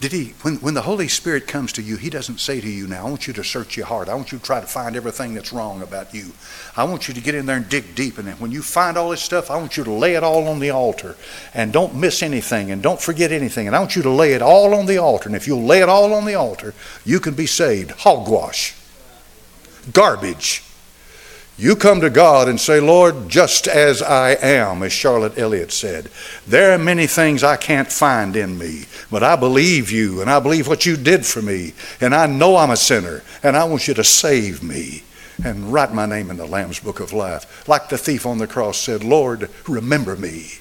Did 0.00 0.12
he, 0.12 0.32
when, 0.40 0.56
when 0.56 0.72
the 0.72 0.80
Holy 0.80 1.08
Spirit 1.08 1.46
comes 1.46 1.74
to 1.74 1.82
you, 1.82 1.98
he 1.98 2.08
doesn't 2.08 2.40
say 2.40 2.58
to 2.58 2.68
you 2.68 2.86
now, 2.86 3.06
I 3.06 3.10
want 3.10 3.26
you 3.26 3.34
to 3.34 3.44
search 3.44 3.76
your 3.76 3.84
heart. 3.84 4.08
I 4.08 4.14
want 4.14 4.32
you 4.32 4.38
to 4.38 4.44
try 4.44 4.58
to 4.58 4.66
find 4.66 4.96
everything 4.96 5.34
that's 5.34 5.52
wrong 5.52 5.82
about 5.82 6.14
you. 6.14 6.32
I 6.74 6.84
want 6.84 7.06
you 7.06 7.12
to 7.12 7.20
get 7.20 7.34
in 7.34 7.44
there 7.44 7.58
and 7.58 7.68
dig 7.68 7.94
deep. 7.94 8.16
And 8.16 8.26
when 8.40 8.50
you 8.50 8.62
find 8.62 8.96
all 8.96 9.10
this 9.10 9.20
stuff, 9.20 9.50
I 9.50 9.58
want 9.58 9.76
you 9.76 9.84
to 9.84 9.92
lay 9.92 10.14
it 10.14 10.24
all 10.24 10.48
on 10.48 10.58
the 10.58 10.70
altar. 10.70 11.16
And 11.52 11.70
don't 11.70 11.94
miss 11.94 12.22
anything 12.22 12.70
and 12.70 12.82
don't 12.82 13.00
forget 13.00 13.30
anything. 13.30 13.66
And 13.66 13.76
I 13.76 13.78
want 13.78 13.94
you 13.94 14.00
to 14.02 14.10
lay 14.10 14.32
it 14.32 14.40
all 14.40 14.74
on 14.74 14.86
the 14.86 14.96
altar. 14.96 15.28
And 15.28 15.36
if 15.36 15.46
you'll 15.46 15.64
lay 15.64 15.82
it 15.82 15.88
all 15.90 16.14
on 16.14 16.24
the 16.24 16.34
altar, 16.34 16.72
you 17.04 17.20
can 17.20 17.34
be 17.34 17.46
saved. 17.46 17.90
Hogwash. 17.90 18.74
Garbage. 19.92 20.62
You 21.60 21.76
come 21.76 22.00
to 22.00 22.08
God 22.08 22.48
and 22.48 22.58
say, 22.58 22.80
Lord, 22.80 23.28
just 23.28 23.68
as 23.68 24.00
I 24.00 24.30
am, 24.30 24.82
as 24.82 24.94
Charlotte 24.94 25.36
Elliott 25.36 25.72
said. 25.72 26.08
There 26.46 26.72
are 26.72 26.78
many 26.78 27.06
things 27.06 27.44
I 27.44 27.58
can't 27.58 27.92
find 27.92 28.34
in 28.34 28.56
me, 28.56 28.86
but 29.10 29.22
I 29.22 29.36
believe 29.36 29.90
you 29.90 30.22
and 30.22 30.30
I 30.30 30.40
believe 30.40 30.68
what 30.68 30.86
you 30.86 30.96
did 30.96 31.26
for 31.26 31.42
me. 31.42 31.74
And 32.00 32.14
I 32.14 32.24
know 32.24 32.56
I'm 32.56 32.70
a 32.70 32.78
sinner 32.78 33.22
and 33.42 33.58
I 33.58 33.64
want 33.64 33.88
you 33.88 33.92
to 33.92 34.02
save 34.02 34.62
me 34.62 35.02
and 35.44 35.70
write 35.70 35.92
my 35.92 36.06
name 36.06 36.30
in 36.30 36.38
the 36.38 36.46
Lamb's 36.46 36.80
Book 36.80 36.98
of 36.98 37.12
Life. 37.12 37.68
Like 37.68 37.90
the 37.90 37.98
thief 37.98 38.24
on 38.24 38.38
the 38.38 38.46
cross 38.46 38.78
said, 38.78 39.04
Lord, 39.04 39.50
remember 39.68 40.16
me. 40.16 40.52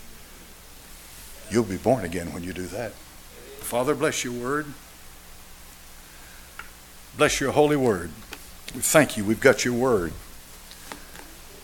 You'll 1.50 1.64
be 1.64 1.78
born 1.78 2.04
again 2.04 2.34
when 2.34 2.44
you 2.44 2.52
do 2.52 2.66
that. 2.66 2.92
Father, 3.62 3.96
bless 3.96 4.26
your 4.26 4.34
word. 4.34 4.66
Bless 7.16 7.40
your 7.40 7.54
holy 7.54 7.78
word. 7.78 8.12
We 8.76 8.82
thank 8.82 9.16
you. 9.16 9.24
We've 9.24 9.40
got 9.40 9.64
your 9.64 9.76
word. 9.76 10.12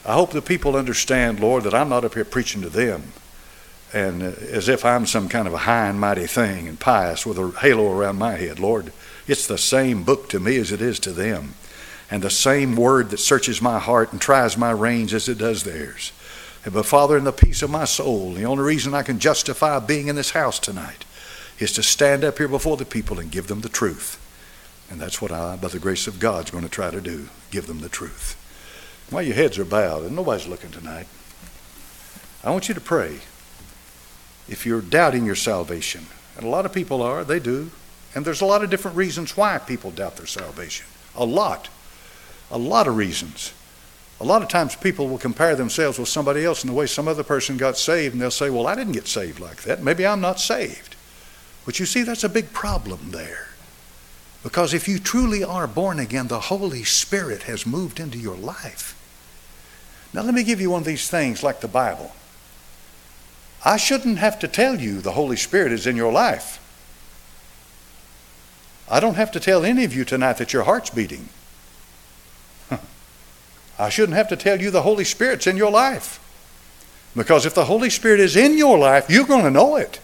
I 0.06 0.14
hope 0.14 0.32
the 0.32 0.42
people 0.42 0.76
understand, 0.76 1.40
Lord, 1.40 1.64
that 1.64 1.74
I'm 1.74 1.90
not 1.90 2.06
up 2.06 2.14
here 2.14 2.26
preaching 2.26 2.62
to 2.62 2.70
them 2.70 3.14
and 3.96 4.22
uh, 4.22 4.32
as 4.52 4.68
if 4.68 4.84
I'm 4.84 5.06
some 5.06 5.30
kind 5.30 5.48
of 5.48 5.54
a 5.54 5.60
high 5.60 5.88
and 5.88 6.00
mighty 6.00 6.28
thing 6.28 6.68
and 6.68 6.80
pious 6.80 7.26
with 7.26 7.40
a 7.40 7.52
halo 7.62 7.92
around 7.92 8.18
my 8.18 8.34
head. 8.34 8.60
Lord, 8.60 8.92
it's 9.26 9.48
the 9.48 9.58
same 9.58 10.04
book 10.04 10.28
to 10.30 10.40
me 10.40 10.58
as 10.58 10.72
it 10.72 10.82
is 10.82 11.00
to 11.00 11.12
them, 11.12 11.56
and 12.12 12.22
the 12.22 12.30
same 12.30 12.76
word 12.76 13.10
that 13.10 13.20
searches 13.20 13.62
my 13.62 13.80
heart 13.80 14.12
and 14.12 14.22
tries 14.22 14.58
my 14.58 14.72
reins 14.72 15.14
as 15.14 15.30
it 15.30 15.38
does 15.38 15.64
theirs. 15.64 16.12
But 16.70 16.86
Father, 16.86 17.18
in 17.18 17.24
the 17.24 17.32
peace 17.32 17.62
of 17.62 17.70
my 17.70 17.86
soul, 17.86 18.34
the 18.34 18.46
only 18.46 18.64
reason 18.64 18.94
I 18.94 19.04
can 19.04 19.20
justify 19.20 19.80
being 19.80 20.08
in 20.08 20.16
this 20.16 20.32
house 20.32 20.60
tonight 20.60 21.06
is 21.60 21.72
to 21.74 21.84
stand 21.84 22.24
up 22.24 22.38
here 22.38 22.48
before 22.48 22.76
the 22.76 22.86
people 22.86 23.20
and 23.20 23.32
give 23.32 23.48
them 23.48 23.62
the 23.62 23.70
truth. 23.70 24.22
And 24.90 25.00
that's 25.00 25.22
what 25.22 25.32
I, 25.32 25.56
by 25.56 25.70
the 25.70 25.80
grace 25.80 26.06
of 26.06 26.20
God, 26.20 26.46
is 26.46 26.52
going 26.52 26.64
to 26.64 26.70
try 26.70 26.92
to 26.92 27.02
do 27.02 27.30
give 27.50 27.68
them 27.68 27.80
the 27.80 27.90
truth. 27.90 28.36
While 29.10 29.24
your 29.24 29.36
heads 29.36 29.60
are 29.60 29.66
bowed 29.66 30.04
and 30.04 30.16
nobody's 30.16 30.48
looking 30.48 30.72
tonight, 30.72 31.08
I 32.44 32.52
want 32.52 32.68
you 32.68 32.74
to 32.74 32.82
pray. 32.82 33.20
If 34.48 34.66
you're 34.66 34.82
doubting 34.82 35.26
your 35.26 35.36
salvation, 35.36 36.06
and 36.38 36.46
a 36.46 36.50
lot 36.50 36.66
of 36.66 36.74
people 36.74 37.02
are, 37.02 37.24
they 37.24 37.40
do, 37.40 37.72
and 38.14 38.26
there's 38.26 38.42
a 38.42 38.46
lot 38.46 38.64
of 38.64 38.70
different 38.70 38.98
reasons 38.98 39.36
why 39.36 39.58
people 39.58 39.92
doubt 39.92 40.18
their 40.18 40.26
salvation. 40.26 40.86
A 41.16 41.26
lot. 41.26 41.70
A 42.52 42.58
lot 42.58 42.88
of 42.88 42.96
reasons. 42.96 43.54
A 44.22 44.24
lot 44.24 44.42
of 44.42 44.48
times 44.48 44.76
people 44.76 45.08
will 45.08 45.18
compare 45.18 45.56
themselves 45.56 46.00
with 46.00 46.08
somebody 46.08 46.46
else 46.46 46.64
in 46.64 46.70
the 46.70 46.76
way 46.76 46.86
some 46.86 47.08
other 47.08 47.24
person 47.24 47.58
got 47.58 47.78
saved, 47.78 48.14
and 48.14 48.22
they'll 48.22 48.32
say, 48.32 48.50
Well, 48.50 48.68
I 48.68 48.76
didn't 48.76 48.94
get 48.94 49.08
saved 49.08 49.40
like 49.40 49.64
that. 49.64 49.84
Maybe 49.84 50.06
I'm 50.06 50.22
not 50.22 50.40
saved. 50.40 50.96
But 51.66 51.80
you 51.80 51.86
see, 51.86 52.04
that's 52.04 52.24
a 52.24 52.30
big 52.30 52.54
problem 52.54 53.12
there. 53.12 53.50
Because 54.44 54.74
if 54.74 54.88
you 54.88 55.00
truly 55.00 55.44
are 55.44 55.68
born 55.68 56.00
again, 56.00 56.28
the 56.28 56.40
Holy 56.40 56.84
Spirit 56.84 57.44
has 57.44 57.66
moved 57.66 58.00
into 58.00 58.20
your 58.20 58.38
life. 58.38 58.95
Now, 60.16 60.22
let 60.22 60.34
me 60.34 60.44
give 60.44 60.62
you 60.62 60.70
one 60.70 60.80
of 60.80 60.88
these 60.88 61.10
things 61.10 61.44
like 61.44 61.60
the 61.60 61.68
Bible. 61.68 62.14
I 63.66 63.76
shouldn't 63.76 64.18
have 64.20 64.40
to 64.40 64.48
tell 64.48 64.80
you 64.80 65.02
the 65.02 65.12
Holy 65.12 65.36
Spirit 65.36 65.74
is 65.74 65.86
in 65.86 65.98
your 65.98 66.14
life. 66.14 66.62
I 68.90 69.02
don't 69.02 69.16
have 69.16 69.30
to 69.34 69.42
tell 69.42 69.66
any 69.66 69.84
of 69.84 69.94
you 69.94 70.06
tonight 70.06 70.38
that 70.38 70.54
your 70.54 70.64
heart's 70.64 70.90
beating. 70.90 71.28
I 73.78 73.90
shouldn't 73.90 74.16
have 74.16 74.30
to 74.30 74.38
tell 74.38 74.62
you 74.62 74.72
the 74.72 74.84
Holy 74.84 75.04
Spirit's 75.04 75.48
in 75.48 75.58
your 75.58 75.72
life. 75.72 76.22
Because 77.14 77.46
if 77.46 77.54
the 77.54 77.66
Holy 77.66 77.90
Spirit 77.90 78.22
is 78.22 78.38
in 78.38 78.58
your 78.58 78.78
life, 78.78 79.10
you're 79.10 79.26
going 79.26 79.44
to 79.44 79.52
know 79.52 79.76
it. 79.76 80.00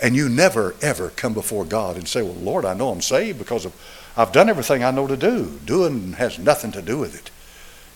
And 0.00 0.14
you 0.14 0.28
never, 0.28 0.76
ever 0.80 1.08
come 1.08 1.34
before 1.34 1.64
God 1.64 1.96
and 1.96 2.06
say, 2.06 2.22
Well, 2.22 2.34
Lord, 2.34 2.64
I 2.64 2.74
know 2.74 2.90
I'm 2.90 3.02
saved 3.02 3.40
because 3.40 3.64
of, 3.64 3.74
I've 4.16 4.30
done 4.30 4.48
everything 4.48 4.84
I 4.84 4.92
know 4.92 5.08
to 5.08 5.16
do. 5.16 5.58
Doing 5.64 6.12
has 6.12 6.38
nothing 6.38 6.70
to 6.70 6.82
do 6.82 6.98
with 6.98 7.18
it 7.18 7.32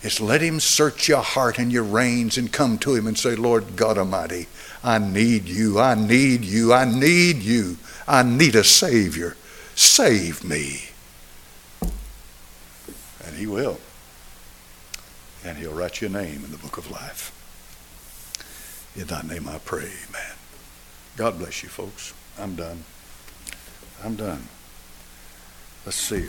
is 0.03 0.20
let 0.20 0.40
Him 0.40 0.61
search 0.61 1.09
your 1.09 1.22
heart 1.22 1.59
and 1.59 1.70
your 1.70 1.84
reins 1.84 2.38
and 2.38 2.53
come 2.53 2.78
to 2.78 2.94
Him 2.94 3.07
and 3.07 3.18
say, 3.18 3.34
Lord 3.34 3.76
God 3.76 3.98
Almighty, 3.98 4.46
I 4.82 4.98
need 4.98 5.44
you, 5.44 5.78
I 5.78 5.94
need 5.94 6.44
you, 6.44 6.72
I 6.72 6.84
need 6.84 7.38
you, 7.38 7.76
I 8.09 8.22
need 8.22 8.55
a 8.55 8.64
Savior. 8.64 9.36
Save 9.74 10.42
me. 10.42 10.90
And 11.82 13.36
He 13.36 13.46
will. 13.46 13.78
And 15.44 15.59
He'll 15.59 15.74
write 15.74 16.01
your 16.01 16.11
name 16.11 16.44
in 16.44 16.51
the 16.51 16.59
book 16.59 16.78
of 16.78 16.90
life. 16.90 17.36
In 18.96 19.07
thy 19.07 19.22
name 19.22 19.48
I 19.48 19.59
pray, 19.59 19.90
amen. 20.09 20.36
God 21.16 21.38
bless 21.38 21.62
you, 21.62 21.68
folks. 21.68 22.14
I'm 22.38 22.57
done. 22.57 22.82
I'm 24.03 24.16
done. 24.16 24.48
Let's 25.84 25.96
see. 25.96 26.28